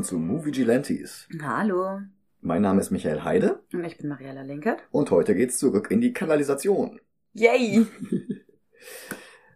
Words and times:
willkommen 0.00 0.04
zu 0.04 0.18
Movie 0.18 0.50
Gilantes. 0.50 1.28
Hallo. 1.42 2.00
Mein 2.40 2.62
Name 2.62 2.80
ist 2.80 2.90
Michael 2.90 3.22
Heide 3.22 3.60
Und 3.72 3.84
ich 3.84 3.98
bin 3.98 4.08
Mariella 4.08 4.40
Linkert. 4.42 4.82
und 4.90 5.10
heute 5.10 5.34
geht's 5.34 5.58
zurück 5.58 5.90
in 5.90 6.00
die 6.00 6.12
Kanalisation. 6.12 7.00
Yay! 7.34 7.86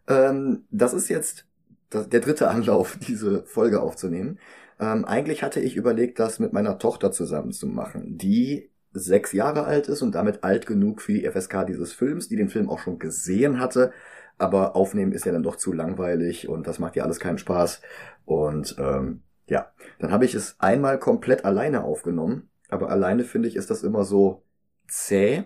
Ähm, 0.07 0.67
das 0.71 0.93
ist 0.93 1.09
jetzt 1.09 1.46
das, 1.89 2.11
der 2.11 2.21
dritte 2.21 2.51
Anlauf, 2.51 2.99
diese 3.09 3.43
Folge 3.46 3.81
aufzunehmen. 3.81 4.39
Ähm, 4.79 5.07
eigentlich 5.07 5.43
hatte 5.43 5.61
ich 5.61 5.77
überlegt, 5.77 6.18
das 6.18 6.39
mit 6.39 6.53
meiner 6.53 6.79
Tochter 6.79 7.11
zusammen 7.11 7.53
zu 7.53 7.67
machen, 7.67 8.18
die 8.18 8.68
sechs 8.93 9.32
Jahre 9.32 9.65
alt 9.65 9.89
ist 9.89 10.03
und 10.03 10.15
damit 10.15 10.45
alt 10.45 10.67
genug 10.67 11.01
für 11.01 11.15
die 11.15 11.25
FSK 11.25 11.65
dieses 11.67 11.95
Films, 11.95 12.29
die 12.29 12.37
den 12.37 12.51
Film 12.51 12.68
auch 12.68 12.81
schon 12.81 12.99
gesehen 12.99 13.59
hatte. 13.59 13.93
Aber 14.37 14.76
aufnehmen 14.76 15.13
ist 15.13 15.25
ja 15.25 15.32
dann 15.32 15.43
doch 15.43 15.57
zu 15.57 15.73
langweilig 15.73 16.51
und 16.51 16.67
das 16.67 16.79
macht 16.79 16.96
ja 16.96 17.04
alles 17.04 17.18
keinen 17.18 17.39
Spaß. 17.39 17.81
Und 18.26 18.76
ähm, 18.79 19.23
ja, 19.46 19.72
dann 19.98 20.11
habe 20.12 20.25
ich 20.25 20.34
es 20.34 20.57
einmal 20.58 20.98
komplett 20.98 21.44
alleine 21.44 21.84
aufgenommen. 21.84 22.50
Aber 22.68 22.90
alleine 22.90 23.25
finde 23.25 23.48
ich, 23.48 23.57
ist 23.57 23.70
das 23.70 23.82
immer 23.82 24.04
so 24.04 24.43
zäh. 24.89 25.44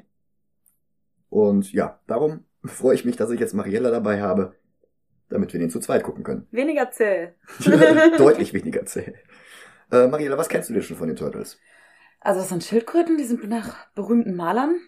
Und 1.29 1.73
ja, 1.73 2.01
darum 2.07 2.45
freue 2.65 2.95
ich 2.95 3.05
mich, 3.05 3.17
dass 3.17 3.31
ich 3.31 3.41
jetzt 3.41 3.55
Mariella 3.55 3.91
dabei 3.91 4.23
habe, 4.23 4.55
damit 5.29 5.53
wir 5.53 5.61
den 5.61 5.71
zu 5.71 5.81
zweit 5.81 6.03
gucken 6.05 6.25
können. 6.25 6.47
Weniger 6.51 6.91
zäh. 6.91 7.35
Deutlich 8.19 8.53
weniger 8.55 8.87
zäh. 8.87 9.15
Äh, 9.91 10.07
Mariella, 10.07 10.39
was 10.39 10.49
kennst 10.49 10.69
du 10.69 10.75
denn 10.75 10.83
schon 10.83 10.97
von 10.97 11.09
den 11.09 11.17
Turtles? 11.17 11.59
Also 12.21 12.41
das 12.41 12.49
sind 12.49 12.65
Schildkröten, 12.65 13.17
die 13.17 13.25
sind 13.25 13.49
nach 13.49 13.89
berühmten 13.95 14.35
Malern 14.35 14.81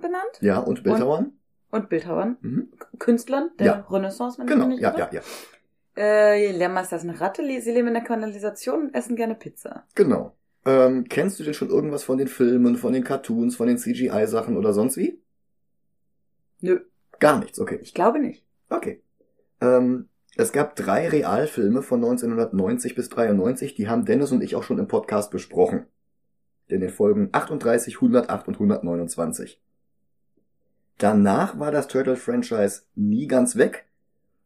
benannt. 0.00 0.38
Ja, 0.40 0.58
und 0.58 0.82
Bildhauern? 0.82 1.32
Und 1.70 1.88
Bildhauern. 1.88 2.36
Mhm. 2.40 2.72
Künstlern 2.98 3.50
der 3.58 3.66
Ja. 3.66 3.86
Renaissance, 3.90 4.38
wenn 4.38 4.46
ich 4.46 4.52
Genau, 4.52 4.66
mich 4.66 4.74
nicht 4.76 4.82
ja, 4.82 4.90
irre. 4.90 4.98
ja, 5.00 5.08
ja. 5.12 5.20
Äh, 5.96 6.52
Lehrmeister 6.52 6.96
ist 6.96 7.04
eine 7.04 7.20
Ratte, 7.20 7.42
sie 7.42 7.70
leben 7.70 7.88
in 7.88 7.94
der 7.94 8.02
Kanalisation 8.02 8.88
und 8.88 8.94
essen 8.94 9.16
gerne 9.16 9.34
Pizza. 9.34 9.84
Genau. 9.94 10.36
Ähm, 10.64 11.06
kennst 11.08 11.38
du 11.38 11.44
denn 11.44 11.54
schon 11.54 11.70
irgendwas 11.70 12.04
von 12.04 12.18
den 12.18 12.28
Filmen, 12.28 12.76
von 12.76 12.92
den 12.92 13.04
Cartoons, 13.04 13.56
von 13.56 13.68
den 13.68 13.78
CGI-Sachen 13.78 14.56
oder 14.56 14.72
sonst 14.72 14.96
wie? 14.96 15.22
Nö, 16.60 16.80
Gar 17.18 17.38
nichts, 17.40 17.60
okay. 17.60 17.78
ich 17.82 17.94
glaube 17.94 18.18
nicht. 18.18 18.44
Okay. 18.68 19.02
Ähm, 19.60 20.08
es 20.36 20.52
gab 20.52 20.76
drei 20.76 21.08
Realfilme 21.08 21.82
von 21.82 22.04
1990 22.04 22.94
bis 22.94 23.08
93, 23.08 23.74
die 23.74 23.88
haben 23.88 24.04
Dennis 24.04 24.32
und 24.32 24.42
ich 24.42 24.54
auch 24.54 24.62
schon 24.62 24.78
im 24.78 24.88
Podcast 24.88 25.30
besprochen. 25.30 25.86
In 26.68 26.80
den 26.80 26.90
Folgen 26.90 27.28
38, 27.32 27.96
108 27.96 28.48
und 28.48 28.54
129. 28.54 29.62
Danach 30.98 31.58
war 31.58 31.70
das 31.70 31.88
Turtle-Franchise 31.88 32.82
nie 32.94 33.28
ganz 33.28 33.56
weg, 33.56 33.86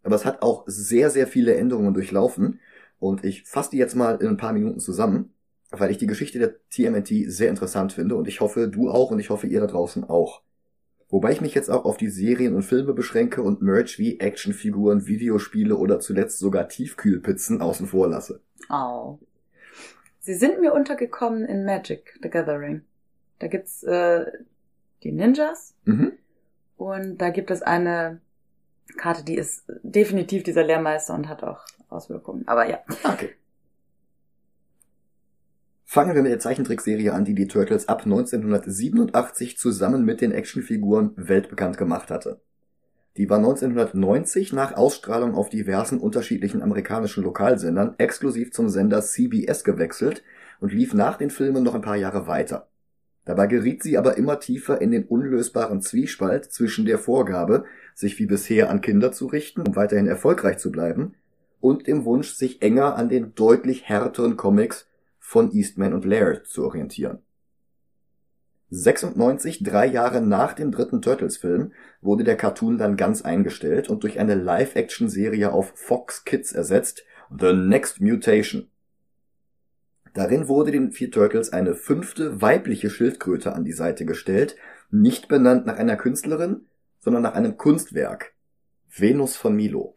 aber 0.02 0.16
es 0.16 0.24
hat 0.24 0.42
auch 0.42 0.64
sehr, 0.66 1.10
sehr 1.10 1.26
viele 1.26 1.54
Änderungen 1.54 1.94
durchlaufen 1.94 2.60
und 2.98 3.24
ich 3.24 3.44
fasse 3.44 3.70
die 3.70 3.78
jetzt 3.78 3.94
mal 3.94 4.16
in 4.20 4.28
ein 4.28 4.36
paar 4.36 4.52
Minuten 4.52 4.80
zusammen, 4.80 5.32
weil 5.70 5.90
ich 5.90 5.98
die 5.98 6.06
Geschichte 6.06 6.38
der 6.38 6.54
TMNT 6.70 7.30
sehr 7.30 7.48
interessant 7.48 7.92
finde 7.92 8.16
und 8.16 8.28
ich 8.28 8.40
hoffe, 8.40 8.68
du 8.68 8.90
auch 8.90 9.10
und 9.10 9.20
ich 9.20 9.30
hoffe, 9.30 9.46
ihr 9.46 9.60
da 9.60 9.66
draußen 9.66 10.04
auch. 10.04 10.42
Wobei 11.08 11.32
ich 11.32 11.40
mich 11.40 11.54
jetzt 11.54 11.70
auch 11.70 11.84
auf 11.84 11.96
die 11.96 12.08
Serien 12.08 12.54
und 12.54 12.62
Filme 12.62 12.92
beschränke 12.92 13.42
und 13.42 13.62
Merch 13.62 13.98
wie 13.98 14.20
Actionfiguren, 14.20 15.06
Videospiele 15.06 15.76
oder 15.76 15.98
zuletzt 15.98 16.38
sogar 16.38 16.68
Tiefkühlpizzen 16.68 17.60
außen 17.60 17.88
vor 17.88 18.08
lasse. 18.08 18.40
Au. 18.68 19.18
Sie 20.20 20.34
sind 20.34 20.60
mir 20.60 20.72
untergekommen 20.72 21.44
in 21.44 21.64
Magic, 21.64 22.16
The 22.22 22.30
Gathering. 22.30 22.82
Da 23.40 23.48
gibt's 23.48 23.82
äh, 23.82 24.26
die 25.02 25.12
Ninjas 25.12 25.74
Mhm. 25.84 26.12
und 26.76 27.18
da 27.18 27.30
gibt 27.30 27.50
es 27.50 27.62
eine 27.62 28.20
Karte, 28.96 29.24
die 29.24 29.36
ist 29.36 29.64
definitiv 29.82 30.42
dieser 30.42 30.64
Lehrmeister 30.64 31.14
und 31.14 31.28
hat 31.28 31.42
auch 31.42 31.64
Auswirkungen. 31.88 32.46
Aber 32.46 32.68
ja. 32.68 32.78
Okay. 33.04 33.30
Fangen 35.84 36.14
wir 36.14 36.22
mit 36.22 36.30
der 36.30 36.38
Zeichentrickserie 36.38 37.12
an, 37.12 37.24
die 37.24 37.34
die 37.34 37.48
Turtles 37.48 37.88
ab 37.88 38.04
1987 38.04 39.58
zusammen 39.58 40.04
mit 40.04 40.20
den 40.20 40.30
Actionfiguren 40.30 41.12
weltbekannt 41.16 41.78
gemacht 41.78 42.10
hatte. 42.10 42.40
Die 43.16 43.28
war 43.28 43.38
1990 43.38 44.52
nach 44.52 44.76
Ausstrahlung 44.76 45.34
auf 45.34 45.48
diversen 45.48 45.98
unterschiedlichen 45.98 46.62
amerikanischen 46.62 47.24
Lokalsendern 47.24 47.96
exklusiv 47.98 48.52
zum 48.52 48.68
Sender 48.68 49.02
CBS 49.02 49.64
gewechselt 49.64 50.22
und 50.60 50.72
lief 50.72 50.94
nach 50.94 51.18
den 51.18 51.30
Filmen 51.30 51.64
noch 51.64 51.74
ein 51.74 51.82
paar 51.82 51.96
Jahre 51.96 52.28
weiter. 52.28 52.69
Dabei 53.24 53.46
geriet 53.46 53.82
sie 53.82 53.98
aber 53.98 54.16
immer 54.16 54.40
tiefer 54.40 54.80
in 54.80 54.90
den 54.90 55.04
unlösbaren 55.04 55.82
Zwiespalt 55.82 56.46
zwischen 56.46 56.84
der 56.84 56.98
Vorgabe, 56.98 57.64
sich 57.94 58.18
wie 58.18 58.26
bisher 58.26 58.70
an 58.70 58.80
Kinder 58.80 59.12
zu 59.12 59.26
richten, 59.26 59.62
um 59.62 59.76
weiterhin 59.76 60.06
erfolgreich 60.06 60.58
zu 60.58 60.72
bleiben, 60.72 61.14
und 61.60 61.86
dem 61.86 62.04
Wunsch, 62.04 62.32
sich 62.32 62.62
enger 62.62 62.96
an 62.96 63.08
den 63.08 63.34
deutlich 63.34 63.88
härteren 63.88 64.36
Comics 64.36 64.88
von 65.18 65.52
Eastman 65.52 65.92
und 65.92 66.06
Laird 66.06 66.46
zu 66.46 66.64
orientieren. 66.64 67.18
96, 68.70 69.64
drei 69.64 69.86
Jahre 69.86 70.22
nach 70.22 70.52
dem 70.52 70.70
dritten 70.70 71.02
Turtles-Film, 71.02 71.72
wurde 72.00 72.24
der 72.24 72.36
Cartoon 72.36 72.78
dann 72.78 72.96
ganz 72.96 73.22
eingestellt 73.22 73.90
und 73.90 74.04
durch 74.04 74.18
eine 74.18 74.36
Live-Action-Serie 74.36 75.52
auf 75.52 75.72
Fox 75.74 76.24
Kids 76.24 76.52
ersetzt, 76.52 77.04
The 77.36 77.52
Next 77.52 78.00
Mutation. 78.00 78.69
Darin 80.14 80.48
wurde 80.48 80.72
den 80.72 80.90
vier 80.90 81.10
Turtles 81.10 81.52
eine 81.52 81.74
fünfte 81.74 82.42
weibliche 82.42 82.90
Schildkröte 82.90 83.54
an 83.54 83.64
die 83.64 83.72
Seite 83.72 84.04
gestellt, 84.04 84.56
nicht 84.90 85.28
benannt 85.28 85.66
nach 85.66 85.76
einer 85.76 85.96
Künstlerin, 85.96 86.66
sondern 86.98 87.22
nach 87.22 87.34
einem 87.34 87.56
Kunstwerk. 87.56 88.32
Venus 88.88 89.36
von 89.36 89.54
Milo. 89.54 89.94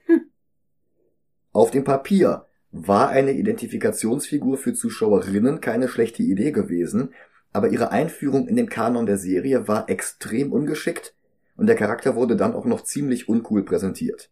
Auf 1.51 1.71
dem 1.71 1.83
Papier 1.83 2.45
war 2.71 3.09
eine 3.09 3.33
Identifikationsfigur 3.33 4.57
für 4.57 4.73
Zuschauerinnen 4.73 5.61
keine 5.61 5.87
schlechte 5.87 6.23
Idee 6.23 6.51
gewesen, 6.51 7.13
aber 7.51 7.69
ihre 7.69 7.91
Einführung 7.91 8.47
in 8.47 8.55
den 8.55 8.69
Kanon 8.69 9.05
der 9.05 9.17
Serie 9.17 9.67
war 9.67 9.89
extrem 9.89 10.51
ungeschickt 10.51 11.15
und 11.55 11.67
der 11.67 11.75
Charakter 11.75 12.15
wurde 12.15 12.35
dann 12.35 12.53
auch 12.53 12.65
noch 12.65 12.83
ziemlich 12.83 13.29
uncool 13.29 13.63
präsentiert. 13.63 14.31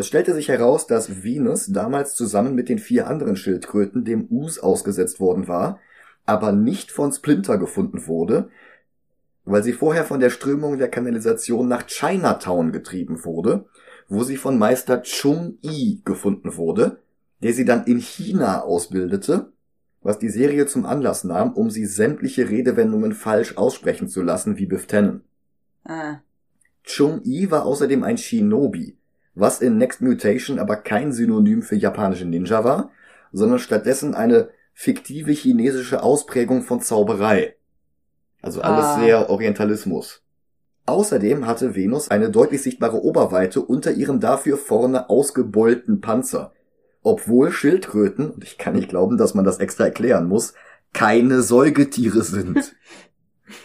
Es 0.00 0.06
stellte 0.06 0.32
sich 0.32 0.48
heraus, 0.48 0.86
dass 0.86 1.24
Venus 1.24 1.66
damals 1.66 2.14
zusammen 2.14 2.54
mit 2.54 2.70
den 2.70 2.78
vier 2.78 3.06
anderen 3.06 3.36
Schildkröten 3.36 4.02
dem 4.02 4.28
Us 4.30 4.58
ausgesetzt 4.58 5.20
worden 5.20 5.46
war, 5.46 5.78
aber 6.24 6.52
nicht 6.52 6.90
von 6.90 7.12
Splinter 7.12 7.58
gefunden 7.58 8.06
wurde, 8.06 8.48
weil 9.44 9.62
sie 9.62 9.74
vorher 9.74 10.06
von 10.06 10.18
der 10.18 10.30
Strömung 10.30 10.78
der 10.78 10.88
Kanalisation 10.88 11.68
nach 11.68 11.86
Chinatown 11.86 12.72
getrieben 12.72 13.26
wurde, 13.26 13.66
wo 14.08 14.24
sie 14.24 14.38
von 14.38 14.58
Meister 14.58 15.02
Chung 15.02 15.58
Yi 15.60 16.00
gefunden 16.02 16.56
wurde, 16.56 17.00
der 17.42 17.52
sie 17.52 17.66
dann 17.66 17.84
in 17.84 17.98
China 17.98 18.62
ausbildete, 18.62 19.52
was 20.00 20.18
die 20.18 20.30
Serie 20.30 20.64
zum 20.64 20.86
Anlass 20.86 21.24
nahm, 21.24 21.52
um 21.52 21.68
sie 21.68 21.84
sämtliche 21.84 22.48
Redewendungen 22.48 23.12
falsch 23.12 23.58
aussprechen 23.58 24.08
zu 24.08 24.22
lassen 24.22 24.56
wie 24.56 24.64
Biff 24.64 24.86
Tannen. 24.86 25.24
Äh, 25.84 26.14
Chung 26.84 27.20
Yi 27.22 27.50
war 27.50 27.66
außerdem 27.66 28.02
ein 28.02 28.16
Shinobi, 28.16 28.96
was 29.40 29.60
in 29.60 29.78
Next 29.78 30.00
Mutation 30.00 30.58
aber 30.58 30.76
kein 30.76 31.12
Synonym 31.12 31.62
für 31.62 31.76
japanische 31.76 32.26
Ninja 32.26 32.64
war, 32.64 32.90
sondern 33.32 33.58
stattdessen 33.58 34.14
eine 34.14 34.50
fiktive 34.72 35.32
chinesische 35.32 36.02
Ausprägung 36.02 36.62
von 36.62 36.80
Zauberei. 36.80 37.56
Also 38.42 38.60
alles 38.62 38.84
Ah. 38.84 39.00
sehr 39.00 39.30
Orientalismus. 39.30 40.22
Außerdem 40.86 41.46
hatte 41.46 41.74
Venus 41.74 42.10
eine 42.10 42.30
deutlich 42.30 42.62
sichtbare 42.62 43.02
Oberweite 43.02 43.60
unter 43.60 43.92
ihrem 43.92 44.18
dafür 44.20 44.56
vorne 44.56 45.08
ausgebeulten 45.10 46.00
Panzer. 46.00 46.52
Obwohl 47.02 47.52
Schildkröten, 47.52 48.30
und 48.30 48.44
ich 48.44 48.58
kann 48.58 48.74
nicht 48.74 48.88
glauben, 48.88 49.16
dass 49.16 49.34
man 49.34 49.44
das 49.44 49.58
extra 49.58 49.84
erklären 49.84 50.26
muss, 50.26 50.54
keine 50.92 51.42
Säugetiere 51.42 52.22
sind. 52.22 52.74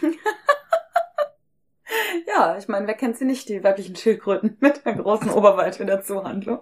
ja, 2.36 2.56
ich 2.58 2.68
meine, 2.68 2.86
wer 2.86 2.94
kennt 2.94 3.16
sie 3.16 3.24
nicht, 3.24 3.48
die 3.48 3.64
weiblichen 3.64 3.96
Schildkröten 3.96 4.56
mit 4.60 4.84
einer 4.84 5.02
großen 5.02 5.30
Oberweite 5.30 5.80
in 5.80 5.86
der 5.86 6.02
Zuhandlung? 6.02 6.60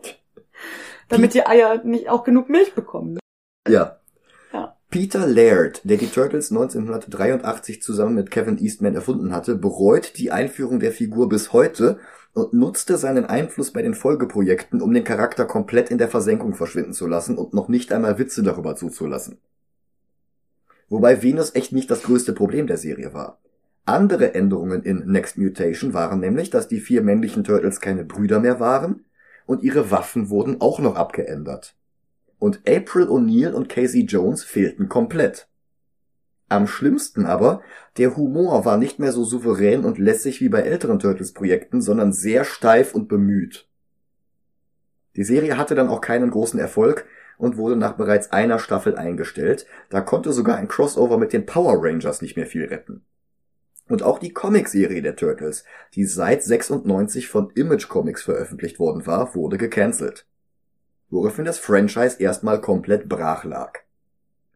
Damit 1.09 1.35
die 1.35 1.47
Eier 1.47 1.83
nicht 1.85 2.09
auch 2.09 2.25
genug 2.25 2.49
Milch 2.49 2.75
bekommen. 2.75 3.19
Ja. 3.69 3.99
Ja. 4.53 4.77
Peter 4.89 5.27
Laird, 5.27 5.83
der 5.85 5.97
die 5.97 6.07
Turtles 6.07 6.51
1983 6.51 7.83
zusammen 7.83 8.15
mit 8.15 8.31
Kevin 8.31 8.59
Eastman 8.59 8.95
erfunden 8.95 9.35
hatte, 9.35 9.57
bereut 9.57 10.17
die 10.17 10.31
Einführung 10.31 10.81
der 10.81 10.93
Figur 10.93 11.29
bis 11.29 11.53
heute 11.53 11.99
und 12.33 12.53
nutzte 12.53 12.97
seinen 12.97 13.27
Einfluss 13.27 13.73
bei 13.73 13.83
den 13.83 13.95
Folgeprojekten, 13.95 14.81
um 14.81 14.93
den 14.93 15.05
Charakter 15.05 15.45
komplett 15.45 15.91
in 15.91 15.99
der 15.99 16.09
Versenkung 16.09 16.55
verschwinden 16.55 16.93
zu 16.93 17.07
lassen 17.07 17.37
und 17.37 17.53
noch 17.53 17.69
nicht 17.69 17.93
einmal 17.93 18.19
Witze 18.19 18.43
darüber 18.43 18.77
zuzulassen. 18.77 19.39
Wobei 20.89 21.23
Venus 21.23 21.55
echt 21.55 21.73
nicht 21.73 21.91
das 21.91 22.03
größte 22.03 22.33
Problem 22.33 22.67
der 22.67 22.77
Serie 22.77 23.13
war. 23.13 23.41
Andere 23.87 24.35
Änderungen 24.35 24.83
in 24.83 25.07
Next 25.07 25.37
Mutation 25.37 25.93
waren 25.93 26.21
nämlich, 26.21 26.51
dass 26.51 26.69
die 26.69 26.81
vier 26.81 27.03
männlichen 27.03 27.45
Turtles 27.45 27.81
keine 27.81 28.05
Brüder 28.05 28.41
mehr 28.41 28.61
waren 28.61 29.05
und 29.47 29.63
ihre 29.63 29.91
Waffen 29.91 30.31
wurden 30.31 30.61
auch 30.61 30.79
noch 30.79 30.97
abgeändert. 30.97 31.77
Und 32.39 32.61
April 32.69 33.09
O'Neil 33.09 33.53
und 33.53 33.69
Casey 33.69 34.05
Jones 34.05 34.43
fehlten 34.43 34.89
komplett. 34.89 35.49
Am 36.49 36.67
schlimmsten 36.67 37.27
aber, 37.27 37.63
der 37.97 38.17
Humor 38.17 38.65
war 38.65 38.77
nicht 38.77 38.99
mehr 38.99 39.13
so 39.13 39.25
souverän 39.25 39.85
und 39.85 39.99
lässig 39.99 40.41
wie 40.41 40.49
bei 40.49 40.61
älteren 40.61 40.99
Turtles-Projekten, 40.99 41.81
sondern 41.81 42.13
sehr 42.13 42.45
steif 42.45 42.95
und 42.95 43.09
bemüht. 43.09 43.69
Die 45.17 45.25
Serie 45.25 45.57
hatte 45.57 45.75
dann 45.75 45.89
auch 45.89 46.01
keinen 46.01 46.31
großen 46.31 46.59
Erfolg, 46.59 47.07
und 47.39 47.57
wurde 47.57 47.77
nach 47.77 47.95
bereits 47.95 48.33
einer 48.33 48.59
Staffel 48.59 48.97
eingestellt. 48.97 49.67
Da 49.91 50.01
konnte 50.01 50.33
sogar 50.33 50.57
ein 50.57 50.69
Crossover 50.69 51.19
mit 51.19 51.33
den 51.33 51.47
Power 51.47 51.77
Rangers 51.83 52.23
nicht 52.23 52.37
mehr 52.37 52.47
viel 52.47 52.65
retten. 52.65 53.05
Und 53.89 54.03
auch 54.03 54.19
die 54.19 54.33
Comicserie 54.33 55.03
der 55.03 55.17
Turtles, 55.17 55.65
die 55.95 56.05
seit 56.05 56.43
96 56.43 57.29
von 57.29 57.51
Image 57.51 57.89
Comics 57.89 58.23
veröffentlicht 58.23 58.79
worden 58.79 59.07
war, 59.07 59.35
wurde 59.35 59.59
gecancelt. 59.59 60.27
Woraufhin 61.11 61.45
das 61.45 61.59
Franchise 61.59 62.17
erstmal 62.19 62.61
komplett 62.61 63.09
brach 63.09 63.45
lag. 63.45 63.81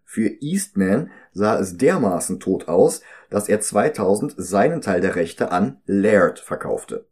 Für 0.04 0.28
Eastman 0.40 1.10
sah 1.32 1.58
es 1.58 1.76
dermaßen 1.76 2.40
tot 2.40 2.68
aus, 2.68 3.02
dass 3.28 3.50
er 3.50 3.60
2000 3.60 4.34
seinen 4.38 4.80
Teil 4.80 5.02
der 5.02 5.16
Rechte 5.16 5.52
an 5.52 5.82
Laird 5.84 6.38
verkaufte. 6.38 7.04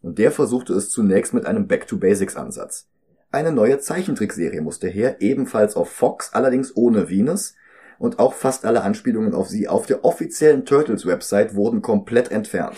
Und 0.00 0.18
der 0.18 0.32
versuchte 0.32 0.72
es 0.72 0.88
zunächst 0.88 1.34
mit 1.34 1.44
einem 1.44 1.68
Back-to-Basics-Ansatz. 1.68 2.88
Eine 3.30 3.52
neue 3.52 3.78
Zeichentrickserie 3.78 4.62
musste 4.62 4.88
her, 4.88 5.20
ebenfalls 5.20 5.76
auf 5.76 5.90
Fox, 5.90 6.32
allerdings 6.32 6.74
ohne 6.74 7.10
Venus, 7.10 7.54
und 8.02 8.18
auch 8.18 8.34
fast 8.34 8.64
alle 8.64 8.82
Anspielungen 8.82 9.32
auf 9.32 9.48
sie 9.48 9.68
auf 9.68 9.86
der 9.86 10.04
offiziellen 10.04 10.66
Turtles-Website 10.66 11.54
wurden 11.54 11.82
komplett 11.82 12.32
entfernt. 12.32 12.76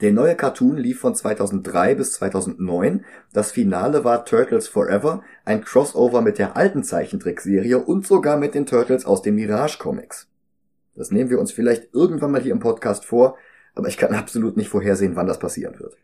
Der 0.00 0.12
neue 0.12 0.36
Cartoon 0.36 0.76
lief 0.76 1.00
von 1.00 1.12
2003 1.12 1.96
bis 1.96 2.12
2009. 2.12 3.04
Das 3.32 3.50
Finale 3.50 4.04
war 4.04 4.24
Turtles 4.24 4.68
Forever, 4.68 5.24
ein 5.44 5.64
Crossover 5.64 6.20
mit 6.20 6.38
der 6.38 6.56
alten 6.56 6.84
Zeichentrickserie 6.84 7.80
und 7.80 8.06
sogar 8.06 8.36
mit 8.36 8.54
den 8.54 8.66
Turtles 8.66 9.06
aus 9.06 9.22
den 9.22 9.34
Mirage 9.34 9.78
Comics. 9.78 10.28
Das 10.94 11.10
nehmen 11.10 11.30
wir 11.30 11.40
uns 11.40 11.50
vielleicht 11.50 11.92
irgendwann 11.92 12.30
mal 12.30 12.42
hier 12.42 12.52
im 12.52 12.60
Podcast 12.60 13.04
vor, 13.04 13.36
aber 13.74 13.88
ich 13.88 13.96
kann 13.96 14.14
absolut 14.14 14.56
nicht 14.56 14.68
vorhersehen, 14.68 15.16
wann 15.16 15.26
das 15.26 15.40
passieren 15.40 15.80
wird. 15.80 15.96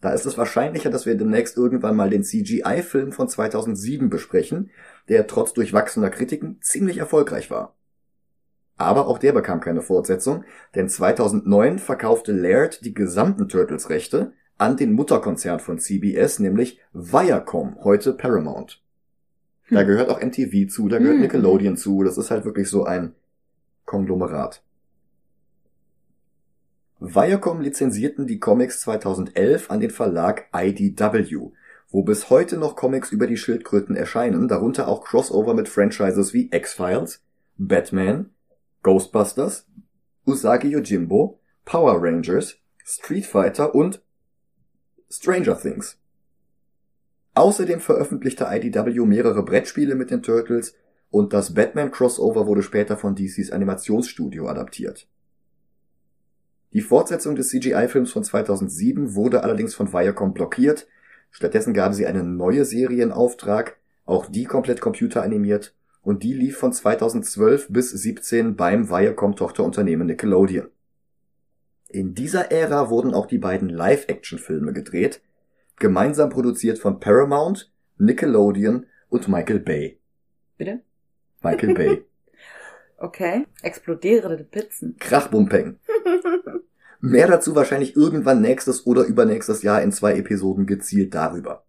Da 0.00 0.10
ist 0.12 0.24
es 0.24 0.38
wahrscheinlicher, 0.38 0.90
dass 0.90 1.04
wir 1.04 1.14
demnächst 1.14 1.56
irgendwann 1.56 1.96
mal 1.96 2.08
den 2.08 2.24
CGI-Film 2.24 3.12
von 3.12 3.28
2007 3.28 4.08
besprechen, 4.08 4.70
der 5.08 5.26
trotz 5.26 5.52
durchwachsener 5.52 6.10
Kritiken 6.10 6.58
ziemlich 6.62 6.98
erfolgreich 6.98 7.50
war. 7.50 7.74
Aber 8.76 9.08
auch 9.08 9.18
der 9.18 9.32
bekam 9.32 9.60
keine 9.60 9.82
Fortsetzung, 9.82 10.44
denn 10.74 10.88
2009 10.88 11.78
verkaufte 11.78 12.32
Laird 12.32 12.82
die 12.84 12.94
gesamten 12.94 13.46
Turtles-Rechte 13.46 14.32
an 14.56 14.78
den 14.78 14.92
Mutterkonzern 14.92 15.60
von 15.60 15.78
CBS, 15.78 16.38
nämlich 16.38 16.80
Viacom, 16.92 17.76
heute 17.84 18.14
Paramount. 18.14 18.82
Da 19.70 19.80
hm. 19.80 19.86
gehört 19.86 20.08
auch 20.08 20.20
MTV 20.20 20.68
zu, 20.70 20.88
da 20.88 20.98
gehört 20.98 21.16
hm. 21.16 21.22
Nickelodeon 21.22 21.76
zu, 21.76 22.02
das 22.02 22.16
ist 22.16 22.30
halt 22.30 22.46
wirklich 22.46 22.68
so 22.70 22.84
ein 22.84 23.14
Konglomerat. 23.84 24.62
Viacom 27.02 27.62
lizenzierten 27.62 28.26
die 28.26 28.38
Comics 28.38 28.82
2011 28.82 29.70
an 29.70 29.80
den 29.80 29.88
Verlag 29.88 30.48
IDW, 30.54 31.50
wo 31.88 32.02
bis 32.02 32.28
heute 32.28 32.58
noch 32.58 32.76
Comics 32.76 33.10
über 33.10 33.26
die 33.26 33.38
Schildkröten 33.38 33.96
erscheinen, 33.96 34.48
darunter 34.48 34.86
auch 34.86 35.02
Crossover 35.02 35.54
mit 35.54 35.66
Franchises 35.66 36.34
wie 36.34 36.50
X-Files, 36.52 37.24
Batman, 37.56 38.28
Ghostbusters, 38.82 39.66
Usagi 40.26 40.68
Yojimbo, 40.68 41.40
Power 41.64 42.02
Rangers, 42.02 42.58
Street 42.84 43.24
Fighter 43.24 43.74
und 43.74 44.02
Stranger 45.08 45.58
Things. 45.58 45.98
Außerdem 47.32 47.80
veröffentlichte 47.80 48.46
IDW 48.50 49.06
mehrere 49.06 49.42
Brettspiele 49.42 49.94
mit 49.94 50.10
den 50.10 50.22
Turtles 50.22 50.74
und 51.08 51.32
das 51.32 51.54
Batman 51.54 51.92
Crossover 51.92 52.46
wurde 52.46 52.62
später 52.62 52.98
von 52.98 53.16
DCs 53.16 53.52
Animationsstudio 53.52 54.46
adaptiert 54.48 55.08
die 56.72 56.82
Fortsetzung 56.82 57.34
des 57.34 57.48
CGI-Films 57.48 58.12
von 58.12 58.22
2007 58.22 59.14
wurde 59.14 59.42
allerdings 59.42 59.74
von 59.74 59.92
Viacom 59.92 60.32
blockiert. 60.32 60.86
Stattdessen 61.32 61.74
gaben 61.74 61.94
sie 61.94 62.06
eine 62.06 62.22
neue 62.22 62.64
Serie 62.64 63.02
in 63.02 63.12
Auftrag, 63.12 63.78
auch 64.04 64.26
die 64.26 64.44
komplett 64.44 64.80
computeranimiert, 64.80 65.74
und 66.02 66.22
die 66.22 66.32
lief 66.32 66.58
von 66.58 66.72
2012 66.72 67.68
bis 67.70 67.90
17 67.90 68.56
beim 68.56 68.88
Viacom-Tochterunternehmen 68.88 70.06
Nickelodeon. 70.06 70.68
In 71.88 72.14
dieser 72.14 72.52
Ära 72.52 72.88
wurden 72.88 73.14
auch 73.14 73.26
die 73.26 73.38
beiden 73.38 73.68
Live-Action-Filme 73.68 74.72
gedreht, 74.72 75.20
gemeinsam 75.76 76.30
produziert 76.30 76.78
von 76.78 77.00
Paramount, 77.00 77.72
Nickelodeon 77.98 78.86
und 79.08 79.28
Michael 79.28 79.58
Bay. 79.58 79.98
Bitte? 80.56 80.80
Michael 81.42 81.74
Bay. 81.74 82.04
Okay. 83.00 83.46
Explodierende 83.62 84.44
Pizzen. 84.44 84.96
Krachbumpeng. 85.00 85.78
Mehr 87.00 87.26
dazu 87.26 87.54
wahrscheinlich 87.54 87.96
irgendwann 87.96 88.42
nächstes 88.42 88.86
oder 88.86 89.04
übernächstes 89.04 89.62
Jahr 89.62 89.80
in 89.80 89.90
zwei 89.90 90.16
Episoden 90.16 90.66
gezielt 90.66 91.14
darüber. 91.14 91.64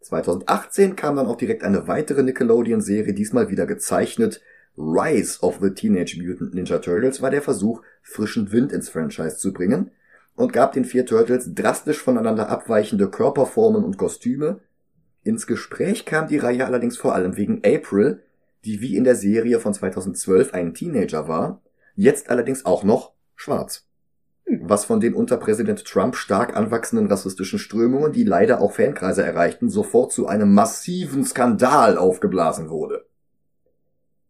2018 0.00 0.96
kam 0.96 1.16
dann 1.16 1.28
auch 1.28 1.36
direkt 1.36 1.62
eine 1.62 1.86
weitere 1.86 2.24
Nickelodeon-Serie, 2.24 3.14
diesmal 3.14 3.48
wieder 3.48 3.66
gezeichnet. 3.66 4.42
Rise 4.76 5.40
of 5.40 5.60
the 5.60 5.70
Teenage 5.70 6.20
Mutant 6.20 6.52
Ninja 6.52 6.78
Turtles 6.78 7.22
war 7.22 7.30
der 7.30 7.42
Versuch, 7.42 7.82
frischen 8.02 8.50
Wind 8.50 8.72
ins 8.72 8.88
Franchise 8.88 9.36
zu 9.36 9.52
bringen 9.52 9.92
und 10.34 10.52
gab 10.52 10.72
den 10.72 10.84
vier 10.84 11.06
Turtles 11.06 11.54
drastisch 11.54 12.02
voneinander 12.02 12.48
abweichende 12.48 13.08
Körperformen 13.08 13.84
und 13.84 13.98
Kostüme. 13.98 14.60
Ins 15.22 15.46
Gespräch 15.46 16.04
kam 16.04 16.26
die 16.26 16.38
Reihe 16.38 16.66
allerdings 16.66 16.96
vor 16.96 17.14
allem 17.14 17.36
wegen 17.36 17.62
April, 17.64 18.22
die 18.64 18.80
wie 18.80 18.96
in 18.96 19.04
der 19.04 19.16
Serie 19.16 19.60
von 19.60 19.74
2012 19.74 20.54
ein 20.54 20.74
Teenager 20.74 21.28
war, 21.28 21.62
jetzt 21.94 22.30
allerdings 22.30 22.64
auch 22.64 22.84
noch 22.84 23.12
schwarz. 23.34 23.86
Hm. 24.46 24.60
Was 24.62 24.84
von 24.84 25.00
den 25.00 25.14
unter 25.14 25.36
Präsident 25.36 25.84
Trump 25.84 26.16
stark 26.16 26.56
anwachsenden 26.56 27.08
rassistischen 27.08 27.58
Strömungen, 27.58 28.12
die 28.12 28.24
leider 28.24 28.60
auch 28.60 28.72
Fankreise 28.72 29.22
erreichten, 29.22 29.68
sofort 29.68 30.12
zu 30.12 30.26
einem 30.26 30.54
massiven 30.54 31.24
Skandal 31.24 31.98
aufgeblasen 31.98 32.70
wurde. 32.70 33.06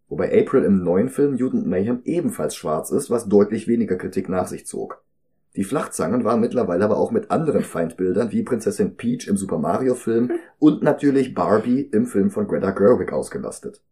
Wobei 0.08 0.40
April 0.40 0.64
im 0.64 0.82
neuen 0.82 1.10
Film 1.10 1.32
Mutant 1.32 1.66
Mayhem 1.66 2.00
ebenfalls 2.04 2.56
schwarz 2.56 2.90
ist, 2.90 3.10
was 3.10 3.28
deutlich 3.28 3.68
weniger 3.68 3.96
Kritik 3.96 4.28
nach 4.28 4.46
sich 4.46 4.66
zog. 4.66 5.02
Die 5.56 5.64
Flachzangen 5.64 6.24
waren 6.24 6.40
mittlerweile 6.40 6.84
aber 6.84 6.98
auch 6.98 7.10
mit 7.10 7.30
anderen 7.30 7.62
Feindbildern 7.62 8.32
wie 8.32 8.42
Prinzessin 8.42 8.96
Peach 8.96 9.26
im 9.28 9.36
Super 9.36 9.58
Mario 9.58 9.94
Film 9.94 10.32
und 10.58 10.82
natürlich 10.82 11.34
Barbie 11.34 11.80
im 11.80 12.06
Film 12.06 12.30
von 12.30 12.46
Greta 12.46 12.70
Gerwig 12.70 13.12
ausgelastet. 13.12 13.82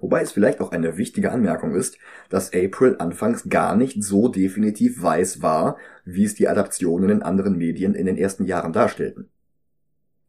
Wobei 0.00 0.22
es 0.22 0.32
vielleicht 0.32 0.60
auch 0.60 0.72
eine 0.72 0.96
wichtige 0.96 1.30
Anmerkung 1.30 1.74
ist, 1.74 1.98
dass 2.30 2.52
April 2.54 2.96
anfangs 2.98 3.48
gar 3.48 3.76
nicht 3.76 4.02
so 4.02 4.28
definitiv 4.28 5.02
weiß 5.02 5.42
war, 5.42 5.76
wie 6.04 6.24
es 6.24 6.34
die 6.34 6.48
Adaptionen 6.48 7.10
in 7.10 7.22
anderen 7.22 7.56
Medien 7.56 7.94
in 7.94 8.06
den 8.06 8.16
ersten 8.16 8.46
Jahren 8.46 8.72
darstellten. 8.72 9.28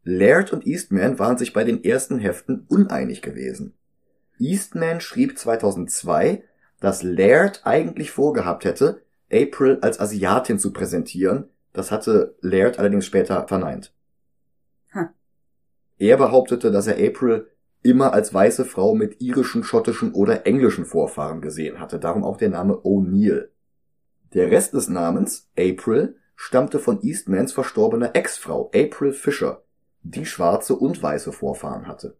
Laird 0.03 0.51
und 0.51 0.67
Eastman 0.67 1.19
waren 1.19 1.37
sich 1.37 1.53
bei 1.53 1.63
den 1.63 1.83
ersten 1.83 2.19
Heften 2.19 2.65
uneinig 2.67 3.21
gewesen. 3.21 3.73
Eastman 4.39 4.99
schrieb 4.99 5.37
2002, 5.37 6.43
dass 6.79 7.03
Laird 7.03 7.61
eigentlich 7.63 8.11
vorgehabt 8.11 8.65
hätte, 8.65 9.03
April 9.31 9.77
als 9.81 9.99
Asiatin 9.99 10.59
zu 10.59 10.73
präsentieren, 10.73 11.45
das 11.71 11.91
hatte 11.91 12.35
Laird 12.41 12.79
allerdings 12.79 13.05
später 13.05 13.47
verneint. 13.47 13.93
Hm. 14.89 15.09
Er 15.99 16.17
behauptete, 16.17 16.71
dass 16.71 16.87
er 16.87 16.95
April 16.95 17.50
immer 17.83 18.13
als 18.13 18.33
weiße 18.33 18.65
Frau 18.65 18.93
mit 18.93 19.21
irischen, 19.21 19.63
schottischen 19.63 20.13
oder 20.13 20.45
englischen 20.45 20.85
Vorfahren 20.85 21.41
gesehen 21.41 21.79
hatte, 21.79 21.99
darum 21.99 22.23
auch 22.23 22.37
der 22.37 22.49
Name 22.49 22.73
O'Neill. 22.83 23.49
Der 24.33 24.51
Rest 24.51 24.73
des 24.73 24.87
Namens, 24.87 25.49
April, 25.57 26.15
stammte 26.35 26.79
von 26.79 27.01
Eastmans 27.01 27.53
verstorbener 27.53 28.15
Ex-Frau 28.15 28.71
April 28.73 29.13
Fisher, 29.13 29.63
die 30.03 30.25
schwarze 30.25 30.75
und 30.75 31.01
weiße 31.01 31.31
Vorfahren 31.31 31.87
hatte. 31.87 32.15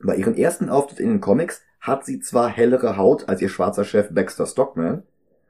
Bei 0.00 0.16
ihrem 0.16 0.34
ersten 0.34 0.68
Auftritt 0.68 1.00
in 1.00 1.08
den 1.08 1.20
Comics 1.20 1.62
hat 1.80 2.04
sie 2.04 2.20
zwar 2.20 2.48
hellere 2.48 2.96
Haut 2.96 3.28
als 3.28 3.40
ihr 3.40 3.48
schwarzer 3.48 3.84
Chef 3.84 4.08
Baxter 4.12 4.46
Stockman, 4.46 5.02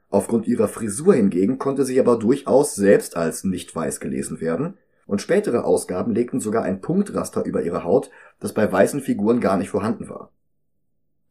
aufgrund 0.09 0.47
ihrer 0.47 0.67
Frisur 0.67 1.15
hingegen 1.15 1.57
konnte 1.57 1.85
sie 1.85 1.99
aber 1.99 2.17
durchaus 2.17 2.75
selbst 2.75 3.15
als 3.15 3.43
nicht 3.43 3.75
weiß 3.75 3.99
gelesen 3.99 4.41
werden 4.41 4.77
und 5.05 5.21
spätere 5.21 5.65
Ausgaben 5.65 6.13
legten 6.13 6.39
sogar 6.39 6.63
ein 6.63 6.81
Punktraster 6.81 7.43
über 7.45 7.63
ihre 7.63 7.83
Haut, 7.83 8.09
das 8.39 8.53
bei 8.53 8.71
weißen 8.71 9.01
Figuren 9.01 9.39
gar 9.41 9.57
nicht 9.57 9.69
vorhanden 9.69 10.09
war. 10.09 10.31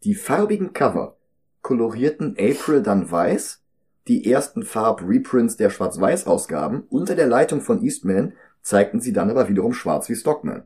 Die 0.05 0.15
farbigen 0.15 0.73
Cover 0.73 1.17
kolorierten 1.63 2.37
April 2.39 2.83
dann 2.83 3.11
weiß, 3.11 3.63
die 4.09 4.31
ersten 4.31 4.65
Farb-Reprints 4.65 5.57
der 5.57 5.71
Schwarz-Weiß-Ausgaben 5.71 6.83
unter 6.91 7.15
der 7.15 7.29
Leitung 7.29 7.61
von 7.61 7.83
Eastman 7.83 8.33
zeigten 8.61 9.01
sie 9.01 9.13
dann 9.13 9.31
aber 9.31 9.49
wiederum 9.49 9.73
schwarz 9.73 10.09
wie 10.09 10.17
Stockman. 10.17 10.65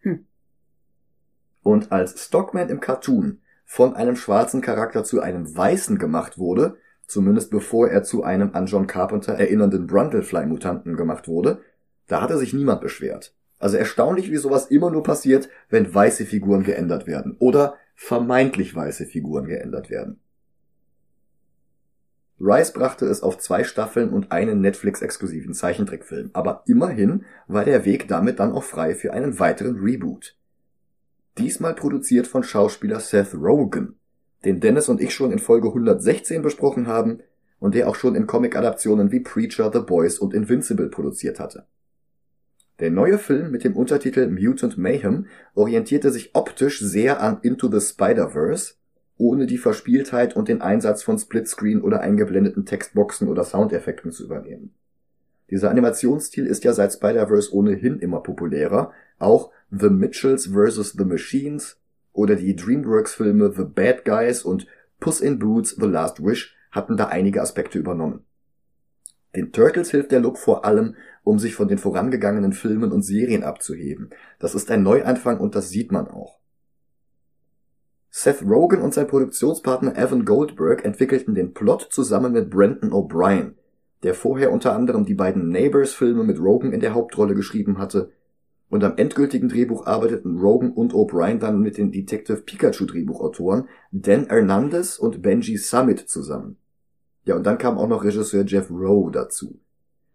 Hm. 0.00 0.24
Und 1.62 1.90
als 1.90 2.24
Stockman 2.24 2.68
im 2.68 2.80
Cartoon 2.80 3.40
von 3.64 3.94
einem 3.94 4.14
schwarzen 4.14 4.60
Charakter 4.60 5.02
zu 5.02 5.20
einem 5.20 5.56
weißen 5.56 5.98
gemacht 5.98 6.38
wurde, 6.38 6.76
zumindest 7.06 7.50
bevor 7.50 7.88
er 7.88 8.02
zu 8.04 8.22
einem 8.22 8.54
an 8.54 8.66
John 8.66 8.86
Carpenter 8.86 9.34
erinnernden 9.34 9.86
Brundlefly-Mutanten 9.86 10.96
gemacht 10.96 11.26
wurde, 11.26 11.62
da 12.06 12.20
hatte 12.20 12.38
sich 12.38 12.52
niemand 12.52 12.80
beschwert. 12.80 13.34
Also 13.58 13.76
erstaunlich, 13.76 14.30
wie 14.30 14.36
sowas 14.36 14.66
immer 14.66 14.90
nur 14.90 15.02
passiert, 15.02 15.48
wenn 15.70 15.92
weiße 15.92 16.26
Figuren 16.26 16.64
geändert 16.64 17.06
werden 17.06 17.36
oder 17.38 17.76
vermeintlich 17.94 18.74
weiße 18.74 19.06
Figuren 19.06 19.46
geändert 19.46 19.90
werden. 19.90 20.20
Rice 22.40 22.72
brachte 22.72 23.06
es 23.06 23.22
auf 23.22 23.38
zwei 23.38 23.62
Staffeln 23.62 24.10
und 24.10 24.32
einen 24.32 24.60
Netflix-exklusiven 24.60 25.54
Zeichentrickfilm, 25.54 26.30
aber 26.32 26.64
immerhin 26.66 27.24
war 27.46 27.64
der 27.64 27.84
Weg 27.84 28.08
damit 28.08 28.40
dann 28.40 28.52
auch 28.52 28.64
frei 28.64 28.94
für 28.94 29.12
einen 29.12 29.38
weiteren 29.38 29.78
Reboot. 29.78 30.36
Diesmal 31.38 31.74
produziert 31.74 32.26
von 32.26 32.42
Schauspieler 32.42 33.00
Seth 33.00 33.34
Rogen, 33.34 33.96
den 34.44 34.60
Dennis 34.60 34.88
und 34.88 35.00
ich 35.00 35.14
schon 35.14 35.32
in 35.32 35.38
Folge 35.38 35.68
116 35.68 36.42
besprochen 36.42 36.86
haben 36.86 37.20
und 37.60 37.74
der 37.74 37.88
auch 37.88 37.94
schon 37.94 38.14
in 38.14 38.26
Comic-Adaptionen 38.26 39.10
wie 39.10 39.20
Preacher, 39.20 39.70
The 39.72 39.80
Boys 39.80 40.18
und 40.18 40.34
Invincible 40.34 40.88
produziert 40.88 41.40
hatte. 41.40 41.66
Der 42.80 42.90
neue 42.90 43.18
Film 43.18 43.52
mit 43.52 43.62
dem 43.62 43.76
Untertitel 43.76 44.28
Mutant 44.28 44.76
Mayhem 44.76 45.26
orientierte 45.54 46.10
sich 46.10 46.34
optisch 46.34 46.80
sehr 46.80 47.20
an 47.20 47.38
Into 47.42 47.70
the 47.70 47.80
Spider-Verse, 47.80 48.74
ohne 49.16 49.46
die 49.46 49.58
Verspieltheit 49.58 50.34
und 50.34 50.48
den 50.48 50.60
Einsatz 50.60 51.04
von 51.04 51.16
Splitscreen 51.16 51.82
oder 51.82 52.00
eingeblendeten 52.00 52.66
Textboxen 52.66 53.28
oder 53.28 53.44
Soundeffekten 53.44 54.10
zu 54.10 54.24
übernehmen. 54.24 54.74
Dieser 55.50 55.70
Animationsstil 55.70 56.46
ist 56.46 56.64
ja 56.64 56.72
seit 56.72 56.92
Spider-Verse 56.92 57.54
ohnehin 57.54 58.00
immer 58.00 58.20
populärer, 58.20 58.92
auch 59.20 59.52
The 59.70 59.90
Mitchells 59.90 60.48
vs. 60.48 60.94
The 60.98 61.04
Machines 61.04 61.78
oder 62.12 62.34
die 62.34 62.56
DreamWorks-Filme 62.56 63.52
The 63.56 63.64
Bad 63.64 64.04
Guys 64.04 64.42
und 64.42 64.66
Puss 64.98 65.20
in 65.20 65.38
Boots 65.38 65.76
The 65.78 65.86
Last 65.86 66.24
Wish 66.24 66.56
hatten 66.72 66.96
da 66.96 67.06
einige 67.06 67.40
Aspekte 67.40 67.78
übernommen. 67.78 68.24
Den 69.36 69.52
Turtles 69.52 69.90
hilft 69.90 70.12
der 70.12 70.20
Look 70.20 70.38
vor 70.38 70.64
allem, 70.64 70.96
um 71.24 71.38
sich 71.38 71.54
von 71.54 71.68
den 71.68 71.78
vorangegangenen 71.78 72.52
Filmen 72.52 72.92
und 72.92 73.02
Serien 73.02 73.42
abzuheben. 73.42 74.10
Das 74.38 74.54
ist 74.54 74.70
ein 74.70 74.82
Neuanfang 74.82 75.40
und 75.40 75.54
das 75.54 75.70
sieht 75.70 75.90
man 75.90 76.06
auch. 76.06 76.38
Seth 78.10 78.42
Rogen 78.42 78.80
und 78.80 78.94
sein 78.94 79.08
Produktionspartner 79.08 79.96
Evan 79.96 80.24
Goldberg 80.24 80.84
entwickelten 80.84 81.34
den 81.34 81.52
Plot 81.52 81.88
zusammen 81.90 82.32
mit 82.32 82.48
Brendan 82.48 82.92
O'Brien, 82.92 83.54
der 84.04 84.14
vorher 84.14 84.52
unter 84.52 84.72
anderem 84.72 85.04
die 85.04 85.14
beiden 85.14 85.48
Neighbors-Filme 85.48 86.22
mit 86.22 86.38
Rogen 86.38 86.72
in 86.72 86.78
der 86.78 86.94
Hauptrolle 86.94 87.34
geschrieben 87.34 87.78
hatte, 87.78 88.12
und 88.68 88.82
am 88.84 88.96
endgültigen 88.96 89.48
Drehbuch 89.48 89.86
arbeiteten 89.86 90.38
Rogen 90.38 90.72
und 90.72 90.94
O'Brien 90.94 91.38
dann 91.38 91.60
mit 91.60 91.76
den 91.76 91.92
Detective 91.92 92.38
Pikachu 92.38 92.86
Drehbuchautoren 92.86 93.68
Dan 93.92 94.26
Hernandez 94.26 94.98
und 94.98 95.22
Benji 95.22 95.56
Summit 95.56 96.08
zusammen. 96.08 96.56
Ja, 97.24 97.36
und 97.36 97.44
dann 97.44 97.58
kam 97.58 97.78
auch 97.78 97.88
noch 97.88 98.04
Regisseur 98.04 98.44
Jeff 98.44 98.70
Rowe 98.70 99.10
dazu. 99.10 99.60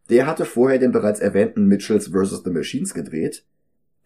Der 0.09 0.25
hatte 0.25 0.45
vorher 0.45 0.79
den 0.79 0.91
bereits 0.91 1.19
erwähnten 1.19 1.67
Mitchells 1.67 2.07
vs. 2.07 2.43
The 2.43 2.49
Machines 2.49 2.93
gedreht 2.93 3.45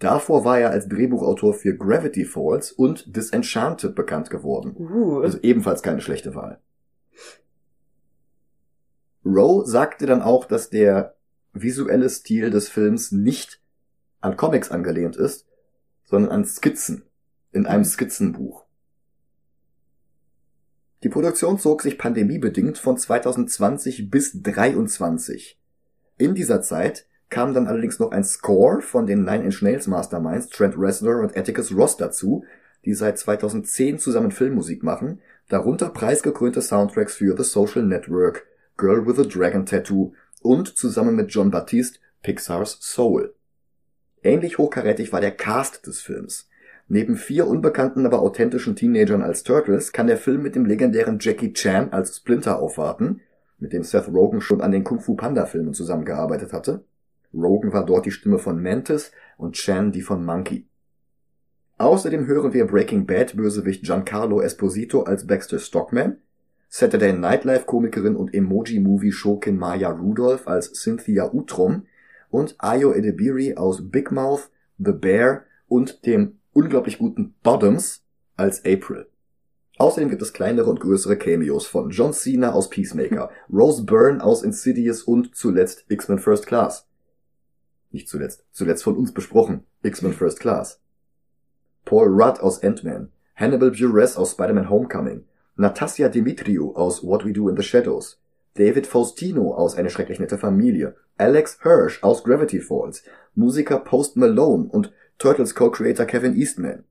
Davor 0.03 0.43
war 0.43 0.59
er 0.59 0.71
als 0.71 0.89
Drehbuchautor 0.89 1.53
für 1.53 1.77
Gravity 1.77 2.25
Falls 2.25 2.73
und 2.73 3.15
Disenchanted 3.15 3.95
bekannt 3.95 4.29
geworden. 4.29 4.75
Uh. 4.77 5.21
Also 5.21 5.39
ebenfalls 5.41 5.81
keine 5.81 6.01
schlechte 6.01 6.35
Wahl. 6.35 6.59
Rowe 9.25 9.65
sagte 9.65 10.05
dann 10.05 10.21
auch, 10.21 10.43
dass 10.43 10.69
der 10.69 11.15
visuelle 11.53 12.09
Stil 12.09 12.49
des 12.49 12.67
Films 12.67 13.13
nicht 13.13 13.61
an 14.19 14.35
Comics 14.35 14.71
angelehnt 14.71 15.15
ist, 15.15 15.47
sondern 16.03 16.31
an 16.31 16.45
Skizzen 16.45 17.03
in 17.53 17.65
einem 17.65 17.85
Skizzenbuch. 17.85 18.65
Die 21.03 21.09
Produktion 21.09 21.59
zog 21.59 21.81
sich 21.81 21.97
pandemiebedingt 21.97 22.77
von 22.77 22.97
2020 22.97 24.09
bis 24.09 24.41
23. 24.41 25.57
In 26.17 26.35
dieser 26.35 26.61
Zeit 26.61 27.07
kam 27.29 27.53
dann 27.53 27.67
allerdings 27.67 27.99
noch 27.99 28.11
ein 28.11 28.23
Score 28.23 28.81
von 28.81 29.07
den 29.07 29.23
Nine 29.23 29.45
Inch 29.45 29.61
Nails 29.61 29.87
Masterminds 29.87 30.49
Trent 30.49 30.75
Reznor 30.77 31.21
und 31.21 31.35
Atticus 31.35 31.75
Ross 31.75 31.97
dazu, 31.97 32.45
die 32.85 32.93
seit 32.93 33.17
2010 33.17 33.97
zusammen 33.97 34.31
Filmmusik 34.31 34.83
machen, 34.83 35.19
darunter 35.49 35.89
preisgekrönte 35.89 36.61
Soundtracks 36.61 37.15
für 37.15 37.35
The 37.35 37.43
Social 37.43 37.83
Network, 37.83 38.45
Girl 38.77 39.05
with 39.05 39.19
a 39.19 39.23
Dragon 39.23 39.65
Tattoo 39.65 40.13
und 40.41 40.77
zusammen 40.77 41.15
mit 41.15 41.31
John 41.31 41.49
Baptiste 41.49 41.99
Pixars 42.21 42.77
Soul. 42.81 43.33
Ähnlich 44.21 44.57
hochkarätig 44.57 45.11
war 45.11 45.21
der 45.21 45.31
Cast 45.31 45.87
des 45.87 46.01
Films. 46.01 46.49
Neben 46.87 47.15
vier 47.15 47.47
unbekannten, 47.47 48.05
aber 48.05 48.21
authentischen 48.21 48.75
Teenagern 48.75 49.21
als 49.21 49.43
Turtles 49.43 49.91
kann 49.91 50.07
der 50.07 50.17
Film 50.17 50.43
mit 50.43 50.55
dem 50.55 50.65
legendären 50.65 51.17
Jackie 51.19 51.53
Chan 51.53 51.91
als 51.91 52.17
Splinter 52.17 52.59
aufwarten, 52.59 53.21
mit 53.63 53.73
dem 53.73 53.83
Seth 53.83 54.09
Rogen 54.09 54.41
schon 54.41 54.61
an 54.61 54.71
den 54.71 54.83
Kung 54.83 54.99
Fu 54.99 55.15
Panda 55.15 55.45
Filmen 55.45 55.73
zusammengearbeitet 55.73 56.51
hatte, 56.51 56.83
Rogan 57.33 57.71
war 57.73 57.85
dort 57.85 58.05
die 58.05 58.11
Stimme 58.11 58.37
von 58.37 58.61
Mantis 58.61 59.11
und 59.37 59.55
Chan 59.55 59.91
die 59.93 60.01
von 60.01 60.23
Monkey. 60.23 60.67
Außerdem 61.77 62.27
hören 62.27 62.53
wir 62.53 62.67
Breaking 62.67 63.07
Bad 63.07 63.35
Bösewicht 63.35 63.83
Giancarlo 63.83 64.41
Esposito 64.41 65.03
als 65.03 65.25
Baxter 65.25 65.59
Stockman, 65.59 66.17
Saturday 66.67 67.13
Night 67.13 67.45
Live 67.45 67.65
Komikerin 67.65 68.15
und 68.15 68.33
Emoji 68.33 68.79
Movie 68.79 69.11
Schurkin 69.13 69.57
Maya 69.57 69.89
Rudolph 69.89 70.47
als 70.47 70.73
Cynthia 70.73 71.33
Utrom 71.33 71.87
und 72.29 72.55
Ayo 72.59 72.93
Edebiri 72.93 73.55
aus 73.55 73.89
Big 73.89 74.11
Mouth, 74.11 74.51
The 74.77 74.91
Bear 74.91 75.45
und 75.67 76.05
dem 76.05 76.39
unglaublich 76.51 76.97
guten 76.97 77.33
Bottoms 77.41 78.03
als 78.35 78.59
April. 78.65 79.07
Außerdem 79.83 80.07
gibt 80.07 80.21
es 80.21 80.31
kleinere 80.31 80.69
und 80.69 80.79
größere 80.79 81.17
Cameos 81.17 81.67
von 81.67 81.89
John 81.89 82.13
Cena 82.13 82.53
aus 82.53 82.69
Peacemaker, 82.69 83.29
Rose 83.53 83.83
Byrne 83.83 84.23
aus 84.23 84.41
Insidious 84.41 85.03
und 85.03 85.35
zuletzt 85.35 85.83
X-Men 85.89 86.19
First 86.19 86.47
Class. 86.47 86.87
Nicht 87.91 88.07
zuletzt. 88.07 88.45
Zuletzt 88.53 88.81
von 88.81 88.95
uns 88.95 89.13
besprochen. 89.13 89.65
X-Men 89.81 90.13
First 90.13 90.39
Class. 90.39 90.79
Paul 91.83 92.07
Rudd 92.07 92.39
aus 92.39 92.63
Ant-Man. 92.63 93.11
Hannibal 93.35 93.71
Buress 93.71 94.15
aus 94.15 94.31
Spider-Man 94.31 94.69
Homecoming. 94.69 95.25
Natasja 95.57 96.07
Dimitriou 96.07 96.73
aus 96.77 97.03
What 97.03 97.25
We 97.25 97.33
Do 97.33 97.49
in 97.49 97.57
the 97.57 97.63
Shadows. 97.63 98.21
David 98.53 98.87
Faustino 98.87 99.53
aus 99.53 99.75
Eine 99.75 99.89
schrecklich 99.89 100.21
nette 100.21 100.37
Familie. 100.37 100.95
Alex 101.17 101.59
Hirsch 101.61 102.01
aus 102.03 102.23
Gravity 102.23 102.61
Falls. 102.61 103.03
Musiker 103.35 103.79
Post 103.79 104.15
Malone 104.15 104.63
und 104.63 104.93
Turtles 105.17 105.53
Co-Creator 105.53 106.05
Kevin 106.05 106.37
Eastman. 106.37 106.85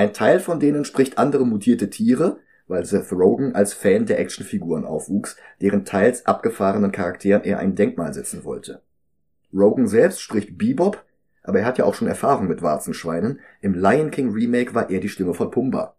Ein 0.00 0.14
Teil 0.14 0.40
von 0.40 0.58
denen 0.60 0.86
spricht 0.86 1.18
andere 1.18 1.44
mutierte 1.44 1.90
Tiere, 1.90 2.38
weil 2.66 2.86
Seth 2.86 3.12
Rogen 3.12 3.54
als 3.54 3.74
Fan 3.74 4.06
der 4.06 4.18
Actionfiguren 4.18 4.86
aufwuchs, 4.86 5.36
deren 5.60 5.84
teils 5.84 6.24
abgefahrenen 6.24 6.90
Charakteren 6.90 7.44
er 7.44 7.58
ein 7.58 7.74
Denkmal 7.74 8.14
setzen 8.14 8.44
wollte. 8.44 8.80
Rogan 9.52 9.86
selbst 9.86 10.22
spricht 10.22 10.56
Bebop, 10.56 11.04
aber 11.42 11.58
er 11.58 11.66
hat 11.66 11.76
ja 11.76 11.84
auch 11.84 11.92
schon 11.92 12.08
Erfahrung 12.08 12.48
mit 12.48 12.62
Warzenschweinen. 12.62 13.40
Im 13.60 13.74
Lion 13.74 14.10
King 14.10 14.30
Remake 14.32 14.74
war 14.74 14.88
er 14.88 15.00
die 15.00 15.10
Stimme 15.10 15.34
von 15.34 15.50
Pumba. 15.50 15.96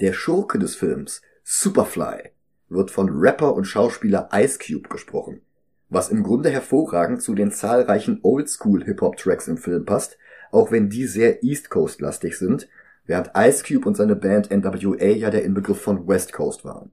Der 0.00 0.12
Schurke 0.12 0.58
des 0.58 0.74
Films, 0.74 1.22
Superfly, 1.44 2.32
wird 2.68 2.90
von 2.90 3.10
Rapper 3.10 3.54
und 3.54 3.66
Schauspieler 3.66 4.28
Ice 4.34 4.58
Cube 4.58 4.88
gesprochen, 4.88 5.42
was 5.88 6.08
im 6.08 6.24
Grunde 6.24 6.50
hervorragend 6.50 7.22
zu 7.22 7.36
den 7.36 7.52
zahlreichen 7.52 8.18
Oldschool-Hip-Hop-Tracks 8.24 9.46
im 9.46 9.56
Film 9.56 9.84
passt, 9.84 10.18
auch 10.50 10.72
wenn 10.72 10.88
die 10.88 11.06
sehr 11.06 11.44
East 11.44 11.70
Coast-lastig 11.70 12.36
sind, 12.36 12.68
während 13.08 13.32
Ice 13.36 13.64
Cube 13.64 13.88
und 13.88 13.96
seine 13.96 14.14
Band 14.14 14.52
NWA 14.52 15.04
ja 15.04 15.30
der 15.30 15.42
Inbegriff 15.42 15.80
von 15.80 16.06
West 16.06 16.32
Coast 16.32 16.64
waren. 16.64 16.92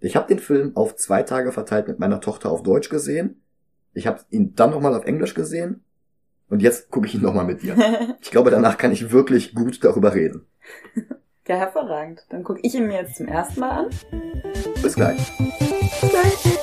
Ich 0.00 0.16
habe 0.16 0.26
den 0.26 0.40
Film 0.40 0.74
auf 0.74 0.96
zwei 0.96 1.22
Tage 1.22 1.52
verteilt 1.52 1.86
mit 1.86 2.00
meiner 2.00 2.20
Tochter 2.20 2.50
auf 2.50 2.64
Deutsch 2.64 2.88
gesehen 2.88 3.42
ich 3.94 4.06
habe 4.06 4.20
ihn 4.30 4.54
dann 4.54 4.70
nochmal 4.70 4.94
auf 4.94 5.04
Englisch 5.04 5.34
gesehen 5.34 5.84
und 6.48 6.62
jetzt 6.62 6.90
gucke 6.90 7.06
ich 7.06 7.14
ihn 7.14 7.22
nochmal 7.22 7.44
mit 7.44 7.62
dir. 7.62 7.76
Ich 8.22 8.30
glaube, 8.30 8.50
danach 8.50 8.78
kann 8.78 8.92
ich 8.92 9.10
wirklich 9.10 9.54
gut 9.54 9.84
darüber 9.84 10.14
reden. 10.14 10.46
Ja, 11.46 11.56
hervorragend. 11.56 12.24
Dann 12.30 12.44
gucke 12.44 12.60
ich 12.62 12.74
ihn 12.74 12.86
mir 12.86 13.02
jetzt 13.02 13.16
zum 13.16 13.26
ersten 13.26 13.60
Mal 13.60 13.70
an. 13.70 13.90
Bis 14.80 14.94
gleich. 14.94 15.32
Bis 16.00 16.10
gleich. 16.10 16.58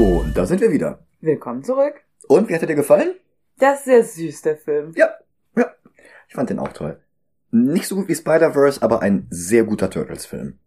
Und 0.00 0.34
da 0.34 0.46
sind 0.46 0.62
wir 0.62 0.72
wieder. 0.72 1.04
Willkommen 1.20 1.62
zurück. 1.62 1.92
Und 2.26 2.48
wie 2.48 2.54
hat 2.54 2.62
er 2.62 2.66
dir 2.66 2.74
gefallen? 2.74 3.16
Das 3.58 3.80
ist 3.80 3.84
sehr 3.84 4.02
süß, 4.02 4.40
der 4.40 4.56
Film. 4.56 4.92
Ja, 4.96 5.10
ja. 5.54 5.66
Ich 6.26 6.34
fand 6.34 6.48
den 6.48 6.58
auch 6.58 6.72
toll. 6.72 6.98
Nicht 7.50 7.86
so 7.86 7.96
gut 7.96 8.08
wie 8.08 8.14
Spider-Verse, 8.14 8.80
aber 8.80 9.02
ein 9.02 9.26
sehr 9.28 9.64
guter 9.64 9.90
Turtles-Film. 9.90 10.58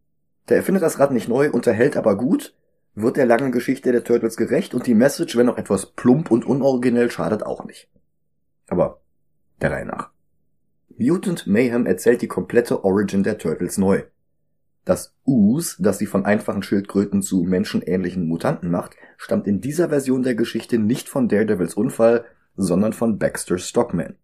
Der 0.49 0.57
erfindet 0.57 0.83
das 0.83 0.99
Rad 0.99 1.09
nicht 1.09 1.29
neu, 1.29 1.49
unterhält 1.49 1.97
aber 1.97 2.15
gut, 2.15 2.55
wird 2.93 3.17
der 3.17 3.25
langen 3.25 3.51
Geschichte 3.51 3.91
der 3.91 4.03
Turtles 4.03 4.37
gerecht 4.37 4.75
und 4.75 4.85
die 4.85 4.93
Message, 4.93 5.35
wenn 5.35 5.49
auch 5.49 5.57
etwas 5.57 5.87
plump 5.87 6.29
und 6.29 6.45
unoriginell, 6.45 7.09
schadet 7.09 7.41
auch 7.41 7.65
nicht. 7.65 7.89
Aber 8.67 9.01
der 9.61 9.71
Reihe 9.71 9.87
nach. 9.87 10.11
Mutant 10.99 11.47
Mayhem 11.47 11.87
erzählt 11.87 12.21
die 12.21 12.27
komplette 12.27 12.83
Origin 12.83 13.23
der 13.23 13.39
Turtles 13.39 13.79
neu. 13.79 14.03
Das 14.85 15.15
Us, 15.25 15.77
das 15.79 15.97
sie 15.97 16.05
von 16.05 16.25
einfachen 16.25 16.61
Schildkröten 16.61 17.21
zu 17.21 17.43
menschenähnlichen 17.43 18.27
Mutanten 18.27 18.69
macht, 18.69 18.95
stammt 19.17 19.47
in 19.47 19.61
dieser 19.61 19.89
Version 19.89 20.23
der 20.23 20.35
Geschichte 20.35 20.77
nicht 20.77 21.07
von 21.07 21.29
Daredevils 21.29 21.75
Unfall, 21.75 22.25
sondern 22.57 22.93
von 22.93 23.17
Baxter 23.17 23.57
Stockman. 23.57 24.15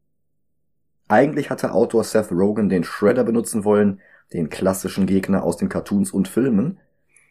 Eigentlich 1.08 1.50
hatte 1.50 1.72
Autor 1.72 2.04
Seth 2.04 2.32
Rogen 2.32 2.70
den 2.70 2.84
Shredder 2.84 3.24
benutzen 3.24 3.64
wollen, 3.64 4.02
den 4.34 4.50
klassischen 4.50 5.08
Gegner 5.08 5.44
aus 5.44 5.58
den 5.58 5.70
Cartoons 5.70 6.12
und 6.12 6.28
Filmen, 6.28 6.80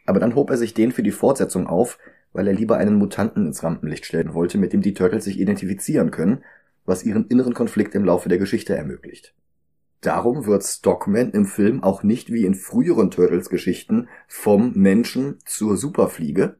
Aber 0.05 0.19
dann 0.19 0.33
hob 0.33 0.49
er 0.49 0.57
sich 0.57 0.73
den 0.73 0.91
für 0.91 1.03
die 1.03 1.11
Fortsetzung 1.11 1.67
auf, 1.67 1.99
weil 2.33 2.47
er 2.47 2.53
lieber 2.53 2.77
einen 2.77 2.95
Mutanten 2.95 3.45
ins 3.45 3.63
Rampenlicht 3.63 4.07
stellen 4.07 4.33
wollte, 4.33 4.57
mit 4.57 4.73
dem 4.73 4.81
die 4.81 4.95
Turtles 4.95 5.23
sich 5.23 5.39
identifizieren 5.39 6.09
können, 6.09 6.43
was 6.85 7.03
ihren 7.03 7.27
inneren 7.27 7.53
Konflikt 7.53 7.93
im 7.93 8.05
Laufe 8.05 8.27
der 8.27 8.39
Geschichte 8.39 8.75
ermöglicht. 8.75 9.35
Darum 10.01 10.45
wird 10.45 10.63
Stockman 10.63 11.31
im 11.31 11.45
Film 11.45 11.83
auch 11.83 12.03
nicht 12.03 12.31
wie 12.31 12.45
in 12.45 12.55
früheren 12.55 13.11
Turtles-Geschichten 13.11 14.07
vom 14.29 14.71
Menschen 14.73 15.39
zur 15.45 15.75
Superfliege. 15.75 16.55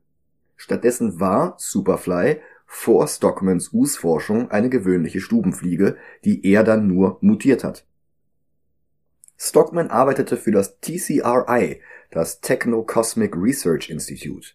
Stattdessen 0.58 1.22
war 1.22 1.56
Superfly 1.58 2.42
vor 2.66 3.08
Stockmans 3.08 3.72
Us-Forschung 3.72 4.52
eine 4.52 4.70
gewöhnliche 4.70 5.22
Stubenfliege, 5.22 5.96
die 6.26 6.46
er 6.46 6.66
dann 6.66 6.88
nur 6.88 7.18
mutiert 7.22 7.64
hat. 7.64 7.86
Stockman 9.38 9.90
arbeitete 9.90 10.36
für 10.36 10.52
das 10.52 10.82
TCRI, 10.82 11.82
das 12.12 12.42
Techno 12.42 12.84
Cosmic 12.84 13.38
Research 13.38 13.90
Institute. 13.90 14.50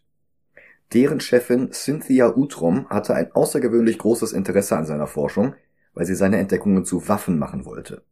Deren 0.92 1.20
Chefin 1.20 1.72
Cynthia 1.72 2.36
Utrom 2.36 2.86
hatte 2.90 3.14
ein 3.14 3.32
außergewöhnlich 3.32 3.96
großes 3.96 4.34
Interesse 4.34 4.76
an 4.76 4.84
seiner 4.84 5.06
Forschung, 5.06 5.54
weil 5.94 6.04
sie 6.04 6.14
seine 6.14 6.36
Entdeckungen 6.38 6.84
zu 6.84 7.08
Waffen 7.08 7.38
machen 7.38 7.64
wollte 7.64 8.02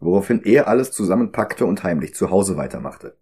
woraufhin 0.00 0.42
er 0.44 0.68
alles 0.68 0.92
zusammenpackte 0.92 1.64
und 1.64 1.82
heimlich 1.82 2.14
zu 2.14 2.30
Hause 2.30 2.56
weitermachte. 2.56 3.16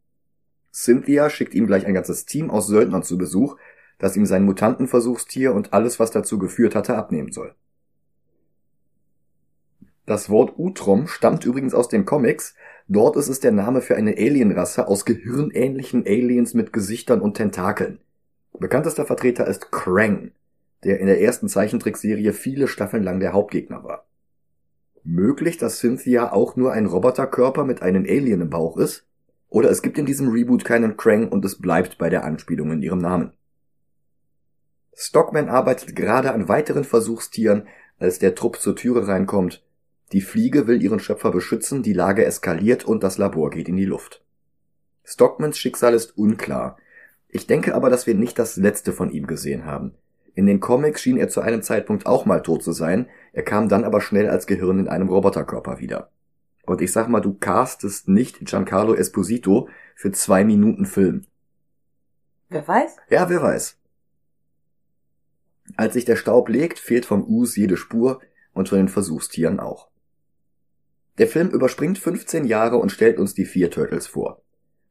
Cynthia 0.73 1.31
schickt 1.31 1.54
ihm 1.54 1.66
gleich 1.66 1.87
ein 1.87 1.95
ganzes 1.95 2.26
Team 2.26 2.50
aus 2.50 2.66
Söldnern 2.66 3.02
zu 3.02 3.16
Besuch, 3.16 3.57
das 3.99 4.16
ihm 4.16 4.26
sein 4.26 4.45
Mutantenversuchstier 4.45 5.54
und 5.54 5.73
alles, 5.73 6.00
was 6.00 6.11
dazu 6.11 6.38
geführt 6.38 6.75
hatte, 6.75 6.97
abnehmen 6.97 7.31
soll. 7.31 7.54
Das 10.04 10.28
Wort 10.28 10.59
Utrom 10.59 11.07
stammt 11.07 11.47
übrigens 11.47 11.73
aus 11.73 11.88
den 11.88 12.04
Comics. 12.04 12.54
Dort 12.88 13.16
ist 13.16 13.28
es 13.28 13.40
der 13.40 13.52
Name 13.52 13.81
für 13.81 13.97
eine 13.97 14.12
Alienrasse 14.12 14.87
aus 14.87 15.07
gehirnähnlichen 15.07 16.04
Aliens 16.07 16.52
mit 16.52 16.73
Gesichtern 16.73 17.21
und 17.21 17.35
Tentakeln. 17.35 18.00
Bekanntester 18.59 19.07
Vertreter 19.07 19.47
ist 19.47 19.73
Krang, 19.73 20.33
der 20.83 21.00
in 21.00 21.07
der 21.07 21.23
ersten 21.23 21.49
Zeichentrickserie 21.49 22.33
viele 22.33 22.69
Staffeln 22.69 23.02
lang 23.02 23.21
der 23.21 23.33
Hauptgegner 23.33 23.83
war 23.85 24.04
möglich, 25.04 25.58
dass 25.58 25.78
Cynthia 25.78 26.32
auch 26.32 26.56
nur 26.56 26.73
ein 26.73 26.87
Roboterkörper 26.87 27.64
mit 27.64 27.82
einem 27.82 28.04
Alien 28.04 28.40
im 28.40 28.50
Bauch 28.50 28.76
ist? 28.76 29.06
Oder 29.49 29.70
es 29.70 29.82
gibt 29.82 29.99
in 29.99 30.06
diesem 30.06 30.30
Reboot 30.30 30.64
keinen 30.64 30.96
Krang 30.96 31.28
und 31.28 31.44
es 31.44 31.61
bleibt 31.61 31.99
bei 31.99 32.11
der 32.11 32.25
Anspielung 32.25 32.73
in 32.73 32.82
ihrem 32.82 32.99
Namen. 32.99 33.32
Stockman 34.96 35.49
arbeitet 35.49 35.94
gerade 35.94 36.32
an 36.32 36.49
weiteren 36.49 36.84
Versuchstieren, 36.84 37.68
als 37.99 38.18
der 38.18 38.34
Trupp 38.34 38.61
zur 38.61 38.75
Türe 38.76 39.06
reinkommt. 39.06 39.62
Die 40.12 40.20
Fliege 40.20 40.66
will 40.66 40.82
ihren 40.82 41.00
Schöpfer 41.00 41.30
beschützen, 41.30 41.82
die 41.82 41.92
Lage 41.92 42.25
eskaliert 42.25 42.84
und 42.84 43.02
das 43.02 43.18
Labor 43.18 43.50
geht 43.50 43.68
in 43.68 43.76
die 43.76 43.84
Luft. 43.84 44.23
Stockmans 45.04 45.58
Schicksal 45.58 45.94
ist 45.94 46.16
unklar. 46.16 46.78
Ich 47.28 47.46
denke 47.46 47.75
aber, 47.75 47.90
dass 47.90 48.06
wir 48.06 48.14
nicht 48.14 48.38
das 48.38 48.56
letzte 48.56 48.92
von 48.92 49.11
ihm 49.11 49.26
gesehen 49.26 49.66
haben. 49.66 49.94
In 50.34 50.46
den 50.46 50.61
Comics 50.61 51.02
schien 51.02 51.16
er 51.16 51.28
zu 51.28 51.40
einem 51.40 51.62
Zeitpunkt 51.62 52.06
auch 52.06 52.26
mal 52.26 52.42
tot 52.42 52.62
zu 52.62 52.73
sein, 52.73 53.06
er 53.34 53.42
kam 53.42 53.68
dann 53.68 53.82
aber 53.82 54.00
schnell 54.00 54.30
als 54.30 54.46
Gehirn 54.46 54.78
in 54.78 54.88
einem 54.88 55.08
Roboterkörper 55.08 55.80
wieder. 55.80 56.10
Und 56.66 56.80
ich 56.80 56.92
sag 56.92 57.08
mal, 57.08 57.20
du 57.20 57.34
castest 57.34 58.08
nicht 58.08 58.38
Giancarlo 58.38 58.94
Esposito 58.94 59.68
für 59.96 60.12
zwei 60.12 60.44
Minuten 60.44 60.86
Film. 60.86 61.26
Wer 62.48 62.66
weiß? 62.66 62.96
Ja, 63.10 63.28
wer 63.28 63.42
weiß. 63.42 63.76
Als 65.76 65.94
sich 65.94 66.04
der 66.04 66.14
Staub 66.14 66.48
legt, 66.48 66.78
fehlt 66.78 67.04
vom 67.04 67.24
Us 67.24 67.56
jede 67.56 67.76
Spur 67.76 68.20
und 68.52 68.68
von 68.68 68.78
den 68.78 68.88
Versuchstieren 68.88 69.58
auch. 69.58 69.88
Der 71.18 71.26
Film 71.26 71.50
überspringt 71.50 71.99
15 71.99 72.44
Jahre 72.44 72.76
und 72.76 72.92
stellt 72.92 73.18
uns 73.18 73.34
die 73.34 73.47
vier 73.47 73.70
Turtles 73.70 74.06
vor. 74.06 74.42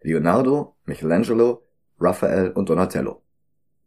Leonardo, 0.02 0.76
Michelangelo, 0.86 1.64
Raphael 1.98 2.52
und 2.52 2.68
Donatello. 2.68 3.23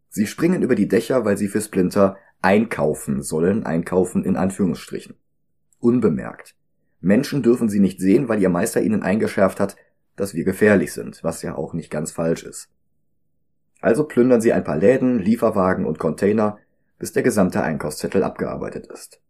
Sie 0.09 0.27
springen 0.27 0.63
über 0.63 0.75
die 0.75 0.89
Dächer, 0.89 1.25
weil 1.25 1.37
sie 1.37 1.49
für 1.49 1.61
Splinter 1.61 2.17
einkaufen 2.43 3.23
sollen, 3.23 3.65
einkaufen 3.65 4.25
in 4.25 4.37
Anführungsstrichen. 4.37 5.17
Unbemerkt. 5.81 6.55
Menschen 7.01 7.43
dürfen 7.43 7.69
sie 7.69 7.81
nicht 7.81 8.01
sehen, 8.01 8.29
weil 8.29 8.41
ihr 8.41 8.49
Meister 8.49 8.81
ihnen 8.83 9.03
eingeschärft 9.03 9.61
hat, 9.61 9.77
dass 10.17 10.35
wir 10.35 10.45
gefährlich 10.45 10.93
sind, 10.93 11.23
was 11.23 11.43
ja 11.43 11.55
auch 11.55 11.75
nicht 11.75 11.91
ganz 11.91 12.11
falsch 12.13 12.45
ist. 12.45 12.71
Also 13.81 14.05
plündern 14.05 14.41
sie 14.41 14.53
ein 14.53 14.65
paar 14.65 14.79
Läden, 14.79 15.19
Lieferwagen 15.19 15.85
und 15.85 15.99
Container, 15.99 16.59
bis 16.99 17.13
der 17.13 17.23
gesamte 17.23 17.63
Einkaufszettel 17.63 18.23
abgearbeitet 18.23 18.87
ist. 18.87 19.21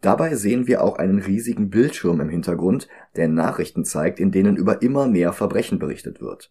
Dabei 0.00 0.34
sehen 0.34 0.66
wir 0.66 0.82
auch 0.82 0.96
einen 0.96 1.18
riesigen 1.18 1.70
Bildschirm 1.70 2.20
im 2.20 2.30
Hintergrund, 2.30 2.88
der 3.16 3.28
Nachrichten 3.28 3.84
zeigt, 3.84 4.18
in 4.18 4.32
denen 4.32 4.56
über 4.56 4.82
immer 4.82 5.06
mehr 5.06 5.32
Verbrechen 5.32 5.78
berichtet 5.78 6.20
wird. 6.20 6.50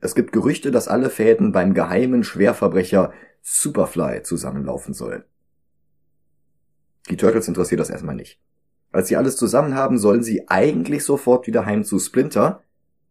Es 0.00 0.14
gibt 0.14 0.32
Gerüchte, 0.32 0.70
dass 0.70 0.88
alle 0.88 1.10
Fäden 1.10 1.52
beim 1.52 1.74
geheimen 1.74 2.24
Schwerverbrecher 2.24 3.12
Superfly 3.42 4.22
zusammenlaufen 4.22 4.94
sollen. 4.94 5.24
Die 7.10 7.16
Turtles 7.16 7.48
interessiert 7.48 7.80
das 7.80 7.90
erstmal 7.90 8.14
nicht. 8.14 8.40
Als 8.92 9.08
sie 9.08 9.16
alles 9.16 9.36
zusammen 9.36 9.74
haben, 9.74 9.98
sollen 9.98 10.22
sie 10.22 10.48
eigentlich 10.48 11.04
sofort 11.04 11.46
wieder 11.46 11.66
heim 11.66 11.84
zu 11.84 11.98
Splinter, 11.98 12.62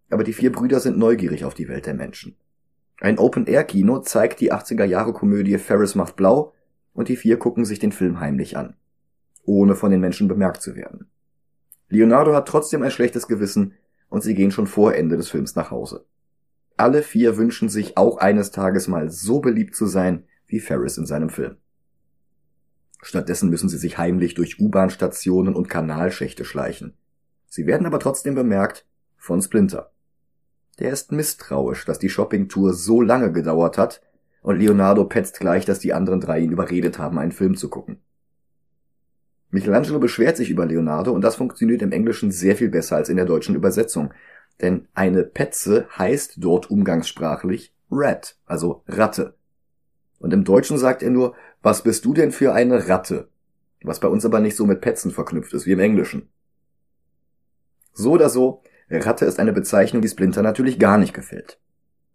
aber 0.09 0.23
die 0.23 0.33
vier 0.33 0.51
Brüder 0.51 0.79
sind 0.79 0.97
neugierig 0.97 1.45
auf 1.45 1.53
die 1.53 1.67
Welt 1.67 1.85
der 1.85 1.93
Menschen. 1.93 2.35
Ein 2.99 3.17
Open-Air-Kino 3.17 3.99
zeigt 3.99 4.41
die 4.41 4.51
80er-Jahre-Komödie 4.51 5.57
Ferris 5.57 5.95
macht 5.95 6.15
blau 6.15 6.53
und 6.93 7.07
die 7.07 7.15
vier 7.15 7.37
gucken 7.37 7.65
sich 7.65 7.79
den 7.79 7.91
Film 7.91 8.19
heimlich 8.19 8.57
an, 8.57 8.75
ohne 9.43 9.75
von 9.75 9.91
den 9.91 10.01
Menschen 10.01 10.27
bemerkt 10.27 10.61
zu 10.61 10.75
werden. 10.75 11.07
Leonardo 11.87 12.33
hat 12.33 12.47
trotzdem 12.47 12.83
ein 12.83 12.91
schlechtes 12.91 13.27
Gewissen 13.27 13.73
und 14.09 14.21
sie 14.21 14.33
gehen 14.33 14.51
schon 14.51 14.67
vor 14.67 14.95
Ende 14.95 15.15
des 15.15 15.29
Films 15.29 15.55
nach 15.55 15.71
Hause. 15.71 16.05
Alle 16.79 17.03
vier 17.03 17.35
wünschen 17.35 17.67
sich 17.67 17.97
auch 17.97 18.19
eines 18.19 18.51
Tages 18.51 18.87
mal 18.87 19.09
so 19.09 19.41
beliebt 19.41 19.75
zu 19.75 19.85
sein 19.85 20.23
wie 20.47 20.61
Ferris 20.61 20.97
in 20.97 21.05
seinem 21.05 21.29
Film. 21.29 21.57
Stattdessen 23.01 23.49
müssen 23.49 23.67
sie 23.67 23.77
sich 23.77 23.97
heimlich 23.97 24.33
durch 24.33 24.61
U-Bahn-Stationen 24.61 25.55
und 25.55 25.67
Kanalschächte 25.67 26.45
schleichen. 26.45 26.93
Sie 27.47 27.67
werden 27.67 27.85
aber 27.85 27.99
trotzdem 27.99 28.33
bemerkt 28.33 28.85
von 29.17 29.41
Splinter. 29.41 29.91
Der 30.79 30.93
ist 30.93 31.11
misstrauisch, 31.11 31.83
dass 31.83 31.99
die 31.99 32.07
Shoppingtour 32.07 32.73
so 32.73 33.01
lange 33.01 33.33
gedauert 33.33 33.77
hat, 33.77 34.01
und 34.41 34.57
Leonardo 34.57 35.03
petzt 35.03 35.41
gleich, 35.41 35.65
dass 35.65 35.79
die 35.79 35.91
anderen 35.91 36.21
drei 36.21 36.39
ihn 36.39 36.53
überredet 36.53 36.97
haben, 36.97 37.19
einen 37.19 37.33
Film 37.33 37.57
zu 37.57 37.69
gucken. 37.69 37.99
Michelangelo 39.51 39.99
beschwert 39.99 40.37
sich 40.37 40.49
über 40.49 40.65
Leonardo 40.65 41.11
und 41.11 41.25
das 41.25 41.35
funktioniert 41.35 41.81
im 41.81 41.91
Englischen 41.91 42.31
sehr 42.31 42.55
viel 42.55 42.69
besser 42.69 42.95
als 42.95 43.09
in 43.09 43.17
der 43.17 43.25
deutschen 43.25 43.55
Übersetzung, 43.55 44.13
denn 44.61 44.87
eine 44.93 45.23
Petze 45.23 45.87
heißt 45.97 46.35
dort 46.37 46.69
umgangssprachlich 46.69 47.73
Rat, 47.91 48.37
also 48.45 48.83
Ratte. 48.87 49.35
Und 50.19 50.33
im 50.33 50.43
Deutschen 50.43 50.77
sagt 50.77 51.01
er 51.01 51.09
nur, 51.09 51.35
was 51.61 51.83
bist 51.83 52.05
du 52.05 52.13
denn 52.13 52.31
für 52.31 52.53
eine 52.53 52.87
Ratte? 52.87 53.29
Was 53.83 53.99
bei 53.99 54.07
uns 54.07 54.25
aber 54.25 54.39
nicht 54.39 54.55
so 54.55 54.65
mit 54.65 54.81
Petzen 54.81 55.11
verknüpft 55.11 55.53
ist 55.53 55.65
wie 55.65 55.71
im 55.71 55.79
Englischen. 55.79 56.29
So 57.93 58.11
oder 58.11 58.29
so, 58.29 58.61
Ratte 58.89 59.25
ist 59.25 59.39
eine 59.39 59.53
Bezeichnung, 59.53 60.01
die 60.01 60.09
Splinter 60.09 60.41
natürlich 60.41 60.79
gar 60.79 60.97
nicht 60.97 61.13
gefällt. 61.13 61.59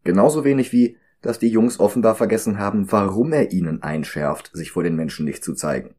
Genauso 0.02 0.44
wenig 0.44 0.72
wie, 0.72 0.98
dass 1.22 1.38
die 1.38 1.48
Jungs 1.48 1.80
offenbar 1.80 2.14
vergessen 2.14 2.58
haben, 2.58 2.92
warum 2.92 3.32
er 3.32 3.52
ihnen 3.52 3.82
einschärft, 3.82 4.50
sich 4.52 4.72
vor 4.72 4.82
den 4.82 4.94
Menschen 4.94 5.24
nicht 5.24 5.42
zu 5.42 5.54
zeigen. 5.54 5.94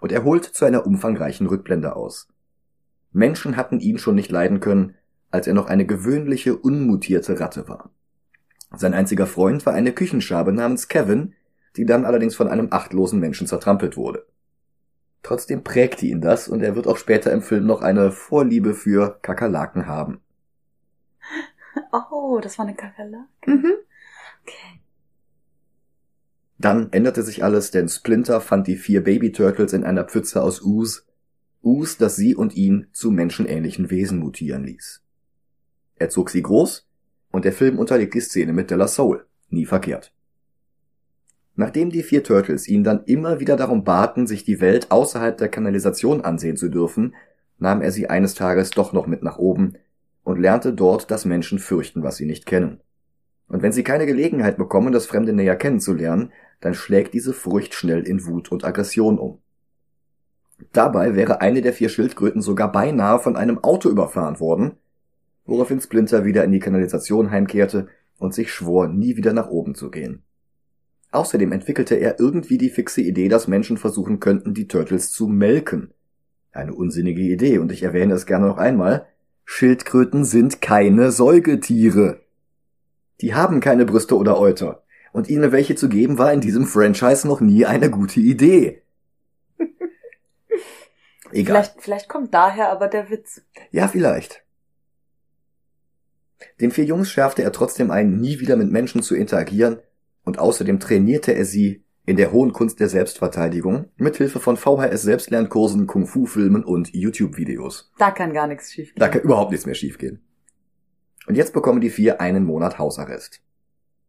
Und 0.00 0.12
er 0.12 0.24
holt 0.24 0.44
zu 0.44 0.64
einer 0.64 0.86
umfangreichen 0.86 1.46
Rückblende 1.46 1.96
aus. 1.96 2.28
Menschen 3.12 3.56
hatten 3.56 3.80
ihn 3.80 3.98
schon 3.98 4.14
nicht 4.14 4.30
leiden 4.30 4.60
können, 4.60 4.94
als 5.30 5.46
er 5.46 5.54
noch 5.54 5.66
eine 5.66 5.86
gewöhnliche, 5.86 6.56
unmutierte 6.56 7.38
Ratte 7.40 7.68
war. 7.68 7.90
Sein 8.74 8.94
einziger 8.94 9.26
Freund 9.26 9.64
war 9.66 9.74
eine 9.74 9.92
Küchenschabe 9.92 10.52
namens 10.52 10.88
Kevin, 10.88 11.34
die 11.76 11.86
dann 11.86 12.04
allerdings 12.04 12.34
von 12.34 12.48
einem 12.48 12.68
achtlosen 12.70 13.20
Menschen 13.20 13.46
zertrampelt 13.46 13.96
wurde. 13.96 14.26
Trotzdem 15.22 15.64
prägte 15.64 16.06
ihn 16.06 16.20
das 16.20 16.48
und 16.48 16.62
er 16.62 16.74
wird 16.74 16.86
auch 16.86 16.96
später 16.96 17.32
im 17.32 17.42
Film 17.42 17.66
noch 17.66 17.82
eine 17.82 18.12
Vorliebe 18.12 18.74
für 18.74 19.18
Kakerlaken 19.22 19.86
haben. 19.86 20.20
Oh, 22.10 22.40
das 22.42 22.58
war 22.58 22.66
eine 22.66 22.74
Kakerlake? 22.74 23.24
Mhm. 23.46 23.72
Okay. 24.42 24.80
Dann 26.58 26.92
änderte 26.92 27.22
sich 27.22 27.44
alles, 27.44 27.70
denn 27.70 27.88
Splinter 27.88 28.40
fand 28.40 28.66
die 28.66 28.76
vier 28.76 29.02
Baby 29.04 29.30
Turtles 29.30 29.72
in 29.72 29.84
einer 29.84 30.04
Pfütze 30.04 30.42
aus 30.42 30.60
Us. 30.60 31.06
Us, 31.62 31.96
das 31.96 32.16
sie 32.16 32.34
und 32.34 32.54
ihn 32.56 32.88
zu 32.92 33.10
menschenähnlichen 33.12 33.90
Wesen 33.90 34.18
mutieren 34.18 34.64
ließ. 34.64 35.02
Er 35.98 36.10
zog 36.10 36.30
sie 36.30 36.42
groß 36.42 36.86
und 37.30 37.44
der 37.44 37.52
Film 37.52 37.78
unterlegt 37.78 38.14
die 38.14 38.20
Szene 38.20 38.52
mit 38.52 38.70
Della 38.70 38.88
Soul. 38.88 39.26
Nie 39.50 39.66
verkehrt. 39.66 40.12
Nachdem 41.56 41.90
die 41.90 42.04
vier 42.04 42.22
Turtles 42.22 42.68
ihn 42.68 42.84
dann 42.84 43.02
immer 43.04 43.40
wieder 43.40 43.56
darum 43.56 43.82
baten, 43.82 44.26
sich 44.26 44.44
die 44.44 44.60
Welt 44.60 44.90
außerhalb 44.90 45.36
der 45.36 45.48
Kanalisation 45.48 46.20
ansehen 46.20 46.56
zu 46.56 46.68
dürfen, 46.68 47.14
nahm 47.58 47.82
er 47.82 47.90
sie 47.90 48.08
eines 48.08 48.34
Tages 48.34 48.70
doch 48.70 48.92
noch 48.92 49.06
mit 49.08 49.22
nach 49.22 49.38
oben 49.38 49.74
und 50.22 50.38
lernte 50.38 50.72
dort, 50.72 51.10
dass 51.10 51.24
Menschen 51.24 51.58
fürchten, 51.58 52.04
was 52.04 52.16
sie 52.16 52.26
nicht 52.26 52.46
kennen. 52.46 52.80
Und 53.48 53.62
wenn 53.62 53.72
sie 53.72 53.82
keine 53.82 54.06
Gelegenheit 54.06 54.56
bekommen, 54.56 54.92
das 54.92 55.06
Fremde 55.06 55.32
näher 55.32 55.56
kennenzulernen, 55.56 56.32
dann 56.60 56.74
schlägt 56.74 57.14
diese 57.14 57.32
Furcht 57.32 57.74
schnell 57.74 58.06
in 58.06 58.24
Wut 58.26 58.52
und 58.52 58.64
Aggression 58.64 59.18
um. 59.18 59.38
Dabei 60.72 61.14
wäre 61.14 61.40
eine 61.40 61.62
der 61.62 61.72
vier 61.72 61.88
Schildkröten 61.88 62.42
sogar 62.42 62.70
beinahe 62.70 63.18
von 63.18 63.36
einem 63.36 63.58
Auto 63.64 63.88
überfahren 63.88 64.38
worden, 64.38 64.76
woraufhin 65.48 65.80
Splinter 65.80 66.24
wieder 66.24 66.44
in 66.44 66.52
die 66.52 66.60
Kanalisation 66.60 67.30
heimkehrte 67.30 67.88
und 68.18 68.34
sich 68.34 68.52
schwor, 68.52 68.86
nie 68.86 69.16
wieder 69.16 69.32
nach 69.32 69.48
oben 69.48 69.74
zu 69.74 69.90
gehen. 69.90 70.22
Außerdem 71.10 71.52
entwickelte 71.52 71.94
er 71.94 72.20
irgendwie 72.20 72.58
die 72.58 72.68
fixe 72.68 73.00
Idee, 73.00 73.28
dass 73.28 73.48
Menschen 73.48 73.78
versuchen 73.78 74.20
könnten, 74.20 74.52
die 74.52 74.68
Turtles 74.68 75.10
zu 75.10 75.26
melken. 75.26 75.92
Eine 76.52 76.74
unsinnige 76.74 77.22
Idee, 77.22 77.58
und 77.58 77.72
ich 77.72 77.82
erwähne 77.82 78.12
es 78.14 78.26
gerne 78.26 78.46
noch 78.46 78.58
einmal. 78.58 79.06
Schildkröten 79.46 80.26
sind 80.26 80.60
keine 80.60 81.10
Säugetiere. 81.10 82.20
Die 83.22 83.34
haben 83.34 83.60
keine 83.60 83.86
Brüste 83.86 84.16
oder 84.18 84.38
Euter. 84.38 84.82
Und 85.12 85.30
ihnen 85.30 85.50
welche 85.50 85.74
zu 85.74 85.88
geben, 85.88 86.18
war 86.18 86.30
in 86.30 86.42
diesem 86.42 86.66
Franchise 86.66 87.26
noch 87.26 87.40
nie 87.40 87.64
eine 87.64 87.90
gute 87.90 88.20
Idee. 88.20 88.82
Egal. 91.32 91.62
Vielleicht, 91.62 91.82
vielleicht 91.82 92.08
kommt 92.10 92.34
daher 92.34 92.70
aber 92.70 92.88
der 92.88 93.08
Witz. 93.08 93.40
Ja, 93.70 93.88
vielleicht. 93.88 94.44
Den 96.60 96.70
vier 96.70 96.84
Jungs 96.84 97.10
schärfte 97.10 97.42
er 97.42 97.52
trotzdem 97.52 97.90
ein, 97.90 98.20
nie 98.20 98.40
wieder 98.40 98.56
mit 98.56 98.70
Menschen 98.70 99.02
zu 99.02 99.14
interagieren, 99.14 99.78
und 100.24 100.38
außerdem 100.38 100.78
trainierte 100.78 101.32
er 101.32 101.44
sie 101.44 101.84
in 102.04 102.16
der 102.16 102.32
hohen 102.32 102.52
Kunst 102.52 102.80
der 102.80 102.88
Selbstverteidigung 102.88 103.90
mithilfe 103.96 104.40
von 104.40 104.56
VHS-Selbstlernkursen, 104.56 105.86
Kung-Fu-Filmen 105.86 106.64
und 106.64 106.94
YouTube-Videos. 106.94 107.92
Da 107.98 108.10
kann 108.10 108.32
gar 108.32 108.46
nichts 108.46 108.72
schiefgehen. 108.72 108.98
Da 108.98 109.08
kann 109.08 109.22
überhaupt 109.22 109.50
nichts 109.50 109.66
mehr 109.66 109.74
schiefgehen. 109.74 110.22
Und 111.26 111.34
jetzt 111.34 111.52
bekommen 111.52 111.80
die 111.82 111.90
vier 111.90 112.20
einen 112.20 112.44
Monat 112.44 112.78
Hausarrest. 112.78 113.42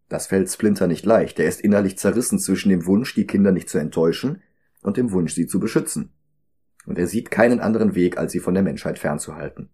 Das 0.07 0.27
fällt 0.27 0.49
Splinter 0.49 0.87
nicht 0.87 1.05
leicht. 1.05 1.39
Er 1.39 1.47
ist 1.47 1.61
innerlich 1.61 1.97
zerrissen 1.97 2.39
zwischen 2.39 2.69
dem 2.69 2.85
Wunsch, 2.85 3.13
die 3.13 3.27
Kinder 3.27 3.51
nicht 3.51 3.69
zu 3.69 3.77
enttäuschen, 3.77 4.41
und 4.81 4.95
dem 4.95 5.11
Wunsch, 5.11 5.33
sie 5.33 5.45
zu 5.45 5.59
beschützen. 5.59 6.13
Und 6.85 6.97
er 6.97 7.07
sieht 7.07 7.31
keinen 7.31 7.59
anderen 7.59 7.95
Weg, 7.95 8.17
als 8.17 8.31
sie 8.31 8.39
von 8.39 8.53
der 8.53 8.63
Menschheit 8.63 8.97
fernzuhalten. 8.97 9.69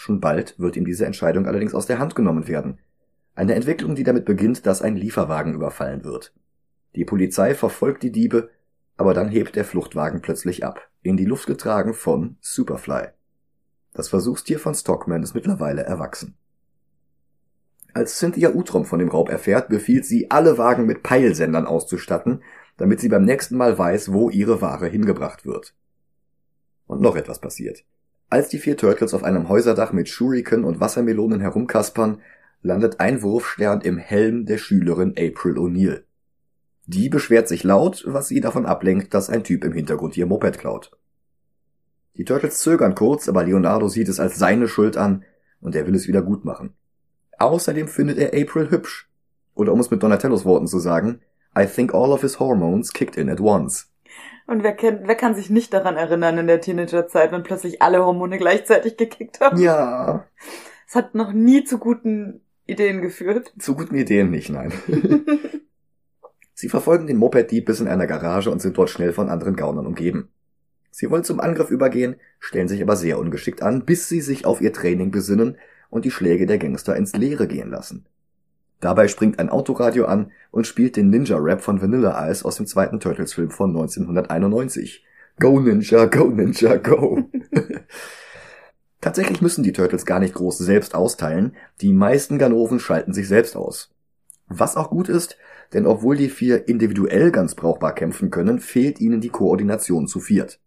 Schon 0.00 0.18
bald 0.18 0.58
wird 0.58 0.78
ihm 0.78 0.86
diese 0.86 1.04
Entscheidung 1.04 1.46
allerdings 1.46 1.74
aus 1.74 1.84
der 1.84 1.98
Hand 1.98 2.14
genommen 2.14 2.48
werden. 2.48 2.78
Eine 3.34 3.54
Entwicklung, 3.54 3.94
die 3.94 4.02
damit 4.02 4.24
beginnt, 4.24 4.64
dass 4.64 4.80
ein 4.80 4.96
Lieferwagen 4.96 5.52
überfallen 5.52 6.04
wird. 6.04 6.32
Die 6.94 7.04
Polizei 7.04 7.54
verfolgt 7.54 8.02
die 8.02 8.10
Diebe, 8.10 8.48
aber 8.96 9.12
dann 9.12 9.28
hebt 9.28 9.56
der 9.56 9.66
Fluchtwagen 9.66 10.22
plötzlich 10.22 10.64
ab, 10.64 10.88
in 11.02 11.18
die 11.18 11.26
Luft 11.26 11.46
getragen 11.46 11.92
von 11.92 12.38
Superfly. 12.40 13.08
Das 13.92 14.08
Versuchstier 14.08 14.58
von 14.58 14.74
Stockman 14.74 15.22
ist 15.22 15.34
mittlerweile 15.34 15.82
erwachsen. 15.82 16.34
Als 17.92 18.18
Cynthia 18.18 18.54
Utrom 18.54 18.86
von 18.86 19.00
dem 19.00 19.10
Raub 19.10 19.28
erfährt, 19.28 19.68
befiehlt 19.68 20.06
sie, 20.06 20.30
alle 20.30 20.56
Wagen 20.56 20.86
mit 20.86 21.02
Peilsendern 21.02 21.66
auszustatten, 21.66 22.42
damit 22.78 23.00
sie 23.00 23.10
beim 23.10 23.26
nächsten 23.26 23.58
Mal 23.58 23.76
weiß, 23.76 24.14
wo 24.14 24.30
ihre 24.30 24.62
Ware 24.62 24.88
hingebracht 24.88 25.44
wird. 25.44 25.74
Und 26.86 27.02
noch 27.02 27.16
etwas 27.16 27.38
passiert. 27.38 27.84
Als 28.30 28.48
die 28.48 28.60
vier 28.60 28.76
Turtles 28.76 29.12
auf 29.12 29.24
einem 29.24 29.48
Häuserdach 29.48 29.92
mit 29.92 30.08
Shuriken 30.08 30.62
und 30.62 30.78
Wassermelonen 30.78 31.40
herumkaspern, 31.40 32.20
landet 32.62 33.00
ein 33.00 33.22
Wurfstern 33.22 33.80
im 33.80 33.98
Helm 33.98 34.46
der 34.46 34.58
Schülerin 34.58 35.14
April 35.18 35.58
O'Neil. 35.58 36.04
Die 36.86 37.08
beschwert 37.08 37.48
sich 37.48 37.64
laut, 37.64 38.04
was 38.06 38.28
sie 38.28 38.40
davon 38.40 38.66
ablenkt, 38.66 39.14
dass 39.14 39.30
ein 39.30 39.42
Typ 39.42 39.64
im 39.64 39.72
Hintergrund 39.72 40.16
ihr 40.16 40.26
Moped 40.26 40.58
klaut. 40.58 40.92
Die 42.16 42.24
Turtles 42.24 42.60
zögern 42.60 42.94
kurz, 42.94 43.28
aber 43.28 43.42
Leonardo 43.44 43.88
sieht 43.88 44.08
es 44.08 44.20
als 44.20 44.38
seine 44.38 44.68
Schuld 44.68 44.96
an 44.96 45.24
und 45.60 45.74
er 45.74 45.88
will 45.88 45.96
es 45.96 46.06
wieder 46.06 46.22
gut 46.22 46.44
machen. 46.44 46.74
Außerdem 47.38 47.88
findet 47.88 48.18
er 48.18 48.40
April 48.40 48.70
hübsch. 48.70 49.10
Oder 49.54 49.72
um 49.72 49.80
es 49.80 49.90
mit 49.90 50.02
Donatellos 50.04 50.44
Worten 50.44 50.68
zu 50.68 50.78
sagen, 50.78 51.20
I 51.58 51.66
think 51.66 51.92
all 51.92 52.12
of 52.12 52.20
his 52.20 52.38
hormones 52.38 52.92
kicked 52.92 53.16
in 53.16 53.28
at 53.28 53.40
once. 53.40 53.89
Und 54.50 54.64
wer, 54.64 54.72
kennt, 54.72 55.06
wer 55.06 55.14
kann 55.14 55.36
sich 55.36 55.48
nicht 55.48 55.72
daran 55.72 55.96
erinnern 55.96 56.36
in 56.36 56.48
der 56.48 56.60
Teenagerzeit, 56.60 57.30
wenn 57.30 57.44
plötzlich 57.44 57.82
alle 57.82 58.04
Hormone 58.04 58.36
gleichzeitig 58.36 58.96
gekickt 58.96 59.38
haben? 59.38 59.60
Ja. 59.60 60.26
Es 60.88 60.96
hat 60.96 61.14
noch 61.14 61.32
nie 61.32 61.62
zu 61.62 61.78
guten 61.78 62.40
Ideen 62.66 63.00
geführt. 63.00 63.52
Zu 63.60 63.76
guten 63.76 63.94
Ideen 63.94 64.28
nicht, 64.32 64.50
nein. 64.50 64.72
Sie 66.54 66.68
verfolgen 66.68 67.06
den 67.06 67.18
Moped-Dieb 67.18 67.64
bis 67.64 67.78
in 67.78 67.86
einer 67.86 68.08
Garage 68.08 68.50
und 68.50 68.60
sind 68.60 68.76
dort 68.76 68.90
schnell 68.90 69.12
von 69.12 69.30
anderen 69.30 69.54
Gaunern 69.54 69.86
umgeben. 69.86 70.30
Sie 70.90 71.08
wollen 71.12 71.22
zum 71.22 71.38
Angriff 71.38 71.70
übergehen, 71.70 72.16
stellen 72.40 72.66
sich 72.66 72.82
aber 72.82 72.96
sehr 72.96 73.20
ungeschickt 73.20 73.62
an, 73.62 73.84
bis 73.84 74.08
sie 74.08 74.20
sich 74.20 74.46
auf 74.46 74.60
ihr 74.60 74.72
Training 74.72 75.12
besinnen 75.12 75.58
und 75.90 76.04
die 76.04 76.10
Schläge 76.10 76.46
der 76.46 76.58
Gangster 76.58 76.96
ins 76.96 77.14
Leere 77.14 77.46
gehen 77.46 77.70
lassen. 77.70 78.04
Dabei 78.80 79.08
springt 79.08 79.38
ein 79.38 79.50
Autoradio 79.50 80.06
an 80.06 80.32
und 80.50 80.66
spielt 80.66 80.96
den 80.96 81.10
Ninja-Rap 81.10 81.60
von 81.60 81.82
Vanilla 81.82 82.30
Ice 82.30 82.44
aus 82.44 82.56
dem 82.56 82.66
zweiten 82.66 82.98
Turtles-Film 82.98 83.50
von 83.50 83.70
1991. 83.70 85.04
Go 85.38 85.60
Ninja, 85.60 86.06
go 86.06 86.24
Ninja, 86.28 86.76
go! 86.76 87.30
Tatsächlich 89.00 89.40
müssen 89.40 89.62
die 89.62 89.72
Turtles 89.72 90.04
gar 90.04 90.18
nicht 90.18 90.34
groß 90.34 90.58
selbst 90.58 90.94
austeilen, 90.94 91.54
die 91.80 91.92
meisten 91.92 92.38
Ganoven 92.38 92.80
schalten 92.80 93.14
sich 93.14 93.28
selbst 93.28 93.56
aus. 93.56 93.90
Was 94.48 94.76
auch 94.76 94.90
gut 94.90 95.08
ist, 95.08 95.38
denn 95.72 95.86
obwohl 95.86 96.16
die 96.16 96.28
vier 96.28 96.68
individuell 96.68 97.30
ganz 97.30 97.54
brauchbar 97.54 97.94
kämpfen 97.94 98.30
können, 98.30 98.58
fehlt 98.58 99.00
ihnen 99.00 99.20
die 99.20 99.28
Koordination 99.28 100.06
zu 100.06 100.20
viert. 100.20 100.58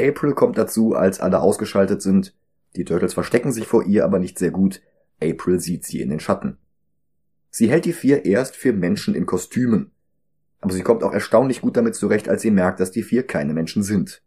April 0.00 0.34
kommt 0.34 0.58
dazu, 0.58 0.94
als 0.94 1.20
alle 1.20 1.40
ausgeschaltet 1.40 2.02
sind, 2.02 2.34
die 2.76 2.84
Turtles 2.84 3.14
verstecken 3.14 3.52
sich 3.52 3.66
vor 3.66 3.84
ihr 3.84 4.04
aber 4.04 4.18
nicht 4.18 4.38
sehr 4.38 4.50
gut, 4.50 4.80
April 5.20 5.60
sieht 5.60 5.84
sie 5.84 6.00
in 6.00 6.10
den 6.10 6.20
Schatten. 6.20 6.58
Sie 7.52 7.70
hält 7.70 7.84
die 7.84 7.92
vier 7.92 8.24
erst 8.24 8.56
für 8.56 8.72
Menschen 8.72 9.14
in 9.14 9.26
Kostümen, 9.26 9.92
aber 10.60 10.72
sie 10.72 10.82
kommt 10.82 11.04
auch 11.04 11.12
erstaunlich 11.12 11.60
gut 11.60 11.76
damit 11.76 11.94
zurecht, 11.94 12.28
als 12.28 12.42
sie 12.42 12.50
merkt, 12.50 12.80
dass 12.80 12.90
die 12.90 13.04
vier 13.04 13.24
keine 13.24 13.52
Menschen 13.52 13.84
sind 13.84 14.22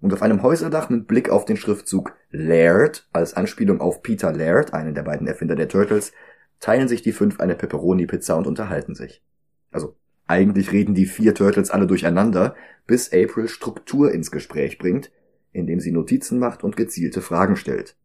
und 0.00 0.12
auf 0.12 0.22
einem 0.22 0.42
Häuserdach 0.42 0.88
mit 0.88 1.06
Blick 1.06 1.30
auf 1.30 1.44
den 1.44 1.56
Schriftzug 1.56 2.14
Laird 2.30 3.08
als 3.12 3.34
Anspielung 3.34 3.80
auf 3.80 4.02
Peter 4.02 4.32
Laird, 4.32 4.74
einen 4.74 4.94
der 4.94 5.02
beiden 5.02 5.26
Erfinder 5.26 5.56
der 5.56 5.68
Turtles, 5.68 6.12
teilen 6.60 6.88
sich 6.88 7.02
die 7.02 7.12
fünf 7.12 7.40
eine 7.40 7.54
Pepperoni-Pizza 7.54 8.36
und 8.36 8.46
unterhalten 8.46 8.94
sich. 8.94 9.22
Also 9.70 9.96
eigentlich 10.26 10.72
reden 10.72 10.94
die 10.94 11.06
vier 11.06 11.34
Turtles 11.34 11.70
alle 11.70 11.86
durcheinander, 11.86 12.54
bis 12.86 13.12
April 13.12 13.48
Struktur 13.48 14.12
ins 14.12 14.30
Gespräch 14.30 14.78
bringt, 14.78 15.10
indem 15.52 15.80
sie 15.80 15.92
Notizen 15.92 16.38
macht 16.38 16.64
und 16.64 16.76
gezielte 16.76 17.22
Fragen 17.22 17.56
stellt. 17.56 17.96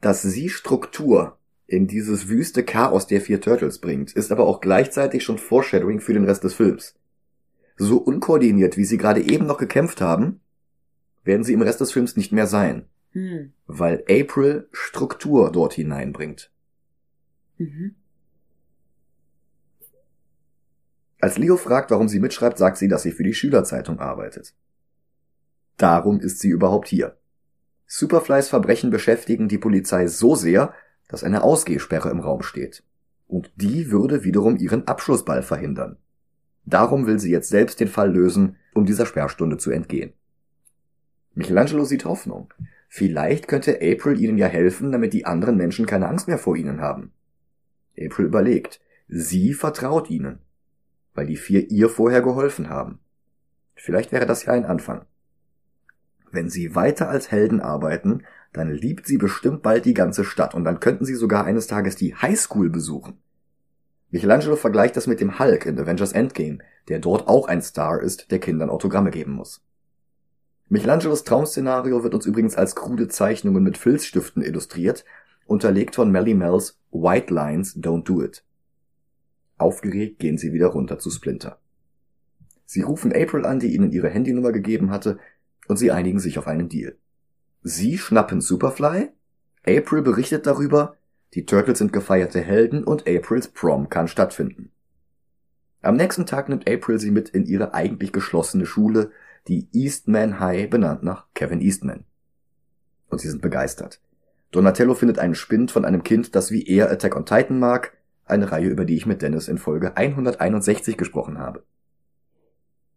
Dass 0.00 0.22
sie 0.22 0.48
Struktur 0.48 1.37
in 1.68 1.86
dieses 1.86 2.28
wüste 2.28 2.64
Chaos 2.64 3.06
der 3.06 3.20
vier 3.20 3.42
Turtles 3.42 3.78
bringt, 3.78 4.12
ist 4.12 4.32
aber 4.32 4.46
auch 4.46 4.62
gleichzeitig 4.62 5.22
schon 5.22 5.36
Foreshadowing 5.36 6.00
für 6.00 6.14
den 6.14 6.24
Rest 6.24 6.42
des 6.42 6.54
Films. 6.54 6.94
So 7.76 7.98
unkoordiniert, 7.98 8.78
wie 8.78 8.86
sie 8.86 8.96
gerade 8.96 9.20
eben 9.20 9.46
noch 9.46 9.58
gekämpft 9.58 10.00
haben, 10.00 10.40
werden 11.24 11.44
sie 11.44 11.52
im 11.52 11.60
Rest 11.60 11.82
des 11.82 11.92
Films 11.92 12.16
nicht 12.16 12.32
mehr 12.32 12.46
sein. 12.46 12.86
Hm. 13.12 13.52
Weil 13.66 14.02
April 14.08 14.66
Struktur 14.72 15.52
dort 15.52 15.74
hineinbringt. 15.74 16.50
Mhm. 17.58 17.94
Als 21.20 21.36
Leo 21.36 21.58
fragt, 21.58 21.90
warum 21.90 22.08
sie 22.08 22.20
mitschreibt, 22.20 22.56
sagt 22.56 22.78
sie, 22.78 22.88
dass 22.88 23.02
sie 23.02 23.12
für 23.12 23.24
die 23.24 23.34
Schülerzeitung 23.34 23.98
arbeitet. 23.98 24.54
Darum 25.76 26.18
ist 26.18 26.40
sie 26.40 26.48
überhaupt 26.48 26.88
hier. 26.88 27.18
Superflys 27.86 28.48
Verbrechen 28.48 28.90
beschäftigen 28.90 29.48
die 29.48 29.58
Polizei 29.58 30.06
so 30.06 30.34
sehr, 30.34 30.72
dass 31.08 31.24
eine 31.24 31.42
Ausgehsperre 31.42 32.10
im 32.10 32.20
Raum 32.20 32.42
steht. 32.42 32.84
Und 33.26 33.50
die 33.56 33.90
würde 33.90 34.24
wiederum 34.24 34.56
ihren 34.56 34.86
Abschlussball 34.86 35.42
verhindern. 35.42 35.96
Darum 36.64 37.06
will 37.06 37.18
sie 37.18 37.30
jetzt 37.30 37.48
selbst 37.48 37.80
den 37.80 37.88
Fall 37.88 38.12
lösen, 38.12 38.56
um 38.74 38.86
dieser 38.86 39.06
Sperrstunde 39.06 39.56
zu 39.56 39.70
entgehen. 39.70 40.12
Michelangelo 41.34 41.84
sieht 41.84 42.04
Hoffnung. 42.04 42.52
Vielleicht 42.88 43.48
könnte 43.48 43.76
April 43.76 44.20
ihnen 44.20 44.38
ja 44.38 44.46
helfen, 44.46 44.92
damit 44.92 45.12
die 45.12 45.24
anderen 45.24 45.56
Menschen 45.56 45.86
keine 45.86 46.08
Angst 46.08 46.28
mehr 46.28 46.38
vor 46.38 46.56
ihnen 46.56 46.80
haben. 46.80 47.12
April 47.98 48.26
überlegt. 48.26 48.80
Sie 49.08 49.54
vertraut 49.54 50.10
ihnen, 50.10 50.40
weil 51.14 51.26
die 51.26 51.36
vier 51.36 51.70
ihr 51.70 51.88
vorher 51.88 52.22
geholfen 52.22 52.68
haben. 52.68 52.98
Vielleicht 53.74 54.12
wäre 54.12 54.26
das 54.26 54.44
ja 54.44 54.52
ein 54.52 54.66
Anfang. 54.66 55.04
Wenn 56.30 56.50
sie 56.50 56.74
weiter 56.74 57.08
als 57.08 57.30
Helden 57.30 57.60
arbeiten, 57.60 58.24
dann 58.58 58.70
liebt 58.70 59.06
sie 59.06 59.18
bestimmt 59.18 59.62
bald 59.62 59.84
die 59.84 59.94
ganze 59.94 60.24
Stadt 60.24 60.54
und 60.54 60.64
dann 60.64 60.80
könnten 60.80 61.04
sie 61.04 61.14
sogar 61.14 61.44
eines 61.44 61.66
Tages 61.66 61.96
die 61.96 62.14
Highschool 62.14 62.70
besuchen. 62.70 63.18
Michelangelo 64.10 64.56
vergleicht 64.56 64.96
das 64.96 65.06
mit 65.06 65.20
dem 65.20 65.38
Hulk 65.38 65.66
in 65.66 65.78
Avengers 65.78 66.12
Endgame, 66.12 66.58
der 66.88 66.98
dort 66.98 67.28
auch 67.28 67.46
ein 67.46 67.62
Star 67.62 68.00
ist, 68.00 68.30
der 68.30 68.38
Kindern 68.38 68.70
Autogramme 68.70 69.10
geben 69.10 69.32
muss. 69.32 69.62
Michelangelos 70.70 71.24
Traumszenario 71.24 72.02
wird 72.02 72.14
uns 72.14 72.26
übrigens 72.26 72.56
als 72.56 72.74
krude 72.74 73.08
Zeichnungen 73.08 73.62
mit 73.62 73.78
Filzstiften 73.78 74.42
illustriert, 74.42 75.04
unterlegt 75.46 75.94
von 75.94 76.10
Melly 76.10 76.34
Mel's 76.34 76.78
White 76.90 77.32
Lines 77.32 77.76
Don't 77.76 78.04
Do 78.04 78.22
It. 78.22 78.44
Aufgeregt 79.56 80.18
gehen 80.18 80.38
sie 80.38 80.52
wieder 80.52 80.68
runter 80.68 80.98
zu 80.98 81.10
Splinter. 81.10 81.58
Sie 82.64 82.82
rufen 82.82 83.12
April 83.14 83.46
an, 83.46 83.60
die 83.60 83.74
ihnen 83.74 83.92
ihre 83.92 84.10
Handynummer 84.10 84.52
gegeben 84.52 84.90
hatte, 84.90 85.18
und 85.68 85.78
sie 85.78 85.90
einigen 85.90 86.18
sich 86.18 86.38
auf 86.38 86.46
einen 86.46 86.68
Deal. 86.68 86.96
Sie 87.62 87.98
schnappen 87.98 88.40
Superfly, 88.40 89.10
April 89.66 90.02
berichtet 90.02 90.46
darüber, 90.46 90.96
die 91.34 91.44
Turtles 91.44 91.78
sind 91.78 91.92
gefeierte 91.92 92.40
Helden 92.40 92.84
und 92.84 93.08
Aprils 93.08 93.48
Prom 93.48 93.88
kann 93.88 94.08
stattfinden. 94.08 94.70
Am 95.82 95.96
nächsten 95.96 96.26
Tag 96.26 96.48
nimmt 96.48 96.68
April 96.68 96.98
sie 96.98 97.10
mit 97.10 97.28
in 97.28 97.44
ihre 97.44 97.74
eigentlich 97.74 98.12
geschlossene 98.12 98.66
Schule, 98.66 99.10
die 99.46 99.68
Eastman 99.72 100.40
High 100.40 100.70
benannt 100.70 101.02
nach 101.02 101.26
Kevin 101.34 101.60
Eastman. 101.60 102.04
Und 103.08 103.20
sie 103.20 103.28
sind 103.28 103.42
begeistert. 103.42 104.00
Donatello 104.50 104.94
findet 104.94 105.18
einen 105.18 105.34
Spind 105.34 105.70
von 105.70 105.84
einem 105.84 106.02
Kind, 106.02 106.34
das 106.34 106.50
wie 106.50 106.66
er 106.66 106.90
Attack 106.90 107.16
on 107.16 107.26
Titan 107.26 107.58
mag, 107.58 107.96
eine 108.24 108.50
Reihe, 108.50 108.68
über 108.68 108.84
die 108.84 108.96
ich 108.96 109.06
mit 109.06 109.22
Dennis 109.22 109.48
in 109.48 109.58
Folge 109.58 109.96
161 109.96 110.96
gesprochen 110.96 111.38
habe. 111.38 111.64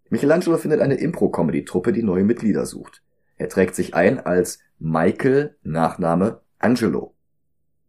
Michelangelo 0.09 0.57
findet 0.57 0.81
eine 0.81 0.95
Impro-Comedy-Truppe, 0.95 1.93
die 1.93 2.03
neue 2.03 2.23
Mitglieder 2.23 2.65
sucht. 2.65 3.01
Er 3.41 3.49
trägt 3.49 3.73
sich 3.73 3.95
ein 3.95 4.19
als 4.19 4.59
Michael, 4.77 5.55
Nachname 5.63 6.41
Angelo. 6.59 7.15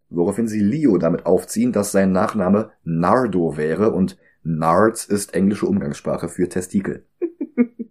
Woraufhin 0.09 0.49
sie 0.49 0.61
Leo 0.61 0.97
damit 0.97 1.27
aufziehen, 1.27 1.73
dass 1.73 1.93
sein 1.93 2.11
Nachname 2.11 2.73
Nardo 2.85 3.59
wäre 3.59 3.93
und 3.93 4.17
Nards 4.43 5.05
ist 5.05 5.35
englische 5.35 5.67
Umgangssprache 5.67 6.31
für 6.31 6.49
Testikel. 6.49 7.05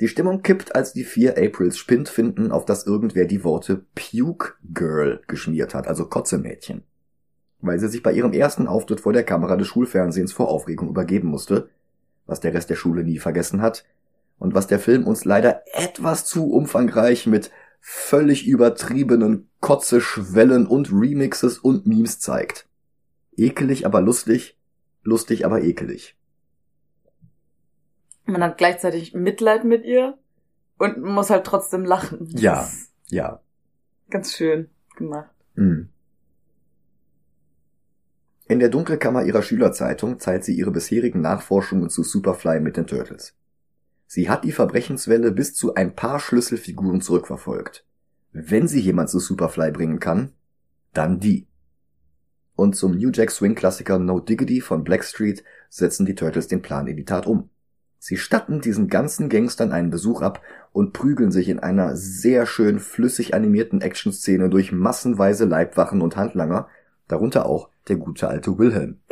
Die 0.00 0.08
Stimmung 0.08 0.40
kippt, 0.40 0.74
als 0.74 0.94
die 0.94 1.04
vier 1.04 1.36
Aprils 1.36 1.76
Spind 1.76 2.08
finden, 2.08 2.50
auf 2.50 2.64
das 2.64 2.86
irgendwer 2.86 3.26
die 3.26 3.44
Worte 3.44 3.84
Puke 3.94 4.54
Girl 4.72 5.20
geschmiert 5.26 5.74
hat, 5.74 5.86
also 5.86 6.06
Kotzemädchen. 6.06 6.82
Weil 7.60 7.78
sie 7.78 7.88
sich 7.88 8.02
bei 8.02 8.14
ihrem 8.14 8.32
ersten 8.32 8.66
Auftritt 8.66 9.00
vor 9.00 9.12
der 9.12 9.24
Kamera 9.24 9.56
des 9.56 9.68
Schulfernsehens 9.68 10.32
vor 10.32 10.48
Aufregung 10.48 10.88
übergeben 10.88 11.28
musste, 11.28 11.68
was 12.24 12.40
der 12.40 12.54
Rest 12.54 12.70
der 12.70 12.76
Schule 12.76 13.04
nie 13.04 13.18
vergessen 13.18 13.60
hat, 13.60 13.84
und 14.38 14.54
was 14.54 14.66
der 14.66 14.78
Film 14.78 15.06
uns 15.06 15.24
leider 15.24 15.62
etwas 15.72 16.24
zu 16.24 16.50
umfangreich 16.50 17.26
mit 17.26 17.50
völlig 17.80 18.46
übertriebenen 18.46 19.50
Kotzeschwellen 19.60 20.66
und 20.66 20.92
Remixes 20.92 21.58
und 21.58 21.86
Memes 21.86 22.20
zeigt. 22.20 22.68
Ekelig, 23.36 23.86
aber 23.86 24.00
lustig, 24.00 24.58
lustig, 25.02 25.44
aber 25.44 25.62
ekelig. 25.62 26.16
Man 28.24 28.42
hat 28.42 28.58
gleichzeitig 28.58 29.14
Mitleid 29.14 29.64
mit 29.64 29.84
ihr 29.84 30.18
und 30.78 31.02
muss 31.02 31.30
halt 31.30 31.44
trotzdem 31.44 31.84
lachen. 31.84 32.26
Ja, 32.30 32.68
ja. 33.08 33.40
Ganz 34.10 34.34
schön 34.34 34.68
gemacht. 34.96 35.30
Mhm. 35.54 35.88
In 38.46 38.58
der 38.58 38.68
Dunkelkammer 38.68 39.24
ihrer 39.24 39.42
Schülerzeitung 39.42 40.18
teilt 40.18 40.44
sie 40.44 40.54
ihre 40.54 40.70
bisherigen 40.70 41.20
Nachforschungen 41.20 41.88
zu 41.88 42.02
Superfly 42.02 42.60
mit 42.60 42.76
den 42.76 42.86
Turtles. 42.86 43.34
Sie 44.14 44.28
hat 44.28 44.44
die 44.44 44.52
Verbrechenswelle 44.52 45.32
bis 45.32 45.54
zu 45.54 45.74
ein 45.74 45.96
paar 45.96 46.20
Schlüsselfiguren 46.20 47.00
zurückverfolgt. 47.00 47.86
Wenn 48.32 48.68
sie 48.68 48.78
jemand 48.78 49.08
zu 49.08 49.18
Superfly 49.18 49.70
bringen 49.70 50.00
kann, 50.00 50.32
dann 50.92 51.18
die. 51.18 51.46
Und 52.54 52.76
zum 52.76 52.94
New 52.94 53.08
Jack 53.10 53.30
Swing 53.30 53.54
Klassiker 53.54 53.98
No 53.98 54.20
Diggity 54.20 54.60
von 54.60 54.84
Blackstreet 54.84 55.42
setzen 55.70 56.04
die 56.04 56.14
Turtles 56.14 56.46
den 56.46 56.60
Plan 56.60 56.86
in 56.88 56.98
die 56.98 57.06
Tat 57.06 57.26
um. 57.26 57.48
Sie 57.98 58.18
statten 58.18 58.60
diesen 58.60 58.88
ganzen 58.88 59.30
Gangstern 59.30 59.72
einen 59.72 59.88
Besuch 59.88 60.20
ab 60.20 60.42
und 60.74 60.92
prügeln 60.92 61.32
sich 61.32 61.48
in 61.48 61.58
einer 61.58 61.96
sehr 61.96 62.44
schön 62.44 62.80
flüssig 62.80 63.32
animierten 63.32 63.80
Actionszene 63.80 64.50
durch 64.50 64.72
massenweise 64.72 65.46
Leibwachen 65.46 66.02
und 66.02 66.16
Handlanger, 66.16 66.68
darunter 67.08 67.46
auch 67.46 67.70
der 67.88 67.96
gute 67.96 68.28
alte 68.28 68.58
Wilhelm. 68.58 69.00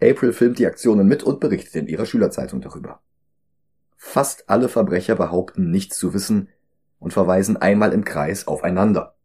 April 0.00 0.32
filmt 0.32 0.58
die 0.58 0.66
Aktionen 0.66 1.08
mit 1.08 1.22
und 1.22 1.40
berichtet 1.40 1.74
in 1.74 1.88
ihrer 1.88 2.06
Schülerzeitung 2.06 2.60
darüber. 2.60 3.00
Fast 3.96 4.48
alle 4.48 4.68
Verbrecher 4.68 5.16
behaupten 5.16 5.70
nichts 5.70 5.98
zu 5.98 6.14
wissen 6.14 6.48
und 6.98 7.12
verweisen 7.12 7.56
einmal 7.56 7.92
im 7.92 8.04
Kreis 8.04 8.46
aufeinander. 8.46 9.16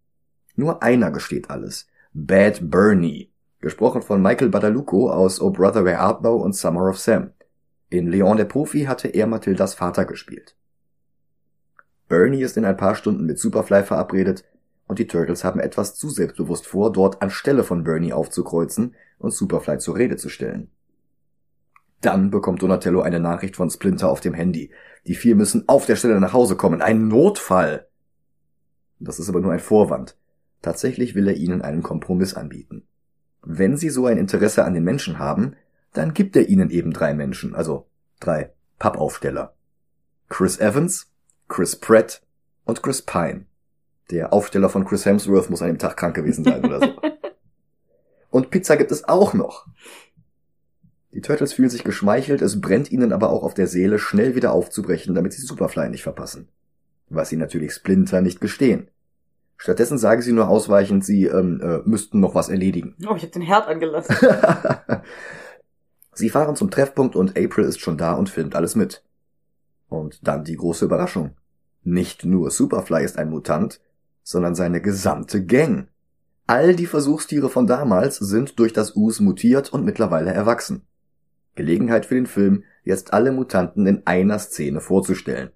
Nur 0.56 0.82
einer 0.82 1.12
gesteht 1.12 1.50
alles. 1.50 1.88
Bad 2.14 2.70
Bernie, 2.70 3.32
gesprochen 3.60 4.02
von 4.02 4.22
Michael 4.22 4.50
Badalucco 4.50 5.10
aus 5.10 5.40
O 5.42 5.52
Brother 5.52 5.86
Where 5.86 6.00
Art 6.00 6.24
Thou 6.24 6.38
und 6.38 6.56
Summer 6.56 6.90
of 6.90 7.00
Sam. 7.00 7.32
In 7.90 8.08
Leon 8.08 8.38
der 8.38 8.46
Profi 8.46 8.86
hatte 8.86 9.08
er 9.08 9.28
Mathildas 9.28 9.76
Vater 9.76 10.06
gespielt. 10.06 10.56
Bernie 12.08 12.42
ist 12.42 12.58
in 12.58 12.66
ein 12.66 12.78
paar 12.78 12.96
Stunden 12.96 13.26
mit 13.26 13.40
Superfly 13.40 13.84
verabredet 13.84 14.44
und 14.94 15.00
die 15.00 15.08
Turtles 15.08 15.44
haben 15.44 15.60
etwas 15.60 15.96
zu 15.96 16.12
selbstbewusst 16.12 16.68
vor, 16.68 16.92
dort 16.92 17.24
anstelle 17.24 17.64
von 17.64 17.84
Bernie 17.84 18.14
aufzukreuzen 18.14 18.94
und 19.18 19.34
Superfly 19.34 19.80
zur 19.80 19.98
Rede 19.98 20.18
zu 20.18 20.30
stellen. 20.30 20.70
Dann 22.02 22.30
bekommt 22.30 22.62
Donatello 22.62 23.02
eine 23.02 23.20
Nachricht 23.20 23.56
von 23.56 23.72
Splinter 23.72 24.08
auf 24.08 24.20
dem 24.20 24.36
Handy. 24.36 24.70
Die 25.08 25.16
vier 25.16 25.36
müssen 25.36 25.68
auf 25.68 25.88
der 25.88 25.96
Stelle 25.96 26.20
nach 26.20 26.34
Hause 26.34 26.56
kommen. 26.56 26.84
Ein 26.84 27.08
Notfall! 27.08 27.88
Das 29.00 29.18
ist 29.18 29.30
aber 29.30 29.42
nur 29.42 29.52
ein 29.52 29.60
Vorwand. 29.60 30.16
Tatsächlich 30.62 31.16
will 31.16 31.28
er 31.28 31.38
ihnen 31.38 31.64
einen 31.64 31.82
Kompromiss 31.82 32.36
anbieten. 32.36 32.84
Wenn 33.42 33.76
sie 33.76 33.90
so 33.90 34.06
ein 34.06 34.20
Interesse 34.20 34.64
an 34.64 34.76
den 34.76 34.84
Menschen 34.84 35.18
haben, 35.18 35.56
dann 35.94 36.14
gibt 36.14 36.36
er 36.36 36.50
ihnen 36.50 36.70
eben 36.70 36.94
drei 36.94 37.16
Menschen, 37.16 37.56
also 37.56 37.88
drei 38.20 38.54
Pappaufsteller. 38.78 39.56
Chris 40.30 40.60
Evans, 40.60 41.08
Chris 41.48 41.76
Pratt 41.76 42.22
und 42.66 42.84
Chris 42.84 43.02
Pine. 43.02 43.46
Der 44.12 44.34
Aufsteller 44.34 44.70
von 44.70 44.86
Chris 44.86 45.06
Hemsworth 45.06 45.50
muss 45.50 45.62
an 45.62 45.70
dem 45.70 45.80
Tag 45.80 45.98
krank 45.98 46.16
gewesen 46.16 46.44
sein 46.44 46.64
oder 46.66 46.80
so. 46.80 46.88
Und 48.30 48.50
Pizza 48.50 48.78
gibt 48.78 48.92
es 48.92 49.08
auch 49.08 49.34
noch. 49.34 49.68
Die 51.14 51.22
Turtles 51.22 51.54
fühlen 51.54 51.70
sich 51.70 51.84
geschmeichelt, 51.84 52.42
es 52.42 52.60
brennt 52.60 52.92
ihnen 52.92 53.14
aber 53.14 53.30
auch 53.30 53.44
auf 53.44 53.54
der 53.54 53.68
Seele, 53.68 54.00
schnell 54.00 54.36
wieder 54.36 54.52
aufzubrechen, 54.52 55.14
damit 55.14 55.34
sie 55.34 55.44
Superfly 55.44 55.90
nicht 55.90 56.02
verpassen. 56.02 56.50
Was 57.10 57.30
sie 57.30 57.38
natürlich 57.38 57.74
Splinter 57.74 58.22
nicht 58.22 58.42
gestehen. 58.42 58.90
Stattdessen 59.58 60.00
sagen 60.00 60.24
sie 60.24 60.34
nur 60.34 60.50
ausweichend, 60.50 61.06
sie 61.06 61.26
ähm, 61.26 61.62
äh, 61.62 61.88
müssten 61.88 62.20
noch 62.20 62.34
was 62.34 62.50
erledigen. 62.50 62.96
Oh, 63.08 63.16
ich 63.16 63.24
hab 63.24 63.32
den 63.32 63.44
Herd 63.44 63.68
angelassen. 63.68 64.16
sie 66.14 66.30
fahren 66.30 66.56
zum 66.56 66.72
Treffpunkt 66.72 67.16
und 67.16 67.38
April 67.38 67.66
ist 67.66 67.80
schon 67.80 67.98
da 67.98 68.14
und 68.14 68.30
filmt 68.30 68.56
alles 68.56 68.76
mit. 68.76 69.04
Und 69.88 70.28
dann 70.28 70.44
die 70.44 70.58
große 70.58 70.86
Überraschung. 70.86 71.38
Nicht 71.84 72.26
nur 72.26 72.50
Superfly 72.50 73.04
ist 73.04 73.20
ein 73.20 73.30
Mutant, 73.30 73.80
sondern 74.24 74.56
seine 74.56 74.82
gesamte 74.82 75.46
Gang. 75.46 75.88
All 76.48 76.76
die 76.76 76.86
Versuchstiere 76.86 77.50
von 77.50 77.68
damals 77.68 78.18
sind 78.18 78.60
durch 78.60 78.74
das 78.74 78.96
Us 78.96 79.20
mutiert 79.20 79.72
und 79.72 79.86
mittlerweile 79.86 80.32
erwachsen. 80.32 80.86
Gelegenheit 81.56 82.06
für 82.06 82.16
den 82.16 82.26
Film, 82.26 82.64
jetzt 82.84 83.14
alle 83.14 83.32
Mutanten 83.32 83.86
in 83.86 84.06
einer 84.06 84.40
Szene 84.40 84.82
vorzustellen. 84.82 85.52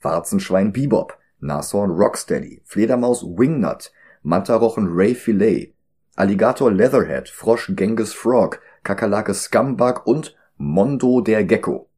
Warzenschwein 0.00 0.72
Bebop, 0.72 1.18
Nashorn 1.40 1.90
Rocksteady, 1.90 2.62
Fledermaus 2.64 3.22
Wingnut, 3.24 3.92
Mantarochen 4.22 4.86
Ray 4.88 5.14
Filet, 5.14 5.74
Alligator 6.16 6.70
Leatherhead, 6.70 7.28
Frosch 7.28 7.72
Genghis 7.74 8.12
Frog, 8.12 8.60
Kakerlake 8.84 9.34
Scumbug 9.34 10.06
und 10.06 10.36
Mondo 10.56 11.20
der 11.20 11.44
Gecko. 11.44 11.88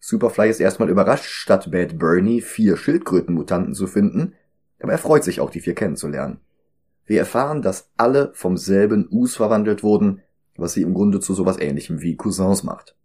Superfly 0.00 0.48
ist 0.48 0.60
erstmal 0.60 0.88
überrascht, 0.88 1.26
statt 1.26 1.70
Bad 1.70 1.98
Bernie 1.98 2.40
vier 2.40 2.76
Schildkrötenmutanten 2.76 3.74
zu 3.74 3.86
finden, 3.86 4.34
aber 4.80 4.92
er 4.92 4.98
freut 4.98 5.24
sich 5.24 5.40
auch, 5.40 5.50
die 5.50 5.60
vier 5.60 5.74
kennenzulernen. 5.74 6.40
Wir 7.06 7.20
erfahren, 7.20 7.62
dass 7.62 7.90
alle 7.96 8.32
vom 8.34 8.56
selben 8.56 9.08
Us 9.10 9.36
verwandelt 9.36 9.82
wurden, 9.82 10.22
was 10.56 10.74
sie 10.74 10.82
im 10.82 10.94
Grunde 10.94 11.20
zu 11.20 11.34
sowas 11.34 11.58
ähnlichem 11.58 12.00
wie 12.00 12.16
Cousins 12.16 12.62
macht. 12.62 12.96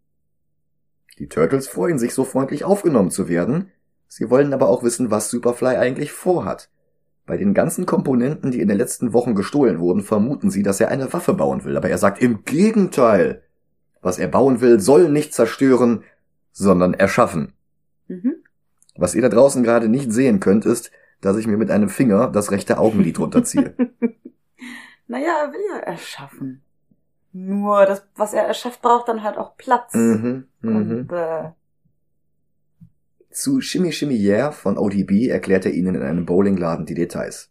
Die 1.19 1.27
Turtles 1.27 1.67
freuen 1.67 1.99
sich, 1.99 2.13
so 2.13 2.23
freundlich 2.23 2.63
aufgenommen 2.63 3.11
zu 3.11 3.29
werden, 3.29 3.71
Sie 4.15 4.29
wollen 4.29 4.53
aber 4.53 4.69
auch 4.69 4.83
wissen, 4.83 5.09
was 5.09 5.31
Superfly 5.31 5.75
eigentlich 5.75 6.11
vorhat. 6.11 6.69
Bei 7.25 7.35
den 7.35 7.55
ganzen 7.55 7.87
Komponenten, 7.87 8.51
die 8.51 8.61
in 8.61 8.67
den 8.67 8.77
letzten 8.77 9.11
Wochen 9.11 9.33
gestohlen 9.33 9.79
wurden, 9.79 10.03
vermuten 10.03 10.51
sie, 10.51 10.61
dass 10.61 10.79
er 10.79 10.89
eine 10.89 11.11
Waffe 11.13 11.33
bauen 11.33 11.63
will, 11.63 11.75
aber 11.75 11.89
er 11.89 11.97
sagt 11.97 12.21
im 12.21 12.43
Gegenteil. 12.43 13.41
Was 14.03 14.19
er 14.19 14.27
bauen 14.27 14.61
will, 14.61 14.79
soll 14.79 15.09
nicht 15.09 15.33
zerstören, 15.33 16.03
sondern 16.51 16.93
erschaffen. 16.93 17.53
Mhm. 18.07 18.35
Was 18.95 19.15
ihr 19.15 19.23
da 19.23 19.29
draußen 19.29 19.63
gerade 19.63 19.89
nicht 19.89 20.11
sehen 20.11 20.39
könnt, 20.39 20.67
ist, 20.67 20.91
dass 21.25 21.37
ich 21.37 21.47
mir 21.47 21.57
mit 21.57 21.71
einem 21.71 21.89
Finger 21.89 22.29
das 22.29 22.51
rechte 22.51 22.77
Augenlid 22.77 23.19
runterziehe. 23.19 23.75
naja, 25.07 25.45
er 25.45 25.51
will 25.51 25.61
ja 25.71 25.79
erschaffen. 25.79 26.61
Nur 27.31 27.85
das, 27.85 28.05
was 28.15 28.33
er 28.33 28.43
erschafft, 28.43 28.81
braucht 28.81 29.07
dann 29.07 29.23
halt 29.23 29.37
auch 29.37 29.57
Platz. 29.57 29.93
Mhm, 29.93 30.47
und 30.61 30.89
mhm. 30.89 31.07
äh, 31.09 31.51
zu 33.31 33.61
Shimmy 33.61 33.91
Shimmy 33.91 34.15
Yeah 34.15 34.51
von 34.51 34.77
ODB 34.77 35.27
erklärt 35.29 35.65
er 35.65 35.73
ihnen 35.73 35.95
in 35.95 36.03
einem 36.03 36.25
Bowlingladen 36.25 36.85
die 36.85 36.93
Details. 36.93 37.49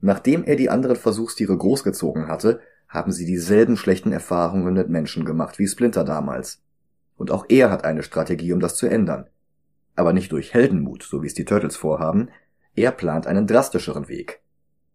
Nachdem 0.00 0.44
er 0.44 0.56
die 0.56 0.70
anderen 0.70 0.96
Versuchstiere 0.96 1.56
großgezogen 1.56 2.26
hatte, 2.26 2.60
haben 2.88 3.12
sie 3.12 3.24
dieselben 3.24 3.76
schlechten 3.76 4.10
Erfahrungen 4.10 4.74
mit 4.74 4.88
Menschen 4.88 5.24
gemacht 5.24 5.58
wie 5.58 5.68
Splinter 5.68 6.02
damals. 6.02 6.60
Und 7.16 7.30
auch 7.30 7.46
er 7.48 7.70
hat 7.70 7.84
eine 7.84 8.02
Strategie, 8.02 8.52
um 8.52 8.60
das 8.60 8.74
zu 8.74 8.86
ändern. 8.86 9.26
Aber 9.94 10.12
nicht 10.12 10.32
durch 10.32 10.54
Heldenmut, 10.54 11.04
so 11.04 11.22
wie 11.22 11.26
es 11.26 11.34
die 11.34 11.44
Turtles 11.44 11.76
vorhaben, 11.76 12.30
er 12.74 12.92
plant 12.92 13.26
einen 13.26 13.46
drastischeren 13.46 14.08
Weg. 14.08 14.42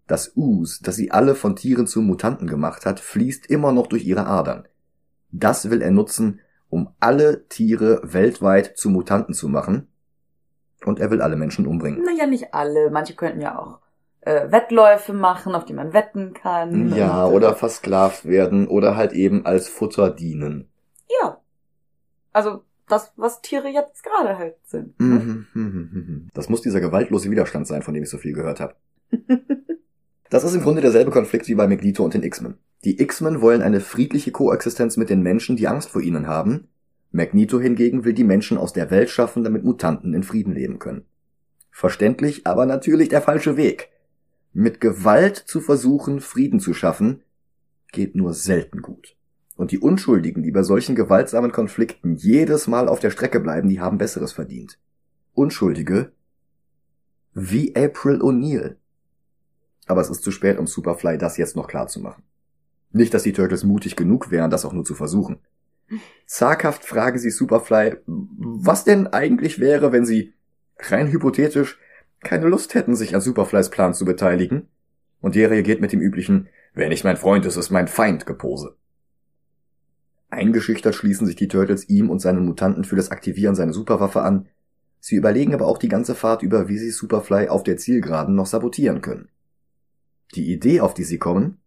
Das 0.08 0.34
Us, 0.36 0.80
das 0.82 0.96
sie 0.96 1.12
alle 1.12 1.36
von 1.36 1.56
Tieren 1.56 1.88
zu 1.88 2.02
Mutanten 2.02 2.48
gemacht 2.48 2.86
hat, 2.86 3.00
fließt 3.00 3.48
immer 3.48 3.72
noch 3.72 3.88
durch 3.88 4.06
ihre 4.06 4.28
Adern. 4.28 4.68
Das 5.32 5.70
will 5.70 5.82
er 5.82 5.92
nutzen, 5.92 6.40
um 6.70 6.90
alle 7.00 7.48
Tiere 7.48 8.02
weltweit 8.04 8.78
zu 8.78 8.90
Mutanten 8.90 9.34
zu 9.34 9.50
machen. 9.50 9.88
Und 10.84 11.00
er 11.00 11.10
will 11.10 11.22
alle 11.22 11.36
Menschen 11.36 11.66
umbringen. 11.66 12.04
Naja, 12.04 12.28
nicht 12.28 12.54
alle. 12.54 12.92
Manche 12.92 13.16
könnten 13.16 13.42
ja 13.42 13.58
auch 13.58 13.80
äh, 14.22 14.52
Wettläufe 14.52 15.14
machen, 15.14 15.56
auf 15.56 15.66
die 15.66 15.74
man 15.74 15.94
wetten 15.94 16.34
kann. 16.34 16.94
Ja, 16.96 17.28
äh, 17.28 17.32
oder 17.32 17.56
versklavt 17.56 18.26
werden 18.26 18.68
oder 18.68 18.96
halt 18.96 19.14
eben 19.14 19.46
als 19.46 19.68
Futter 19.68 20.10
dienen. 20.12 20.70
Ja. 21.22 21.40
Also 22.34 22.64
das, 22.88 23.12
was 23.16 23.42
Tiere 23.42 23.68
jetzt 23.70 24.04
gerade 24.04 24.38
halt 24.38 24.56
sind. 24.66 25.00
ne? 25.00 25.06
Mhm, 25.06 25.48
mhm, 25.54 25.90
mhm. 25.92 26.30
Das 26.34 26.50
muss 26.50 26.62
dieser 26.62 26.82
gewaltlose 26.82 27.32
Widerstand 27.32 27.68
sein, 27.68 27.82
von 27.82 27.94
dem 27.94 28.04
ich 28.04 28.10
so 28.10 28.18
viel 28.18 28.34
gehört 28.34 28.60
habe. 28.60 28.76
Das 30.30 30.44
ist 30.44 30.56
im 30.56 30.62
Grunde 30.62 30.82
derselbe 30.82 31.12
Konflikt 31.12 31.48
wie 31.48 31.56
bei 31.56 31.68
Magneto 31.68 32.04
und 32.04 32.14
den 32.14 32.24
X-Men. 32.24 32.56
Die 32.84 33.00
X-Men 33.00 33.42
wollen 33.42 33.62
eine 33.62 33.80
friedliche 33.80 34.32
Koexistenz 34.32 34.98
mit 34.98 35.10
den 35.10 35.22
Menschen, 35.22 35.56
die 35.56 35.68
Angst 35.68 35.90
vor 35.90 36.02
ihnen 36.02 36.28
haben. 36.28 36.68
Magneto 37.12 37.60
hingegen 37.60 38.04
will 38.04 38.14
die 38.14 38.24
Menschen 38.24 38.58
aus 38.58 38.74
der 38.74 38.90
Welt 38.92 39.10
schaffen, 39.10 39.44
damit 39.44 39.64
Mutanten 39.64 40.14
in 40.14 40.24
Frieden 40.24 40.54
leben 40.54 40.80
können. 40.80 41.06
Verständlich, 41.72 42.48
aber 42.48 42.66
natürlich 42.66 43.10
der 43.10 43.22
falsche 43.22 43.56
Weg. 43.56 43.90
Mit 44.52 44.82
Gewalt 44.82 45.38
zu 45.38 45.62
versuchen, 45.62 46.22
Frieden 46.22 46.60
zu 46.60 46.74
schaffen, 46.74 47.22
geht 47.92 48.16
nur 48.16 48.34
selten 48.34 48.82
gut. 48.82 49.15
Und 49.56 49.72
die 49.72 49.80
Unschuldigen, 49.80 50.44
die 50.44 50.52
bei 50.52 50.64
solchen 50.64 50.96
gewaltsamen 50.96 51.52
Konflikten 51.52 52.16
jedes 52.16 52.68
Mal 52.68 52.88
auf 52.88 53.00
der 53.00 53.12
Strecke 53.12 53.40
bleiben, 53.40 53.70
die 53.70 53.80
haben 53.80 53.98
Besseres 53.98 54.34
verdient. 54.34 54.78
Unschuldige 55.34 56.12
wie 57.34 57.76
April 57.76 58.22
O'Neil. 58.22 58.76
Aber 59.88 60.02
es 60.02 60.10
ist 60.10 60.24
zu 60.24 60.32
spät, 60.32 60.58
um 60.58 60.68
Superfly 60.68 61.18
das 61.18 61.38
jetzt 61.38 61.56
noch 61.56 61.68
klar 61.68 61.88
zu 61.88 62.00
machen. 62.00 62.24
Nicht, 62.92 63.14
dass 63.14 63.24
die 63.24 63.34
Turtles 63.34 63.64
mutig 63.64 63.96
genug 63.96 64.32
wären, 64.32 64.50
das 64.50 64.66
auch 64.66 64.74
nur 64.74 64.86
zu 64.86 64.96
versuchen. 64.96 65.40
Zaghaft 66.26 66.86
fragen 66.86 67.20
sie 67.20 67.30
Superfly, 67.30 67.98
was 68.08 68.84
denn 68.86 69.08
eigentlich 69.08 69.60
wäre, 69.60 69.92
wenn 69.92 70.06
sie, 70.06 70.34
rein 70.80 71.12
hypothetisch, 71.12 71.78
keine 72.22 72.48
Lust 72.48 72.74
hätten, 72.74 72.96
sich 72.96 73.14
an 73.14 73.22
Superflys 73.22 73.70
Plan 73.70 73.94
zu 73.94 74.06
beteiligen. 74.06 74.70
Und 75.22 75.36
die 75.36 75.44
reagiert 75.44 75.82
mit 75.82 75.92
dem 75.92 76.02
üblichen, 76.02 76.48
wer 76.74 76.90
nicht 76.90 77.04
mein 77.04 77.18
Freund 77.18 77.46
ist, 77.46 77.58
ist 77.58 77.70
mein 77.70 77.88
Feind 77.88 78.26
Gepose. 78.26 78.76
Eingeschüchtert 80.36 80.94
schließen 80.96 81.26
sich 81.26 81.36
die 81.36 81.48
Turtles 81.48 81.90
ihm 81.90 82.10
und 82.10 82.20
seinen 82.20 82.46
Mutanten 82.46 82.84
für 82.84 82.96
das 82.96 83.10
Aktivieren 83.12 83.56
seiner 83.56 83.74
Superwaffe 83.74 84.22
an. 84.22 84.48
Sie 85.00 85.16
überlegen 85.16 85.54
aber 85.54 85.68
auch 85.68 85.78
die 85.78 85.88
ganze 85.90 86.16
Fahrt 86.16 86.42
über, 86.44 86.68
wie 86.68 86.78
sie 86.78 86.92
Superfly 86.92 87.48
auf 87.50 87.64
der 87.64 87.78
Zielgeraden 87.78 88.36
noch 88.36 88.46
sabotieren 88.46 89.02
können. 89.02 89.30
Die 90.36 90.52
Idee, 90.52 90.82
auf 90.82 90.94
die 90.94 91.04
sie 91.04 91.18
kommen? 91.20 91.60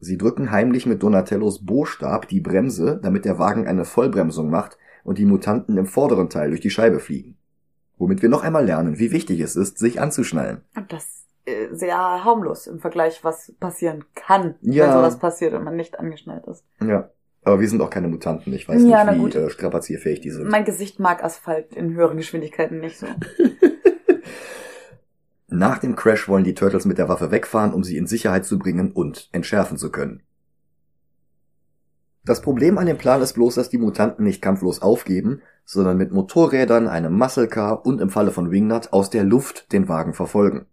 Sie 0.00 0.18
drücken 0.18 0.50
heimlich 0.50 0.86
mit 0.86 1.02
Donatellos 1.02 1.64
Bostab 1.64 2.28
die 2.28 2.40
Bremse, 2.40 3.00
damit 3.02 3.24
der 3.24 3.38
Wagen 3.38 3.66
eine 3.66 3.84
Vollbremsung 3.84 4.50
macht 4.50 4.76
und 5.02 5.18
die 5.18 5.24
Mutanten 5.24 5.76
im 5.78 5.86
vorderen 5.86 6.28
Teil 6.28 6.50
durch 6.50 6.60
die 6.60 6.70
Scheibe 6.70 7.00
fliegen. 7.00 7.36
Womit 7.96 8.22
wir 8.22 8.28
noch 8.28 8.42
einmal 8.42 8.64
lernen, 8.66 8.98
wie 8.98 9.12
wichtig 9.12 9.40
es 9.40 9.56
ist, 9.56 9.78
sich 9.78 10.00
anzuschnallen. 10.00 10.62
Und 10.76 10.92
das 10.92 11.24
äh, 11.46 11.68
sehr 11.72 11.96
harmlos 11.96 12.66
im 12.66 12.80
Vergleich, 12.80 13.22
was 13.22 13.52
passieren 13.60 14.04
kann, 14.14 14.56
Ja. 14.62 14.84
wenn 14.86 14.92
sowas 14.92 15.18
passiert 15.18 15.54
und 15.54 15.62
man 15.64 15.76
nicht 15.76 15.98
angeschnallt 15.98 16.44
ist. 16.46 16.64
Ja. 16.80 17.10
Aber 17.44 17.60
wir 17.60 17.68
sind 17.68 17.80
auch 17.82 17.90
keine 17.90 18.08
Mutanten. 18.08 18.52
Ich 18.54 18.66
weiß 18.68 18.82
Ja, 18.84 19.04
nicht, 19.04 19.18
gut. 19.20 19.34
wie 19.34 19.38
äh, 19.38 19.50
strapazierfähig 19.50 20.20
die 20.20 20.30
sind. 20.30 20.48
Mein 20.48 20.64
Gesicht 20.64 20.98
mag 20.98 21.22
Asphalt 21.22 21.74
in 21.74 21.94
höheren 21.94 22.16
Geschwindigkeiten 22.16 22.80
nicht 22.80 22.98
so. 22.98 23.06
Nach 25.48 25.78
dem 25.78 25.94
Crash 25.94 26.26
wollen 26.28 26.44
die 26.44 26.54
Turtles 26.54 26.84
mit 26.84 26.98
der 26.98 27.08
Waffe 27.08 27.30
wegfahren, 27.30 27.72
um 27.74 27.84
sie 27.84 27.96
in 27.96 28.06
Sicherheit 28.06 28.44
zu 28.44 28.58
bringen 28.58 28.90
und 28.92 29.28
entschärfen 29.32 29.76
zu 29.76 29.90
können. 29.90 30.22
Das 32.24 32.40
Problem 32.40 32.78
an 32.78 32.86
dem 32.86 32.96
Plan 32.96 33.20
ist 33.20 33.34
bloß, 33.34 33.54
dass 33.54 33.68
die 33.68 33.76
Mutanten 33.78 34.24
nicht 34.24 34.40
kampflos 34.40 34.80
aufgeben, 34.80 35.42
sondern 35.66 35.98
mit 35.98 36.10
Motorrädern, 36.10 36.88
einem 36.88 37.12
Muscle 37.12 37.46
Car 37.48 37.84
und 37.84 38.00
im 38.00 38.08
Falle 38.08 38.30
von 38.30 38.50
Wingnut 38.50 38.92
aus 38.94 39.10
der 39.10 39.24
Luft 39.24 39.70
den 39.72 39.88
Wagen 39.88 40.14
verfolgen. 40.14 40.66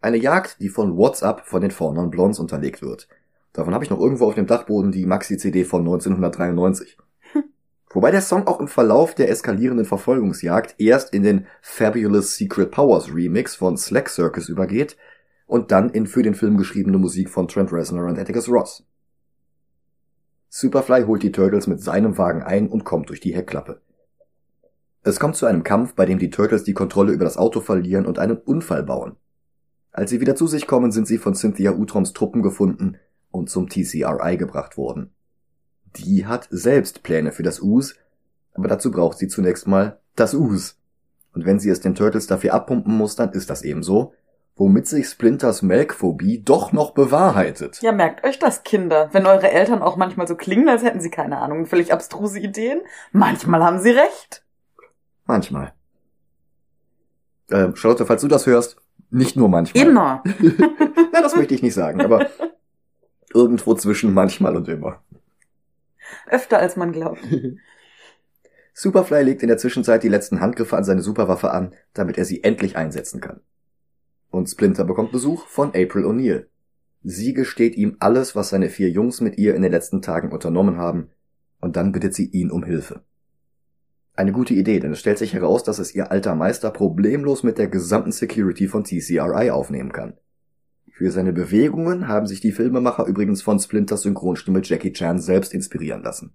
Eine 0.00 0.16
Jagd, 0.16 0.56
die 0.60 0.70
von 0.70 0.96
WhatsApp 0.96 1.42
von 1.44 1.60
den 1.60 1.70
Fawnern 1.70 2.10
Blondes 2.10 2.38
unterlegt 2.38 2.80
wird. 2.82 3.06
Davon 3.52 3.74
habe 3.74 3.84
ich 3.84 3.90
noch 3.90 4.00
irgendwo 4.00 4.26
auf 4.26 4.34
dem 4.34 4.46
Dachboden 4.46 4.92
die 4.92 5.04
Maxi-CD 5.04 5.64
von 5.64 5.82
1993. 5.82 6.96
Wobei 7.90 8.10
der 8.10 8.22
Song 8.22 8.46
auch 8.46 8.60
im 8.60 8.68
Verlauf 8.68 9.14
der 9.14 9.28
eskalierenden 9.28 9.84
Verfolgungsjagd 9.84 10.76
erst 10.78 11.12
in 11.12 11.22
den 11.22 11.46
Fabulous 11.60 12.36
Secret 12.36 12.70
Powers 12.70 13.14
Remix 13.14 13.54
von 13.54 13.76
Slack 13.76 14.08
Circus 14.08 14.48
übergeht 14.48 14.96
und 15.46 15.70
dann 15.70 15.90
in 15.90 16.06
für 16.06 16.22
den 16.22 16.34
Film 16.34 16.56
geschriebene 16.56 16.96
Musik 16.96 17.28
von 17.28 17.48
Trent 17.48 17.70
Reznor 17.70 18.06
und 18.06 18.18
Atticus 18.18 18.48
Ross. 18.48 18.86
Superfly 20.48 21.04
holt 21.04 21.22
die 21.22 21.32
Turtles 21.32 21.66
mit 21.66 21.82
seinem 21.82 22.16
Wagen 22.16 22.42
ein 22.42 22.68
und 22.68 22.84
kommt 22.84 23.10
durch 23.10 23.20
die 23.20 23.34
Heckklappe. 23.34 23.82
Es 25.02 25.20
kommt 25.20 25.36
zu 25.36 25.44
einem 25.44 25.62
Kampf, 25.62 25.94
bei 25.94 26.06
dem 26.06 26.18
die 26.18 26.30
Turtles 26.30 26.64
die 26.64 26.74
Kontrolle 26.74 27.12
über 27.12 27.24
das 27.24 27.36
Auto 27.36 27.60
verlieren 27.60 28.06
und 28.06 28.18
einen 28.18 28.38
Unfall 28.38 28.82
bauen. 28.82 29.16
Als 29.90 30.08
sie 30.08 30.20
wieder 30.20 30.36
zu 30.36 30.46
sich 30.46 30.66
kommen, 30.66 30.92
sind 30.92 31.06
sie 31.06 31.18
von 31.18 31.34
Cynthia 31.34 31.72
Utroms 31.72 32.14
Truppen 32.14 32.42
gefunden 32.42 32.96
und 33.32 33.50
zum 33.50 33.68
TCRI 33.68 34.36
gebracht 34.36 34.76
worden. 34.76 35.10
Die 35.96 36.26
hat 36.26 36.46
selbst 36.50 37.02
Pläne 37.02 37.32
für 37.32 37.42
das 37.42 37.60
Us, 37.60 37.96
aber 38.54 38.68
dazu 38.68 38.90
braucht 38.90 39.18
sie 39.18 39.28
zunächst 39.28 39.66
mal 39.66 39.98
das 40.14 40.34
Us. 40.34 40.78
Und 41.34 41.46
wenn 41.46 41.58
sie 41.58 41.70
es 41.70 41.80
den 41.80 41.94
Turtles 41.94 42.26
dafür 42.26 42.54
abpumpen 42.54 42.96
muss, 42.96 43.16
dann 43.16 43.32
ist 43.32 43.50
das 43.50 43.62
ebenso, 43.62 44.14
womit 44.56 44.86
sich 44.86 45.08
Splinters 45.08 45.62
Melkphobie 45.62 46.42
doch 46.42 46.72
noch 46.72 46.92
bewahrheitet. 46.92 47.80
Ja, 47.82 47.92
merkt 47.92 48.24
euch 48.24 48.38
das, 48.38 48.62
Kinder. 48.62 49.08
Wenn 49.12 49.26
eure 49.26 49.50
Eltern 49.50 49.82
auch 49.82 49.96
manchmal 49.96 50.28
so 50.28 50.36
klingen, 50.36 50.68
als 50.68 50.82
hätten 50.82 51.00
sie 51.00 51.10
keine 51.10 51.38
Ahnung, 51.38 51.66
völlig 51.66 51.92
abstruse 51.92 52.38
Ideen, 52.38 52.82
manchmal 53.12 53.64
haben 53.64 53.80
sie 53.80 53.90
recht. 53.90 54.44
Manchmal. 55.24 55.72
Äh, 57.50 57.74
Charlotte, 57.74 58.06
falls 58.06 58.20
du 58.20 58.28
das 58.28 58.46
hörst, 58.46 58.76
nicht 59.10 59.36
nur 59.36 59.48
manchmal. 59.48 59.86
Immer. 59.86 60.22
Na, 61.12 61.22
das 61.22 61.36
möchte 61.36 61.54
ich 61.54 61.62
nicht 61.62 61.74
sagen, 61.74 62.00
aber 62.00 62.26
irgendwo 63.34 63.74
zwischen 63.74 64.14
manchmal 64.14 64.56
und 64.56 64.68
immer. 64.68 65.02
Öfter 66.28 66.58
als 66.58 66.76
man 66.76 66.92
glaubt. 66.92 67.20
Superfly 68.74 69.22
legt 69.22 69.42
in 69.42 69.48
der 69.48 69.58
Zwischenzeit 69.58 70.02
die 70.02 70.08
letzten 70.08 70.40
Handgriffe 70.40 70.76
an 70.76 70.84
seine 70.84 71.02
Superwaffe 71.02 71.50
an, 71.50 71.74
damit 71.92 72.16
er 72.16 72.24
sie 72.24 72.42
endlich 72.42 72.76
einsetzen 72.76 73.20
kann. 73.20 73.40
Und 74.30 74.48
Splinter 74.48 74.84
bekommt 74.84 75.12
Besuch 75.12 75.46
von 75.46 75.68
April 75.68 76.06
O'Neil. 76.06 76.46
Sie 77.04 77.34
gesteht 77.34 77.76
ihm 77.76 77.96
alles, 78.00 78.34
was 78.34 78.48
seine 78.48 78.70
vier 78.70 78.88
Jungs 78.88 79.20
mit 79.20 79.36
ihr 79.36 79.54
in 79.54 79.62
den 79.62 79.72
letzten 79.72 80.00
Tagen 80.00 80.32
unternommen 80.32 80.78
haben, 80.78 81.10
und 81.60 81.76
dann 81.76 81.92
bittet 81.92 82.14
sie 82.14 82.26
ihn 82.26 82.50
um 82.50 82.64
Hilfe. 82.64 83.02
Eine 84.14 84.32
gute 84.32 84.54
Idee, 84.54 84.78
denn 84.78 84.92
es 84.92 85.00
stellt 85.00 85.18
sich 85.18 85.32
heraus, 85.32 85.64
dass 85.64 85.78
es 85.78 85.94
ihr 85.94 86.10
alter 86.10 86.34
Meister 86.34 86.70
problemlos 86.70 87.42
mit 87.42 87.58
der 87.58 87.68
gesamten 87.68 88.12
Security 88.12 88.68
von 88.68 88.84
TCRI 88.84 89.50
aufnehmen 89.50 89.92
kann. 89.92 90.14
Für 90.92 91.10
seine 91.10 91.32
Bewegungen 91.32 92.06
haben 92.06 92.26
sich 92.26 92.40
die 92.40 92.52
Filmemacher 92.52 93.06
übrigens 93.06 93.40
von 93.40 93.58
Splinters 93.58 94.02
Synchronstimme 94.02 94.60
Jackie 94.62 94.92
Chan 94.92 95.18
selbst 95.18 95.54
inspirieren 95.54 96.02
lassen. 96.02 96.34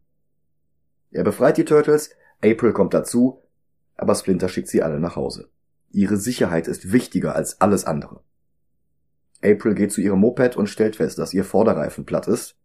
Er 1.11 1.23
befreit 1.23 1.57
die 1.57 1.63
Turtles, 1.65 2.09
April 2.43 2.73
kommt 2.73 2.93
dazu, 2.93 3.43
aber 3.95 4.15
Splinter 4.15 4.49
schickt 4.49 4.67
sie 4.67 4.81
alle 4.81 4.99
nach 4.99 5.15
Hause. 5.15 5.49
Ihre 5.91 6.17
Sicherheit 6.17 6.67
ist 6.67 6.91
wichtiger 6.91 7.35
als 7.35 7.61
alles 7.61 7.85
andere. 7.85 8.21
April 9.43 9.75
geht 9.75 9.91
zu 9.91 10.01
ihrem 10.01 10.19
Moped 10.19 10.57
und 10.57 10.67
stellt 10.67 10.95
fest, 10.95 11.19
dass 11.19 11.35
ihr 11.35 11.43
Vorderreifen 11.43 12.05
platt 12.05 12.27
ist. 12.27 12.55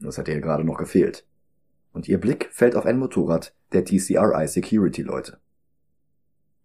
Das 0.00 0.18
hat 0.18 0.28
ihr 0.28 0.40
gerade 0.40 0.64
noch 0.64 0.78
gefehlt. 0.78 1.26
Und 1.92 2.08
ihr 2.08 2.20
Blick 2.20 2.48
fällt 2.52 2.76
auf 2.76 2.86
ein 2.86 2.98
Motorrad 2.98 3.52
der 3.72 3.84
TCRI 3.84 4.46
Security 4.46 5.02
Leute. 5.02 5.40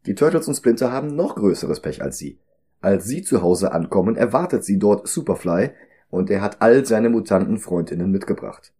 Die 0.05 0.13
Turtles 0.13 0.47
und 0.47 0.53
Splinter 0.53 0.91
haben 0.91 1.15
noch 1.15 1.35
größeres 1.35 1.79
Pech 1.79 2.03
als 2.03 2.19
sie. 2.19 2.37
Als 2.85 3.05
sie 3.05 3.23
zu 3.23 3.41
Hause 3.41 3.71
ankommen, 3.71 4.15
erwartet 4.15 4.63
sie 4.63 4.77
dort 4.77 5.07
Superfly 5.07 5.71
und 6.11 6.29
er 6.29 6.43
hat 6.43 6.61
all 6.61 6.85
seine 6.85 7.09
mutanten 7.09 7.57
Freundinnen 7.57 8.11
mitgebracht. 8.11 8.75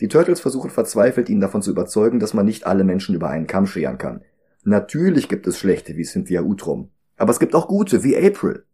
Die 0.00 0.08
Turtles 0.08 0.40
versuchen 0.40 0.70
verzweifelt, 0.70 1.28
ihn 1.28 1.38
davon 1.38 1.62
zu 1.62 1.70
überzeugen, 1.70 2.18
dass 2.18 2.34
man 2.34 2.46
nicht 2.46 2.66
alle 2.66 2.82
Menschen 2.82 3.14
über 3.14 3.30
einen 3.30 3.46
Kamm 3.46 3.68
scheren 3.68 3.96
kann. 3.96 4.24
Natürlich 4.64 5.28
gibt 5.28 5.46
es 5.46 5.56
schlechte 5.56 5.96
wie 5.96 6.02
Cynthia 6.02 6.42
Utrom, 6.42 6.90
aber 7.16 7.30
es 7.30 7.38
gibt 7.38 7.54
auch 7.54 7.68
gute 7.68 8.02
wie 8.02 8.16
April. 8.16 8.64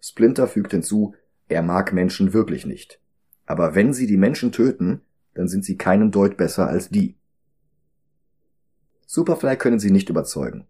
Splinter 0.00 0.46
fügt 0.46 0.70
hinzu, 0.70 1.16
er 1.48 1.62
mag 1.62 1.92
Menschen 1.92 2.32
wirklich 2.32 2.64
nicht. 2.64 3.00
Aber 3.44 3.74
wenn 3.74 3.92
sie 3.92 4.06
die 4.06 4.18
Menschen 4.18 4.52
töten, 4.52 5.00
dann 5.34 5.48
sind 5.48 5.64
sie 5.64 5.76
keinen 5.76 6.12
Deut 6.12 6.36
besser 6.36 6.68
als 6.68 6.90
die. 6.90 7.16
Superfly 9.04 9.56
können 9.56 9.80
sie 9.80 9.90
nicht 9.90 10.10
überzeugen. 10.10 10.68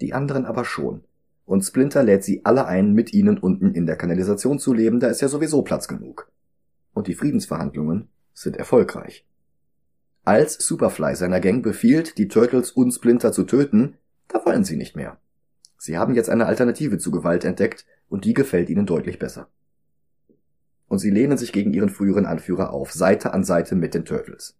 Die 0.00 0.14
anderen 0.14 0.46
aber 0.46 0.64
schon. 0.64 1.04
Und 1.48 1.62
Splinter 1.62 2.02
lädt 2.02 2.24
sie 2.24 2.44
alle 2.44 2.66
ein, 2.66 2.92
mit 2.92 3.14
ihnen 3.14 3.38
unten 3.38 3.72
in 3.72 3.86
der 3.86 3.96
Kanalisation 3.96 4.58
zu 4.58 4.74
leben, 4.74 5.00
da 5.00 5.06
ist 5.06 5.22
ja 5.22 5.28
sowieso 5.28 5.62
Platz 5.62 5.88
genug. 5.88 6.30
Und 6.92 7.06
die 7.06 7.14
Friedensverhandlungen 7.14 8.10
sind 8.34 8.58
erfolgreich. 8.58 9.26
Als 10.24 10.58
Superfly 10.58 11.16
seiner 11.16 11.40
Gang 11.40 11.62
befiehlt, 11.62 12.18
die 12.18 12.28
Turtles 12.28 12.70
und 12.70 12.92
Splinter 12.92 13.32
zu 13.32 13.44
töten, 13.44 13.96
da 14.28 14.44
wollen 14.44 14.64
sie 14.64 14.76
nicht 14.76 14.94
mehr. 14.94 15.16
Sie 15.78 15.96
haben 15.96 16.14
jetzt 16.14 16.28
eine 16.28 16.44
Alternative 16.44 16.98
zu 16.98 17.10
Gewalt 17.10 17.46
entdeckt 17.46 17.86
und 18.10 18.26
die 18.26 18.34
gefällt 18.34 18.68
ihnen 18.68 18.84
deutlich 18.84 19.18
besser. 19.18 19.48
Und 20.86 20.98
sie 20.98 21.10
lehnen 21.10 21.38
sich 21.38 21.52
gegen 21.52 21.72
ihren 21.72 21.88
früheren 21.88 22.26
Anführer 22.26 22.74
auf, 22.74 22.92
Seite 22.92 23.32
an 23.32 23.42
Seite 23.42 23.74
mit 23.74 23.94
den 23.94 24.04
Turtles. 24.04 24.58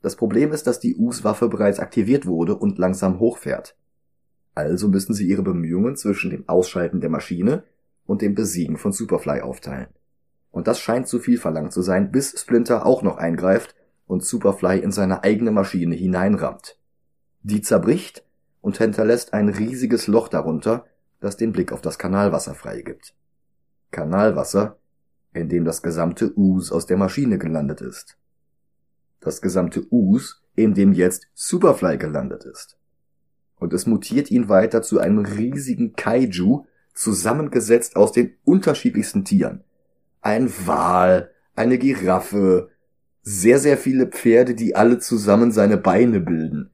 Das 0.00 0.16
Problem 0.16 0.50
ist, 0.52 0.66
dass 0.66 0.80
die 0.80 0.96
Us-Waffe 0.96 1.50
bereits 1.50 1.78
aktiviert 1.78 2.24
wurde 2.24 2.56
und 2.56 2.78
langsam 2.78 3.18
hochfährt. 3.18 3.76
Also 4.54 4.88
müssen 4.88 5.14
sie 5.14 5.26
ihre 5.26 5.42
Bemühungen 5.42 5.96
zwischen 5.96 6.30
dem 6.30 6.48
Ausschalten 6.48 7.00
der 7.00 7.10
Maschine 7.10 7.64
und 8.06 8.22
dem 8.22 8.34
Besiegen 8.34 8.76
von 8.76 8.92
Superfly 8.92 9.40
aufteilen. 9.40 9.88
Und 10.50 10.66
das 10.66 10.80
scheint 10.80 11.08
zu 11.08 11.18
viel 11.18 11.38
verlangt 11.38 11.72
zu 11.72 11.80
sein, 11.82 12.12
bis 12.12 12.38
Splinter 12.38 12.84
auch 12.84 13.02
noch 13.02 13.16
eingreift 13.16 13.74
und 14.06 14.22
Superfly 14.22 14.78
in 14.80 14.92
seine 14.92 15.24
eigene 15.24 15.50
Maschine 15.50 15.94
hineinrammt. 15.94 16.78
Die 17.42 17.62
zerbricht 17.62 18.24
und 18.60 18.76
hinterlässt 18.78 19.32
ein 19.32 19.48
riesiges 19.48 20.06
Loch 20.06 20.28
darunter, 20.28 20.84
das 21.20 21.36
den 21.36 21.52
Blick 21.52 21.72
auf 21.72 21.80
das 21.80 21.98
Kanalwasser 21.98 22.54
freigibt. 22.54 23.14
Kanalwasser, 23.90 24.76
in 25.32 25.48
dem 25.48 25.64
das 25.64 25.82
gesamte 25.82 26.36
Ooze 26.36 26.74
aus 26.74 26.86
der 26.86 26.98
Maschine 26.98 27.38
gelandet 27.38 27.80
ist. 27.80 28.18
Das 29.20 29.40
gesamte 29.40 29.86
Ooze, 29.90 30.36
in 30.54 30.74
dem 30.74 30.92
jetzt 30.92 31.28
Superfly 31.32 31.96
gelandet 31.96 32.44
ist. 32.44 32.76
Und 33.62 33.72
es 33.72 33.86
mutiert 33.86 34.32
ihn 34.32 34.48
weiter 34.48 34.82
zu 34.82 34.98
einem 34.98 35.20
riesigen 35.20 35.92
Kaiju, 35.92 36.64
zusammengesetzt 36.94 37.94
aus 37.94 38.10
den 38.10 38.34
unterschiedlichsten 38.42 39.24
Tieren. 39.24 39.62
Ein 40.20 40.52
Wal, 40.66 41.30
eine 41.54 41.78
Giraffe, 41.78 42.70
sehr, 43.22 43.60
sehr 43.60 43.78
viele 43.78 44.08
Pferde, 44.08 44.56
die 44.56 44.74
alle 44.74 44.98
zusammen 44.98 45.52
seine 45.52 45.76
Beine 45.76 46.18
bilden. 46.18 46.70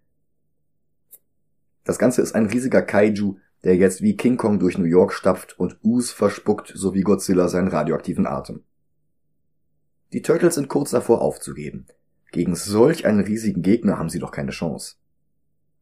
Das 1.84 1.98
Ganze 1.98 2.22
ist 2.22 2.34
ein 2.34 2.46
riesiger 2.46 2.80
Kaiju, 2.80 3.36
der 3.64 3.76
jetzt 3.76 4.00
wie 4.00 4.16
King 4.16 4.38
Kong 4.38 4.58
durch 4.58 4.78
New 4.78 4.86
York 4.86 5.12
stapft 5.12 5.58
und 5.58 5.78
Us 5.84 6.10
verspuckt, 6.10 6.72
so 6.74 6.94
wie 6.94 7.02
Godzilla 7.02 7.48
seinen 7.48 7.68
radioaktiven 7.68 8.26
Atem. 8.26 8.62
Die 10.14 10.22
Turtles 10.22 10.54
sind 10.54 10.68
kurz 10.68 10.92
davor 10.92 11.20
aufzugeben. 11.20 11.86
Gegen 12.32 12.54
solch 12.54 13.04
einen 13.04 13.20
riesigen 13.20 13.60
Gegner 13.60 13.98
haben 13.98 14.08
sie 14.08 14.20
doch 14.20 14.30
keine 14.30 14.52
Chance. 14.52 14.94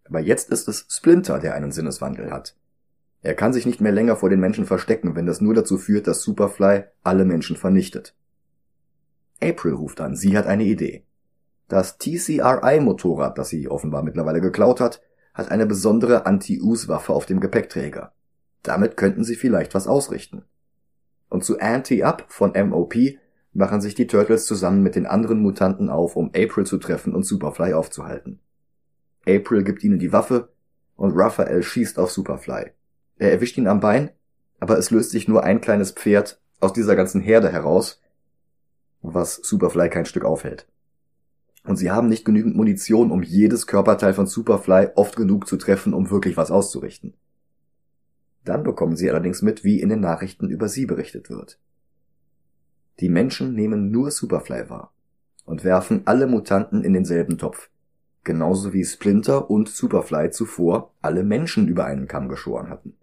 Aber 0.08 0.20
jetzt 0.20 0.50
ist 0.50 0.68
es 0.68 0.86
Splinter, 0.88 1.38
der 1.38 1.54
einen 1.54 1.72
Sinneswandel 1.72 2.30
hat. 2.30 2.56
Er 3.22 3.34
kann 3.34 3.52
sich 3.52 3.66
nicht 3.66 3.80
mehr 3.80 3.92
länger 3.92 4.16
vor 4.16 4.30
den 4.30 4.40
Menschen 4.40 4.66
verstecken, 4.66 5.16
wenn 5.16 5.26
das 5.26 5.40
nur 5.40 5.54
dazu 5.54 5.78
führt, 5.78 6.06
dass 6.06 6.22
Superfly 6.22 6.84
alle 7.02 7.24
Menschen 7.24 7.56
vernichtet. 7.56 8.14
April 9.42 9.74
ruft 9.74 10.00
an, 10.00 10.16
sie 10.16 10.36
hat 10.38 10.46
eine 10.46 10.64
Idee. 10.64 11.04
Das 11.68 11.98
TCRI-Motorrad, 11.98 13.36
das 13.36 13.48
sie 13.48 13.68
offenbar 13.68 14.02
mittlerweile 14.02 14.40
geklaut 14.40 14.80
hat, 14.80 15.02
hat 15.34 15.50
eine 15.50 15.66
besondere 15.66 16.24
Anti-Us-Waffe 16.24 17.12
auf 17.12 17.26
dem 17.26 17.40
Gepäckträger. 17.40 18.12
Damit 18.62 18.96
könnten 18.96 19.24
sie 19.24 19.34
vielleicht 19.34 19.74
was 19.74 19.86
ausrichten. 19.86 20.44
Und 21.28 21.44
zu 21.44 21.58
Anti-Up 21.58 22.26
von 22.28 22.52
MOP 22.52 22.94
machen 23.52 23.80
sich 23.80 23.94
die 23.94 24.06
Turtles 24.06 24.46
zusammen 24.46 24.82
mit 24.82 24.94
den 24.94 25.06
anderen 25.06 25.40
Mutanten 25.40 25.90
auf, 25.90 26.14
um 26.14 26.28
April 26.28 26.64
zu 26.64 26.78
treffen 26.78 27.14
und 27.14 27.24
Superfly 27.24 27.72
aufzuhalten. 27.72 28.38
April 29.26 29.64
gibt 29.64 29.82
ihnen 29.82 29.98
die 29.98 30.12
Waffe 30.12 30.50
und 30.96 31.12
Raphael 31.14 31.62
schießt 31.62 31.98
auf 31.98 32.10
Superfly. 32.10 32.70
Er 33.18 33.32
erwischt 33.32 33.58
ihn 33.58 33.66
am 33.66 33.80
Bein, 33.80 34.10
aber 34.60 34.78
es 34.78 34.90
löst 34.90 35.10
sich 35.10 35.28
nur 35.28 35.44
ein 35.44 35.60
kleines 35.60 35.92
Pferd 35.92 36.40
aus 36.60 36.72
dieser 36.72 36.96
ganzen 36.96 37.20
Herde 37.20 37.50
heraus, 37.50 38.00
was 39.02 39.36
Superfly 39.36 39.90
kein 39.90 40.06
Stück 40.06 40.24
aufhält. 40.24 40.66
Und 41.64 41.76
sie 41.76 41.90
haben 41.90 42.08
nicht 42.08 42.24
genügend 42.24 42.56
Munition, 42.56 43.10
um 43.10 43.22
jedes 43.22 43.66
Körperteil 43.66 44.14
von 44.14 44.26
Superfly 44.26 44.90
oft 44.94 45.16
genug 45.16 45.48
zu 45.48 45.56
treffen, 45.56 45.94
um 45.94 46.10
wirklich 46.10 46.36
was 46.36 46.50
auszurichten. 46.50 47.14
Dann 48.44 48.62
bekommen 48.62 48.96
sie 48.96 49.10
allerdings 49.10 49.42
mit, 49.42 49.64
wie 49.64 49.80
in 49.80 49.88
den 49.88 50.00
Nachrichten 50.00 50.48
über 50.48 50.68
sie 50.68 50.86
berichtet 50.86 51.28
wird. 51.28 51.58
Die 53.00 53.08
Menschen 53.08 53.54
nehmen 53.54 53.90
nur 53.90 54.12
Superfly 54.12 54.70
wahr 54.70 54.92
und 55.44 55.64
werfen 55.64 56.02
alle 56.06 56.28
Mutanten 56.28 56.84
in 56.84 56.92
denselben 56.92 57.36
Topf, 57.36 57.68
genauso 58.26 58.74
wie 58.74 58.84
Splinter 58.84 59.48
und 59.48 59.70
Superfly 59.70 60.30
zuvor 60.30 60.92
alle 61.00 61.24
Menschen 61.24 61.68
über 61.68 61.86
einen 61.86 62.08
Kamm 62.08 62.28
geschoren 62.28 62.68
hatten. 62.68 62.94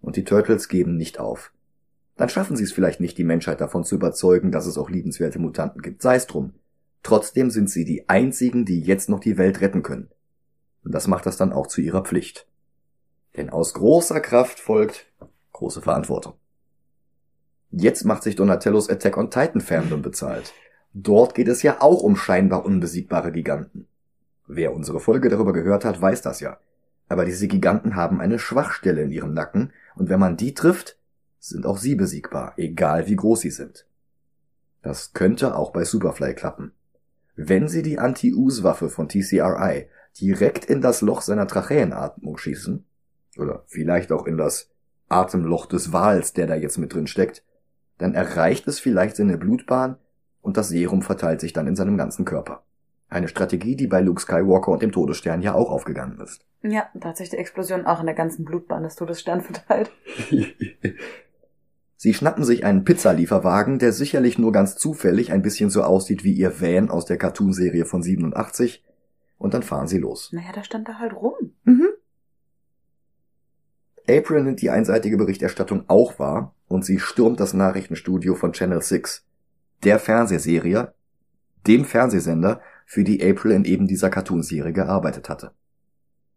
Und 0.00 0.14
die 0.14 0.24
Turtles 0.24 0.68
geben 0.68 0.96
nicht 0.96 1.18
auf. 1.18 1.52
Dann 2.16 2.28
schaffen 2.28 2.56
sie 2.56 2.64
es 2.64 2.72
vielleicht 2.72 3.00
nicht, 3.00 3.18
die 3.18 3.24
Menschheit 3.24 3.60
davon 3.60 3.82
zu 3.82 3.96
überzeugen, 3.96 4.52
dass 4.52 4.66
es 4.66 4.78
auch 4.78 4.90
liebenswerte 4.90 5.38
Mutanten 5.38 5.82
gibt. 5.82 6.02
Sei 6.02 6.14
es 6.14 6.26
drum. 6.26 6.52
Trotzdem 7.02 7.50
sind 7.50 7.70
sie 7.70 7.84
die 7.84 8.08
einzigen, 8.08 8.64
die 8.64 8.80
jetzt 8.80 9.08
noch 9.08 9.20
die 9.20 9.38
Welt 9.38 9.60
retten 9.62 9.82
können. 9.82 10.10
Und 10.84 10.94
das 10.94 11.08
macht 11.08 11.26
das 11.26 11.36
dann 11.36 11.52
auch 11.52 11.66
zu 11.66 11.80
ihrer 11.80 12.02
Pflicht. 12.02 12.46
Denn 13.36 13.50
aus 13.50 13.74
großer 13.74 14.20
Kraft 14.20 14.60
folgt 14.60 15.06
große 15.52 15.82
Verantwortung. 15.82 16.34
Jetzt 17.70 18.04
macht 18.04 18.22
sich 18.22 18.36
Donatellos 18.36 18.88
Attack 18.88 19.16
on 19.16 19.30
Titan 19.30 19.60
Fandom 19.60 20.02
bezahlt. 20.02 20.52
Dort 20.92 21.34
geht 21.34 21.48
es 21.48 21.62
ja 21.62 21.80
auch 21.80 22.02
um 22.02 22.16
scheinbar 22.16 22.64
unbesiegbare 22.64 23.30
Giganten. 23.32 23.86
Wer 24.52 24.74
unsere 24.74 24.98
Folge 24.98 25.28
darüber 25.28 25.52
gehört 25.52 25.84
hat, 25.84 26.02
weiß 26.02 26.22
das 26.22 26.40
ja. 26.40 26.58
Aber 27.08 27.24
diese 27.24 27.46
Giganten 27.46 27.94
haben 27.94 28.20
eine 28.20 28.40
Schwachstelle 28.40 29.02
in 29.02 29.12
ihrem 29.12 29.32
Nacken, 29.32 29.72
und 29.94 30.08
wenn 30.08 30.18
man 30.18 30.36
die 30.36 30.54
trifft, 30.54 30.98
sind 31.38 31.66
auch 31.66 31.78
sie 31.78 31.94
besiegbar, 31.94 32.54
egal 32.56 33.06
wie 33.06 33.14
groß 33.14 33.42
sie 33.42 33.50
sind. 33.50 33.86
Das 34.82 35.12
könnte 35.12 35.54
auch 35.54 35.70
bei 35.70 35.84
Superfly 35.84 36.34
klappen. 36.34 36.72
Wenn 37.36 37.68
sie 37.68 37.82
die 37.82 38.00
Anti-Us-Waffe 38.00 38.88
von 38.88 39.08
TCRI 39.08 39.88
direkt 40.20 40.64
in 40.64 40.80
das 40.80 41.00
Loch 41.00 41.20
seiner 41.20 41.46
Tracheenatmung 41.46 42.36
schießen, 42.36 42.84
oder 43.38 43.62
vielleicht 43.68 44.10
auch 44.10 44.26
in 44.26 44.36
das 44.36 44.68
Atemloch 45.08 45.66
des 45.66 45.92
Wals, 45.92 46.32
der 46.32 46.48
da 46.48 46.56
jetzt 46.56 46.76
mit 46.76 46.92
drin 46.92 47.06
steckt, 47.06 47.44
dann 47.98 48.14
erreicht 48.14 48.66
es 48.66 48.80
vielleicht 48.80 49.14
seine 49.14 49.38
Blutbahn 49.38 49.96
und 50.42 50.56
das 50.56 50.70
Serum 50.70 51.02
verteilt 51.02 51.40
sich 51.40 51.52
dann 51.52 51.68
in 51.68 51.76
seinem 51.76 51.96
ganzen 51.96 52.24
Körper. 52.24 52.64
Eine 53.10 53.28
Strategie, 53.28 53.76
die 53.76 53.88
bei 53.88 54.00
Luke 54.00 54.22
Skywalker 54.22 54.70
und 54.70 54.82
dem 54.82 54.92
Todesstern 54.92 55.42
ja 55.42 55.54
auch 55.54 55.70
aufgegangen 55.70 56.20
ist. 56.20 56.46
Ja, 56.62 56.88
da 56.94 57.08
hat 57.10 57.16
sich 57.16 57.28
die 57.28 57.36
Explosion 57.36 57.84
auch 57.84 58.00
in 58.00 58.06
der 58.06 58.14
ganzen 58.14 58.44
Blutbahn 58.44 58.84
des 58.84 58.94
Todessterns 58.94 59.44
verteilt. 59.44 59.90
Sie 61.96 62.14
schnappen 62.14 62.44
sich 62.44 62.64
einen 62.64 62.84
Pizzalieferwagen, 62.84 63.78
der 63.78 63.92
sicherlich 63.92 64.38
nur 64.38 64.52
ganz 64.52 64.76
zufällig 64.76 65.32
ein 65.32 65.42
bisschen 65.42 65.68
so 65.68 65.82
aussieht 65.82 66.24
wie 66.24 66.32
ihr 66.32 66.58
Van 66.60 66.88
aus 66.88 67.04
der 67.04 67.18
Cartoonserie 67.18 67.84
von 67.84 68.02
87, 68.02 68.82
und 69.36 69.54
dann 69.54 69.62
fahren 69.62 69.88
sie 69.88 69.98
los. 69.98 70.30
Naja, 70.32 70.52
da 70.54 70.62
stand 70.62 70.88
er 70.88 70.98
halt 70.98 71.14
rum. 71.14 71.34
Mhm. 71.64 71.88
April 74.08 74.42
nimmt 74.44 74.60
die 74.60 74.70
einseitige 74.70 75.16
Berichterstattung 75.16 75.84
auch 75.88 76.18
wahr 76.18 76.54
und 76.68 76.84
sie 76.84 76.98
stürmt 76.98 77.40
das 77.40 77.54
Nachrichtenstudio 77.54 78.34
von 78.34 78.52
Channel 78.52 78.82
6, 78.82 79.24
der 79.82 79.98
Fernsehserie, 79.98 80.94
dem 81.66 81.84
Fernsehsender, 81.84 82.60
für 82.90 83.04
die 83.04 83.22
April 83.24 83.52
in 83.52 83.64
eben 83.64 83.86
dieser 83.86 84.10
Cartoonserie 84.10 84.72
gearbeitet 84.72 85.28
hatte. 85.28 85.52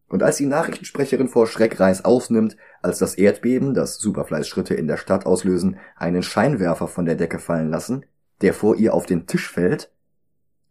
Und 0.08 0.22
als 0.22 0.38
die 0.38 0.45
Nachrichtensprecherin 0.45 1.28
vor 1.28 1.47
Schreck 1.47 1.80
Reis 1.80 2.06
ausnimmt, 2.06 2.58
als 2.84 2.99
das 2.99 3.16
Erdbeben, 3.16 3.74
das 3.74 3.97
Superfleißschritte 3.97 4.76
in 4.76 4.88
der 4.88 4.97
Stadt 4.97 5.26
auslösen, 5.26 5.80
einen 5.95 6.22
Scheinwerfer 6.22 6.88
von 6.88 7.06
der 7.06 7.16
Decke 7.16 7.39
fallen 7.39 7.72
lassen, 7.72 8.06
der 8.41 8.54
vor 8.54 8.76
ihr 8.76 8.93
auf 8.93 9.08
den 9.08 9.26
Tisch 9.26 9.49
fällt, 9.49 9.91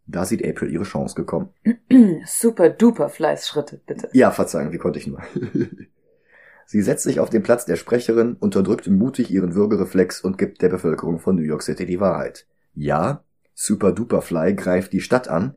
da 0.05 0.23
sieht 0.23 0.47
April 0.47 0.71
ihre 0.71 0.85
Chance 0.85 1.15
gekommen. 1.15 1.49
Super 2.25 2.69
duper 2.69 3.09
Fleißschritte, 3.09 3.81
bitte. 3.85 4.07
Ja, 4.13 4.31
verzeihen, 4.31 4.71
wie 4.71 4.77
konnte 4.77 4.99
ich 4.99 5.07
nur. 5.07 5.21
Sie 6.65 6.81
setzt 6.81 7.03
sich 7.03 7.19
auf 7.19 7.29
den 7.29 7.43
Platz 7.43 7.65
der 7.65 7.75
Sprecherin, 7.75 8.37
unterdrückt 8.39 8.87
mutig 8.87 9.31
ihren 9.31 9.53
Würgereflex 9.53 10.21
und 10.21 10.37
gibt 10.37 10.61
der 10.61 10.69
Bevölkerung 10.69 11.19
von 11.19 11.35
New 11.35 11.41
York 11.41 11.61
City 11.61 11.85
die 11.85 11.99
Wahrheit. 11.99 12.47
Ja, 12.73 13.25
Super 13.53 13.91
Duperfly 13.91 14.55
greift 14.55 14.93
die 14.93 15.01
Stadt 15.01 15.27
an, 15.27 15.55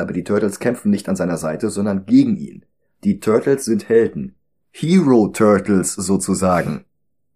aber 0.00 0.12
die 0.12 0.24
Turtles 0.24 0.58
kämpfen 0.58 0.90
nicht 0.90 1.08
an 1.08 1.16
seiner 1.16 1.36
Seite, 1.36 1.70
sondern 1.70 2.06
gegen 2.06 2.36
ihn. 2.36 2.64
Die 3.04 3.20
Turtles 3.20 3.64
sind 3.64 3.88
Helden. 3.88 4.34
Hero 4.70 5.28
Turtles 5.28 5.94
sozusagen. 5.94 6.84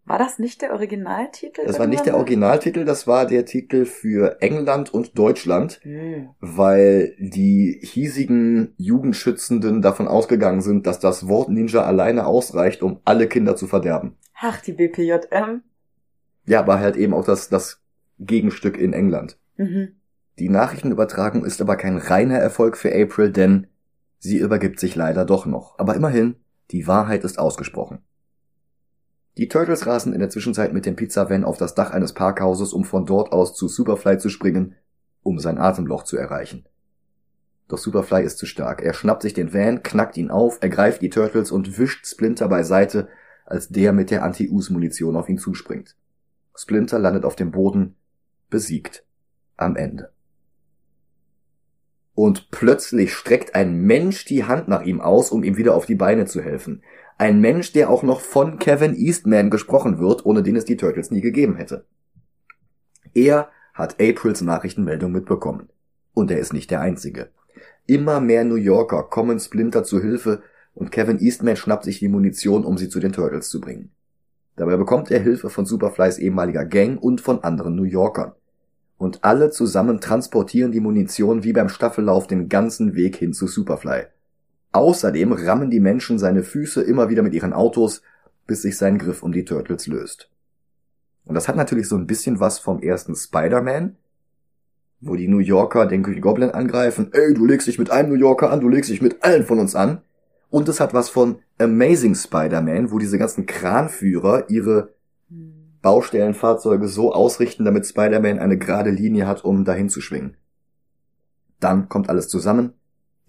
War 0.05 0.19
das 0.19 0.41
nicht 0.41 0.63
der 0.63 0.73
Originaltitel? 0.73 1.65
Das 1.65 1.79
war 1.79 1.87
nicht 1.87 2.05
der 2.07 2.17
Originaltitel, 2.17 2.85
das 2.85 3.07
war 3.07 3.25
der 3.25 3.45
Titel 3.45 3.85
für 3.85 4.43
England 4.43 4.93
und 4.93 5.17
Deutschland, 5.17 5.79
Hm. 5.83 6.31
weil 6.41 7.15
die 7.21 7.79
hiesigen 7.83 8.75
Jugendschützenden 8.79 9.81
davon 9.81 10.09
ausgegangen 10.09 10.61
sind, 10.61 10.87
dass 10.89 10.99
das 10.99 11.29
Wort 11.29 11.51
Ninja 11.51 11.83
alleine 11.85 12.27
ausreicht, 12.27 12.83
um 12.83 13.01
alle 13.05 13.29
Kinder 13.29 13.55
zu 13.55 13.69
verderben. 13.69 14.17
Ach, 14.41 14.61
die 14.61 14.73
BPJM. 14.73 15.63
Ja, 16.47 16.59
aber 16.59 16.81
halt 16.81 16.97
eben 16.97 17.15
auch 17.15 17.25
das, 17.25 17.49
das 17.49 17.81
Gegenstück 18.19 18.77
in 18.77 18.93
England. 18.93 19.39
Mhm. 19.57 19.95
Die 20.39 20.49
Nachrichtenübertragung 20.49 21.45
ist 21.45 21.61
aber 21.61 21.77
kein 21.77 21.99
reiner 21.99 22.39
Erfolg 22.39 22.77
für 22.77 22.95
April, 22.95 23.31
denn 23.31 23.67
sie 24.19 24.39
übergibt 24.39 24.81
sich 24.81 24.97
leider 24.97 25.25
doch 25.25 25.47
noch. 25.47 25.79
Aber 25.79 25.95
immerhin, 25.95 26.37
die 26.71 26.87
Wahrheit 26.87 27.25
ist 27.25 27.39
ausgesprochen. 27.39 28.01
Die 29.39 29.49
Turtles 29.49 29.87
rasen 29.87 30.13
in 30.13 30.21
der 30.21 30.31
Zwischenzeit 30.31 30.73
mit 30.73 30.85
dem 30.85 30.97
Pizza-Van 30.97 31.45
auf 31.45 31.57
das 31.57 31.75
Dach 31.75 31.91
eines 31.91 32.13
Parkhauses, 32.13 32.73
um 32.73 32.85
von 32.85 33.07
dort 33.07 33.33
aus 33.33 33.55
zu 33.55 33.69
Superfly 33.69 34.19
zu 34.19 34.29
springen, 34.29 34.75
um 35.23 35.39
sein 35.39 35.59
Atemloch 35.59 36.05
zu 36.05 36.17
erreichen. 36.17 36.67
Doch 37.69 37.79
Superfly 37.79 38.23
ist 38.23 38.37
zu 38.39 38.45
stark. 38.45 38.83
Er 38.83 38.93
schnappt 38.93 39.23
sich 39.23 39.33
den 39.33 39.55
Van, 39.55 39.83
knackt 39.83 40.19
ihn 40.19 40.31
auf, 40.31 40.59
ergreift 40.61 41.01
die 41.01 41.09
Turtles 41.09 41.51
und 41.51 41.79
wischt 41.79 42.07
Splinter 42.07 42.49
beiseite, 42.49 43.09
als 43.47 43.69
der 43.69 43.93
mit 43.93 44.11
der 44.11 44.23
Anti-Us-Munition 44.25 45.17
auf 45.17 45.29
ihn 45.29 45.39
zuspringt. 45.39 45.97
Splinter 46.55 46.99
landet 46.99 47.25
auf 47.25 47.37
dem 47.37 47.51
Boden, 47.51 47.97
besiegt, 48.51 49.05
am 49.57 49.77
Ende. 49.77 50.13
Und 52.15 52.51
plötzlich 52.51 53.15
streckt 53.15 53.55
ein 53.55 53.83
Mensch 53.83 54.25
die 54.25 54.45
Hand 54.45 54.69
nach 54.69 54.83
ihm 54.83 55.01
aus, 55.01 55.31
um 55.31 55.43
ihm 55.45 55.57
wieder 55.57 55.75
auf 55.75 55.87
die 55.87 55.95
Beine 55.95 56.27
zu 56.27 56.43
helfen. 56.43 56.83
Ein 57.17 57.41
Mensch, 57.41 57.73
der 57.73 57.89
auch 57.89 58.03
noch 58.03 58.21
von 58.21 58.59
Kevin 58.59 58.95
Eastman 58.95 59.51
gesprochen 59.51 59.99
wird, 59.99 60.27
ohne 60.27 60.43
den 60.43 60.57
es 60.57 60.65
die 60.65 60.77
Turtles 60.77 61.11
nie 61.11 61.21
gegeben 61.21 61.57
hätte. 61.57 61.85
Er 63.15 63.49
hat 63.75 64.01
Aprils 64.01 64.43
Nachrichtenmeldung 64.43 65.13
mitbekommen. 65.13 65.69
Und 66.15 66.31
er 66.31 66.39
ist 66.39 66.53
nicht 66.53 66.71
der 66.71 66.81
Einzige. 66.81 67.31
Immer 67.87 68.21
mehr 68.21 68.45
New 68.45 68.57
Yorker 68.57 69.05
kommen 69.05 69.41
Splinter 69.41 69.83
zu 69.83 70.01
Hilfe 70.01 70.43
und 70.75 70.93
Kevin 70.93 71.19
Eastman 71.19 71.57
schnappt 71.57 71.85
sich 71.85 71.99
die 71.99 72.09
Munition, 72.09 72.65
um 72.65 72.79
sie 72.79 72.89
zu 72.89 73.01
den 73.01 73.13
Turtles 73.13 73.49
zu 73.49 73.61
bringen. 73.61 73.93
Dabei 74.57 74.77
bekommt 74.77 75.11
er 75.11 75.21
Hilfe 75.21 75.51
von 75.51 75.65
Superflys 75.65 76.19
ehemaliger 76.19 76.65
Gang 76.65 77.03
und 77.03 77.21
von 77.21 77.43
anderen 77.43 77.75
New 77.75 77.85
Yorkern. 77.85 78.33
Und 79.03 79.25
alle 79.25 79.51
zusammen 79.51 80.01
transportieren 80.01 80.71
die 80.71 80.79
Munition 80.79 81.43
wie 81.43 81.53
beim 81.53 81.69
Staffellauf 81.69 82.29
den 82.29 82.49
ganzen 82.49 82.95
Weg 82.95 83.17
hin 83.17 83.33
zu 83.33 83.49
Superfly. 83.49 84.05
Außerdem 84.71 85.33
rammen 85.33 85.73
die 85.73 85.81
Menschen 85.81 86.21
seine 86.21 86.45
Füße 86.45 86.81
immer 86.83 87.09
wieder 87.09 87.25
mit 87.25 87.35
ihren 87.35 87.53
Autos, 87.53 88.03
bis 88.47 88.63
sich 88.63 88.79
sein 88.79 88.99
Griff 88.99 89.25
um 89.25 89.33
die 89.33 89.45
Turtles 89.45 89.89
löst. 89.89 90.31
Und 91.25 91.35
das 91.35 91.49
hat 91.49 91.57
natürlich 91.57 91.89
so 91.89 91.97
ein 91.97 92.07
bisschen 92.07 92.39
was 92.39 92.61
vom 92.61 92.81
ersten 92.81 93.17
Spider-Man, 93.17 93.97
wo 95.01 95.17
die 95.17 95.27
New 95.27 95.41
Yorker 95.41 95.87
den 95.87 96.05
Green 96.05 96.21
Goblin 96.21 96.51
angreifen. 96.51 97.09
Ey, 97.11 97.35
du 97.35 97.45
legst 97.45 97.67
dich 97.67 97.81
mit 97.81 97.91
einem 97.91 98.11
New 98.11 98.21
Yorker 98.21 98.53
an, 98.53 98.61
du 98.61 98.69
legst 98.69 98.89
dich 98.89 99.03
mit 99.03 99.25
allen 99.25 99.45
von 99.45 99.59
uns 99.59 99.75
an. 99.75 100.03
Und 100.49 100.69
es 100.69 100.79
hat 100.79 100.95
was 100.95 101.11
von 101.11 101.41
Amazing 101.59 102.15
Spider-Man, 102.15 102.93
wo 102.93 103.01
diese 103.01 103.19
ganzen 103.19 103.47
Kranführer 103.47 104.49
ihre 104.49 104.95
Baustellenfahrzeuge 105.83 106.89
so 106.89 107.13
ausrichten, 107.13 107.65
damit 107.65 107.87
Spider-Man 107.87 108.39
eine 108.39 108.57
gerade 108.57 108.91
Linie 108.91 109.27
hat, 109.27 109.45
um 109.45 109.65
dahin 109.65 109.89
zu 109.89 110.01
schwingen. 110.01 110.37
Dann 111.61 111.89
kommt 111.89 112.09
alles 112.09 112.29
zusammen. 112.29 112.73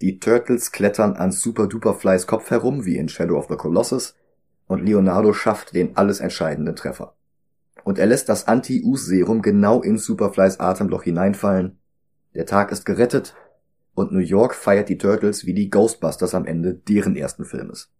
Die 0.00 0.18
Turtles 0.18 0.72
klettern 0.72 1.14
an 1.14 1.32
Super 1.32 1.66
Duper 1.66 1.94
Flys 1.94 2.26
Kopf 2.26 2.50
herum, 2.50 2.84
wie 2.84 2.96
in 2.96 3.08
Shadow 3.08 3.36
of 3.36 3.48
the 3.48 3.56
Colossus, 3.56 4.14
und 4.66 4.84
Leonardo 4.84 5.32
schafft 5.32 5.74
den 5.74 5.96
alles 5.96 6.20
entscheidenden 6.20 6.74
Treffer. 6.74 7.14
Und 7.84 7.98
er 7.98 8.06
lässt 8.06 8.28
das 8.28 8.48
Anti-Us-Serum 8.48 9.42
genau 9.42 9.82
in 9.82 9.98
Superflys 9.98 10.58
Atemloch 10.58 11.02
hineinfallen. 11.02 11.78
Der 12.34 12.46
Tag 12.46 12.72
ist 12.72 12.86
gerettet 12.86 13.34
und 13.94 14.10
New 14.10 14.18
York 14.18 14.54
feiert 14.54 14.88
die 14.88 14.98
Turtles 14.98 15.46
wie 15.46 15.54
die 15.54 15.70
Ghostbusters 15.70 16.34
am 16.34 16.46
Ende 16.46 16.74
deren 16.74 17.14
ersten 17.14 17.44
Filmes. 17.44 17.92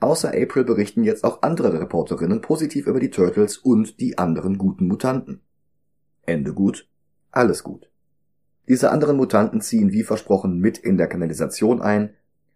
Außer 0.00 0.28
April 0.28 0.64
berichten 0.64 1.04
jetzt 1.04 1.24
auch 1.24 1.42
andere 1.42 1.80
Reporterinnen 1.80 2.40
positiv 2.40 2.86
über 2.86 3.00
die 3.00 3.10
Turtles 3.10 3.56
und 3.56 4.00
die 4.00 4.18
anderen 4.18 4.58
guten 4.58 4.86
Mutanten. 4.86 5.40
Ende 6.26 6.52
gut, 6.52 6.88
alles 7.30 7.62
gut. 7.62 7.88
Diese 8.68 8.90
anderen 8.90 9.16
Mutanten 9.16 9.60
ziehen 9.60 9.92
wie 9.92 10.02
versprochen 10.02 10.58
mit 10.58 10.78
in 10.78 10.96
der 10.96 11.06
Kanalisation 11.06 11.80
ein, 11.80 12.10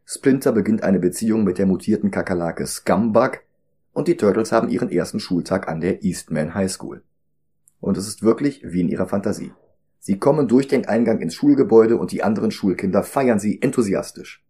Splinter 0.05 0.51
beginnt 0.53 0.83
eine 0.83 0.99
Beziehung 0.99 1.45
mit 1.45 1.59
der 1.59 1.67
mutierten 1.67 2.11
Kakerlake 2.11 2.67
Scumbug 2.67 3.43
und 3.93 4.09
die 4.09 4.17
Turtles 4.17 4.51
haben 4.51 4.69
ihren 4.69 4.91
ersten 4.91 5.21
Schultag 5.21 5.69
an 5.69 5.81
der 5.81 6.03
Eastman 6.03 6.55
High 6.55 6.71
School. 6.71 7.03
Und 7.81 7.97
es 7.97 8.09
ist 8.09 8.23
wirklich 8.23 8.63
wie 8.65 8.81
in 8.81 8.89
ihrer 8.89 9.07
Fantasie. 9.07 9.53
Sie 10.01 10.19
kommen 10.19 10.49
durch 10.49 10.67
den 10.67 10.87
Eingang 10.87 11.21
ins 11.21 11.35
Schulgebäude 11.35 11.97
und 11.97 12.11
die 12.11 12.23
anderen 12.23 12.51
Schulkinder 12.51 13.03
feiern 13.03 13.39
sie 13.39 13.63
enthusiastisch. 13.63 14.43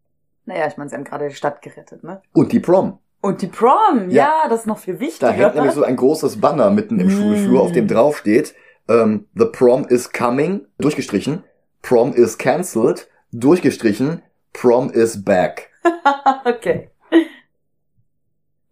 Naja, 0.50 0.66
ich 0.66 0.76
meine, 0.76 0.90
sie 0.90 0.96
haben 0.96 1.04
gerade 1.04 1.28
die 1.28 1.34
Stadt 1.36 1.62
gerettet, 1.62 2.02
ne? 2.02 2.22
Und 2.32 2.50
die 2.50 2.58
Prom. 2.58 2.98
Und 3.20 3.40
die 3.40 3.46
Prom, 3.46 4.08
ja, 4.10 4.42
Ja. 4.42 4.48
das 4.48 4.60
ist 4.62 4.66
noch 4.66 4.78
viel 4.78 4.98
wichtiger. 4.98 5.28
Da 5.28 5.32
hängt 5.32 5.54
nämlich 5.54 5.74
so 5.74 5.84
ein 5.84 5.94
großes 5.94 6.40
Banner 6.40 6.70
mitten 6.70 6.98
im 6.98 7.06
Mm. 7.06 7.10
Schulflur, 7.10 7.60
auf 7.62 7.70
dem 7.70 7.86
drauf 7.86 8.18
steht, 8.18 8.56
ähm, 8.88 9.28
The 9.36 9.44
Prom 9.44 9.86
is 9.86 10.12
coming, 10.12 10.66
durchgestrichen, 10.78 11.44
Prom 11.82 12.12
is 12.14 12.36
cancelled, 12.36 13.08
durchgestrichen, 13.30 14.22
Prom 14.52 14.90
is 14.90 15.24
back. 15.24 15.70
okay. 16.44 16.90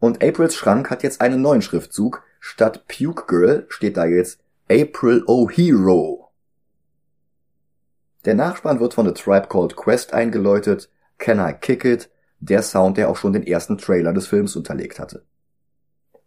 Und 0.01 0.21
Aprils 0.25 0.57
Schrank 0.57 0.91
hat 0.91 1.05
jetzt 1.05 1.21
einen 1.21 1.41
neuen 1.41 1.63
Schriftzug. 1.63 2.25
Statt 2.41 2.87
Puke 2.89 3.25
Girl 3.29 3.67
steht 3.69 3.97
da 3.97 4.05
jetzt 4.05 4.41
April 4.69 5.23
O 5.29 5.49
Hero. 5.49 6.33
Der 8.25 8.35
Nachspann 8.35 8.81
wird 8.81 8.95
von 8.95 9.07
The 9.07 9.13
Tribe 9.13 9.47
Called 9.49 9.77
Quest 9.77 10.13
eingeläutet, 10.13 10.91
Can 11.19 11.39
I 11.39 11.53
Kick 11.53 11.85
It, 11.85 12.11
der 12.41 12.63
Sound, 12.63 12.97
der 12.97 13.11
auch 13.11 13.17
schon 13.17 13.33
den 13.33 13.47
ersten 13.47 13.79
Trailer 13.79 14.13
des 14.13 14.29
Films 14.29 14.57
unterlegt 14.57 14.99
hatte. 14.99 15.25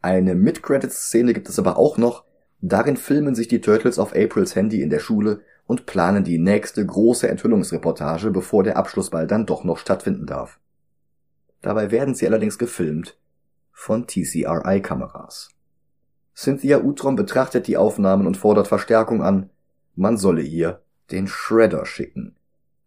Eine 0.01 0.35
Mid-Credits-Szene 0.35 1.33
gibt 1.33 1.47
es 1.49 1.59
aber 1.59 1.77
auch 1.77 1.97
noch. 1.97 2.25
Darin 2.59 2.97
filmen 2.97 3.33
sich 3.33 3.47
die 3.47 3.61
Turtles 3.61 3.97
auf 3.97 4.15
Aprils 4.15 4.55
Handy 4.55 4.81
in 4.81 4.89
der 4.89 4.99
Schule 4.99 5.41
und 5.65 5.85
planen 5.85 6.23
die 6.23 6.37
nächste 6.37 6.85
große 6.85 7.27
Enthüllungsreportage, 7.27 8.29
bevor 8.31 8.63
der 8.63 8.77
Abschlussball 8.77 9.27
dann 9.27 9.45
doch 9.45 9.63
noch 9.63 9.77
stattfinden 9.77 10.25
darf. 10.25 10.59
Dabei 11.61 11.91
werden 11.91 12.15
sie 12.15 12.27
allerdings 12.27 12.57
gefilmt 12.57 13.17
von 13.71 14.05
TCRI-Kameras. 14.05 15.49
Cynthia 16.35 16.81
Utrom 16.81 17.15
betrachtet 17.15 17.67
die 17.67 17.77
Aufnahmen 17.77 18.27
und 18.27 18.37
fordert 18.37 18.67
Verstärkung 18.67 19.21
an. 19.23 19.49
Man 19.95 20.17
solle 20.17 20.41
ihr 20.41 20.81
den 21.11 21.27
Shredder 21.27 21.85
schicken, 21.85 22.35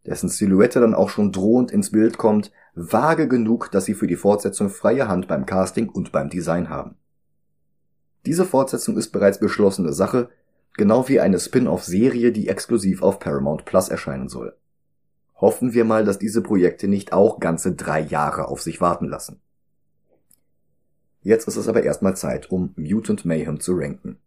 dessen 0.06 0.28
Silhouette 0.28 0.80
dann 0.80 0.94
auch 0.94 1.08
schon 1.08 1.32
drohend 1.32 1.70
ins 1.70 1.90
Bild 1.90 2.18
kommt, 2.18 2.52
vage 2.74 3.28
genug, 3.28 3.70
dass 3.70 3.84
sie 3.84 3.94
für 3.94 4.06
die 4.06 4.16
Fortsetzung 4.16 4.68
freie 4.68 5.08
Hand 5.08 5.28
beim 5.28 5.46
Casting 5.46 5.88
und 5.88 6.12
beim 6.12 6.28
Design 6.28 6.68
haben. 6.68 6.96
Diese 8.26 8.44
Fortsetzung 8.44 8.96
ist 8.96 9.10
bereits 9.10 9.38
beschlossene 9.38 9.92
Sache, 9.92 10.30
genau 10.76 11.08
wie 11.08 11.20
eine 11.20 11.38
Spin-off-Serie, 11.38 12.32
die 12.32 12.48
exklusiv 12.48 13.02
auf 13.02 13.18
Paramount 13.18 13.64
Plus 13.64 13.88
erscheinen 13.88 14.28
soll. 14.28 14.56
Hoffen 15.36 15.74
wir 15.74 15.84
mal, 15.84 16.04
dass 16.04 16.18
diese 16.18 16.42
Projekte 16.42 16.88
nicht 16.88 17.12
auch 17.12 17.40
ganze 17.40 17.74
drei 17.74 18.00
Jahre 18.00 18.48
auf 18.48 18.62
sich 18.62 18.80
warten 18.80 19.08
lassen. 19.08 19.40
Jetzt 21.22 21.48
ist 21.48 21.56
es 21.56 21.68
aber 21.68 21.82
erstmal 21.82 22.16
Zeit, 22.16 22.50
um 22.50 22.72
Mutant 22.76 23.24
Mayhem 23.24 23.60
zu 23.60 23.74
ranken. 23.74 24.18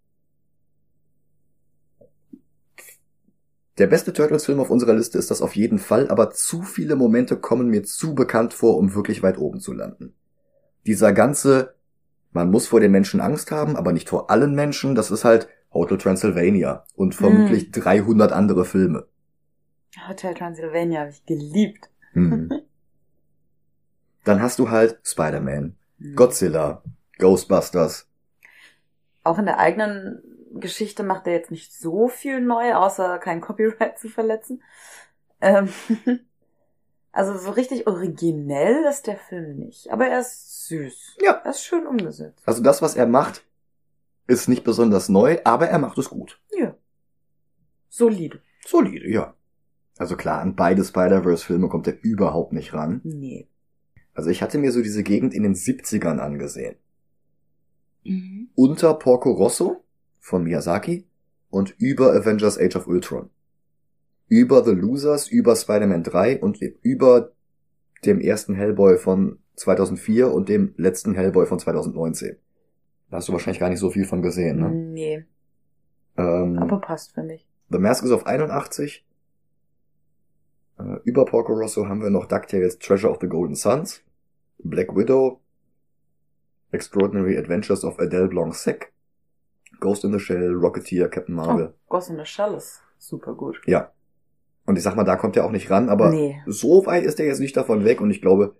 Der 3.78 3.88
beste 3.88 4.12
Turtles-Film 4.12 4.60
auf 4.60 4.72
unserer 4.72 4.94
Liste 4.94 5.20
ist 5.20 5.30
das 5.30 5.42
auf 5.42 5.56
jeden 5.56 5.78
Fall, 5.78 6.10
aber 6.10 6.32
zu 6.32 6.64
viele 6.64 6.96
Momente 6.96 7.38
kommen 7.38 7.70
mir 7.70 7.84
zu 7.84 8.16
bekannt 8.16 8.54
vor, 8.54 8.78
um 8.78 8.96
wirklich 8.96 9.22
weit 9.22 9.38
oben 9.38 9.60
zu 9.60 9.72
landen. 9.72 10.16
Dieser 10.88 11.14
ganze, 11.14 11.76
man 12.32 12.50
muss 12.50 12.68
vor 12.68 12.80
den 12.80 12.92
Menschen 12.92 13.20
Angst 13.20 13.52
haben, 13.52 13.76
aber 13.76 13.94
nicht 13.94 14.10
vor 14.10 14.32
allen 14.32 14.56
Menschen, 14.56 14.96
das 14.96 15.12
ist 15.12 15.26
halt 15.26 15.48
Hotel 15.72 16.00
Transylvania 16.00 16.86
und 16.96 17.14
vermutlich 17.14 17.72
300 17.72 18.32
andere 18.32 18.66
Filme. 18.66 19.06
Hotel 20.08 20.34
Transylvania 20.34 21.02
habe 21.02 21.12
ich 21.12 21.26
geliebt. 21.26 21.90
Hm. 22.14 22.52
Dann 24.24 24.42
hast 24.42 24.58
du 24.60 24.72
halt 24.72 25.00
Spider-Man, 25.04 25.76
Godzilla, 26.16 26.82
Ghostbusters. 27.20 28.08
Auch 29.24 29.38
in 29.38 29.46
der 29.46 29.60
eigenen 29.60 30.22
Geschichte 30.60 31.04
macht 31.04 31.28
er 31.28 31.34
jetzt 31.34 31.52
nicht 31.52 31.74
so 31.74 32.08
viel 32.08 32.42
neu, 32.42 32.74
außer 32.74 33.20
kein 33.20 33.42
Copyright 33.42 33.98
zu 34.00 34.10
verletzen. 34.10 34.64
Ähm, 35.42 35.70
also 37.12 37.38
so 37.38 37.52
richtig 37.52 37.88
originell 37.88 38.86
ist 38.90 39.08
der 39.08 39.18
Film 39.18 39.58
nicht, 39.58 39.92
aber 39.92 40.08
er 40.08 40.20
ist 40.20 40.68
süß. 40.68 41.18
Ja. 41.22 41.42
Er 41.44 41.52
ist 41.52 41.64
schön 41.64 41.88
umgesetzt. 41.88 42.44
Also 42.46 42.64
das, 42.64 42.82
was 42.82 42.96
er 42.96 43.08
macht, 43.08 43.46
ist 44.28 44.48
nicht 44.48 44.64
besonders 44.64 45.10
neu, 45.10 45.40
aber 45.44 45.68
er 45.70 45.80
macht 45.80 45.98
es 45.98 46.10
gut. 46.10 46.40
Ja. 46.52 46.76
Solide. 47.90 48.42
Solide, 48.66 49.10
ja. 49.10 49.34
Also 49.98 50.16
klar, 50.16 50.42
an 50.42 50.56
beide 50.56 50.84
Spider-Verse-Filme 50.84 51.70
kommt 51.70 51.88
er 51.88 51.98
überhaupt 52.04 52.54
nicht 52.54 52.74
ran. 52.74 53.02
Nee. 53.04 53.48
Also 54.14 54.30
ich 54.30 54.42
hatte 54.42 54.58
mir 54.58 54.72
so 54.72 54.82
diese 54.82 55.04
Gegend 55.04 55.34
in 55.34 55.44
den 55.44 55.56
70ern 55.56 56.20
angesehen. 56.20 56.76
Mhm. 58.04 58.50
Unter 58.56 58.94
Porco 58.94 59.32
Rosso 59.32 59.84
von 60.28 60.44
Miyazaki 60.44 61.08
und 61.50 61.74
über 61.80 62.14
Avengers 62.14 62.60
Age 62.60 62.76
of 62.76 62.88
Ultron. 62.88 63.30
Über 64.28 64.64
The 64.66 64.72
Losers, 64.72 65.30
über 65.30 65.56
Spider-Man 65.56 66.04
3 66.04 66.42
und 66.42 66.62
über 66.82 67.32
dem 68.04 68.20
ersten 68.20 68.54
Hellboy 68.54 68.98
von 68.98 69.40
2004 69.56 70.30
und 70.32 70.50
dem 70.50 70.74
letzten 70.76 71.16
Hellboy 71.16 71.46
von 71.46 71.60
2019. 71.60 72.36
Da 73.10 73.18
hast 73.18 73.30
du 73.30 73.32
wahrscheinlich 73.32 73.62
gar 73.62 73.70
nicht 73.70 73.80
so 73.80 73.90
viel 73.90 74.04
von 74.06 74.22
gesehen, 74.22 74.60
ne? 74.60 74.70
Nee, 74.70 75.26
Ähm, 76.18 76.58
aber 76.60 76.82
passt 76.82 77.14
für 77.14 77.24
mich. 77.24 77.48
The 77.70 77.80
Mask 77.80 78.04
is 78.04 78.12
of 78.12 78.26
81. 78.26 79.06
Äh, 80.78 80.98
über 81.06 81.24
Porco 81.24 81.54
Rosso 81.54 81.88
haben 81.88 82.02
wir 82.02 82.10
noch 82.10 82.26
DuckTales 82.26 82.80
Treasure 82.80 83.10
of 83.10 83.20
the 83.22 83.28
Golden 83.28 83.56
Suns, 83.56 84.04
Black 84.58 84.94
Widow, 84.94 85.40
Extraordinary 86.72 87.38
Adventures 87.38 87.86
of 87.86 87.98
Adele 87.98 88.28
Blanc-Sec, 88.28 88.92
Ghost 89.80 90.04
in 90.04 90.12
the 90.12 90.20
Shell, 90.20 90.54
Rocketeer, 90.54 91.10
Captain 91.10 91.36
Marvel. 91.36 91.74
Oh, 91.74 91.90
Ghost 91.90 92.10
in 92.10 92.18
the 92.18 92.26
Shell 92.26 92.54
ist 92.56 92.82
super 92.98 93.34
gut. 93.34 93.62
Ja. 93.66 93.92
Und 94.66 94.78
ich 94.78 94.84
sag 94.84 94.96
mal, 94.96 95.04
da 95.04 95.16
kommt 95.16 95.38
er 95.38 95.46
auch 95.46 95.52
nicht 95.52 95.70
ran, 95.70 95.90
aber 95.90 96.10
nee. 96.10 96.42
so 96.46 96.86
weit 96.86 97.04
ist 97.04 97.20
er 97.20 97.26
jetzt 97.26 97.40
nicht 97.40 97.56
davon 97.56 97.86
weg 97.86 98.02
und 98.02 98.12
ich 98.12 98.22
glaube, 98.22 98.56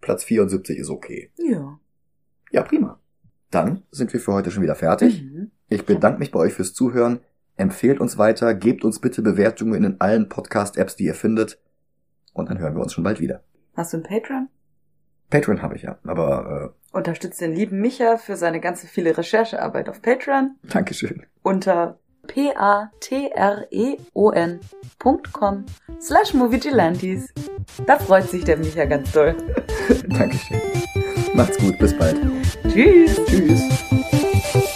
Platz 0.00 0.24
74 0.24 0.78
ist 0.78 0.90
okay. 0.90 1.30
Ja. 1.36 1.78
Ja, 2.50 2.62
prima. 2.62 3.00
Dann 3.50 3.82
sind 3.90 4.12
wir 4.12 4.20
für 4.20 4.32
heute 4.32 4.50
schon 4.50 4.62
wieder 4.62 4.74
fertig. 4.74 5.22
Mhm. 5.22 5.50
Ich 5.68 5.84
bedanke 5.84 6.18
mich 6.18 6.30
bei 6.30 6.40
euch 6.40 6.52
fürs 6.52 6.74
Zuhören. 6.74 7.20
Empfehlt 7.56 8.00
uns 8.00 8.18
weiter, 8.18 8.54
gebt 8.54 8.84
uns 8.84 9.00
bitte 9.00 9.22
Bewertungen 9.22 9.84
in 9.84 10.00
allen 10.00 10.28
Podcast-Apps, 10.28 10.96
die 10.96 11.04
ihr 11.04 11.14
findet. 11.14 11.60
Und 12.32 12.48
dann 12.48 12.58
hören 12.58 12.74
wir 12.74 12.82
uns 12.82 12.92
schon 12.92 13.04
bald 13.04 13.20
wieder. 13.20 13.42
Hast 13.74 13.92
du 13.92 13.98
einen 13.98 14.04
Patreon? 14.04 14.48
Patreon 15.30 15.62
habe 15.62 15.76
ich 15.76 15.82
ja, 15.82 15.98
aber 16.04 16.74
Unterstützt 16.92 17.40
den 17.40 17.54
lieben 17.54 17.80
Micha 17.80 18.16
für 18.16 18.36
seine 18.36 18.60
ganze 18.60 18.86
viele 18.86 19.16
Recherchearbeit 19.16 19.88
auf 19.88 20.02
Patreon 20.02 20.56
Dankeschön. 20.64 21.24
unter 21.42 21.98
p-a-t-r-e-o-n.com 22.26 22.90
slash 26.00 26.34
moviegelantes. 26.34 27.32
Da 27.86 27.98
freut 27.98 28.28
sich 28.28 28.44
der 28.44 28.56
Micha 28.56 28.84
ganz 28.84 29.12
doll. 29.12 29.36
Dankeschön. 30.08 30.60
Macht's 31.34 31.58
gut, 31.58 31.78
bis 31.78 31.96
bald. 31.96 32.16
Tschüss. 32.68 33.20
Tschüss. 33.26 34.66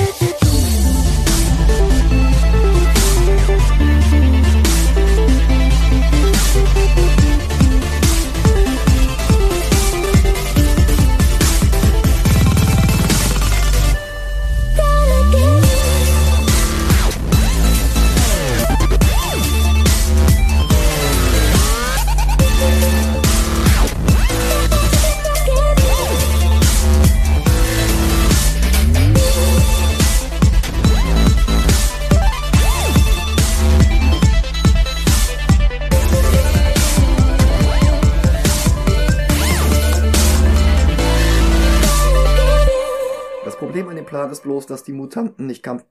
Bloß, 44.55 44.67
dass 44.67 44.85
die 44.85 44.93
Mutanten 44.93 45.47
nicht 45.47 45.65
kampf... 45.65 45.85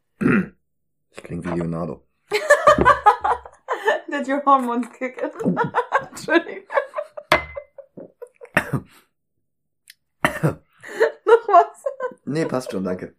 Ich 1.10 1.22
klinge 1.22 1.44
wie 1.44 1.50
Leonardo. 1.50 2.08
Did 4.10 4.28
your 4.30 4.42
hormones 4.46 4.90
kick 4.98 5.22
in? 5.22 5.58
Entschuldigung. 6.10 6.64
Noch 11.26 11.48
was? 11.48 11.84
Nee, 12.24 12.46
passt 12.46 12.72
schon, 12.72 12.86
danke. 12.86 13.18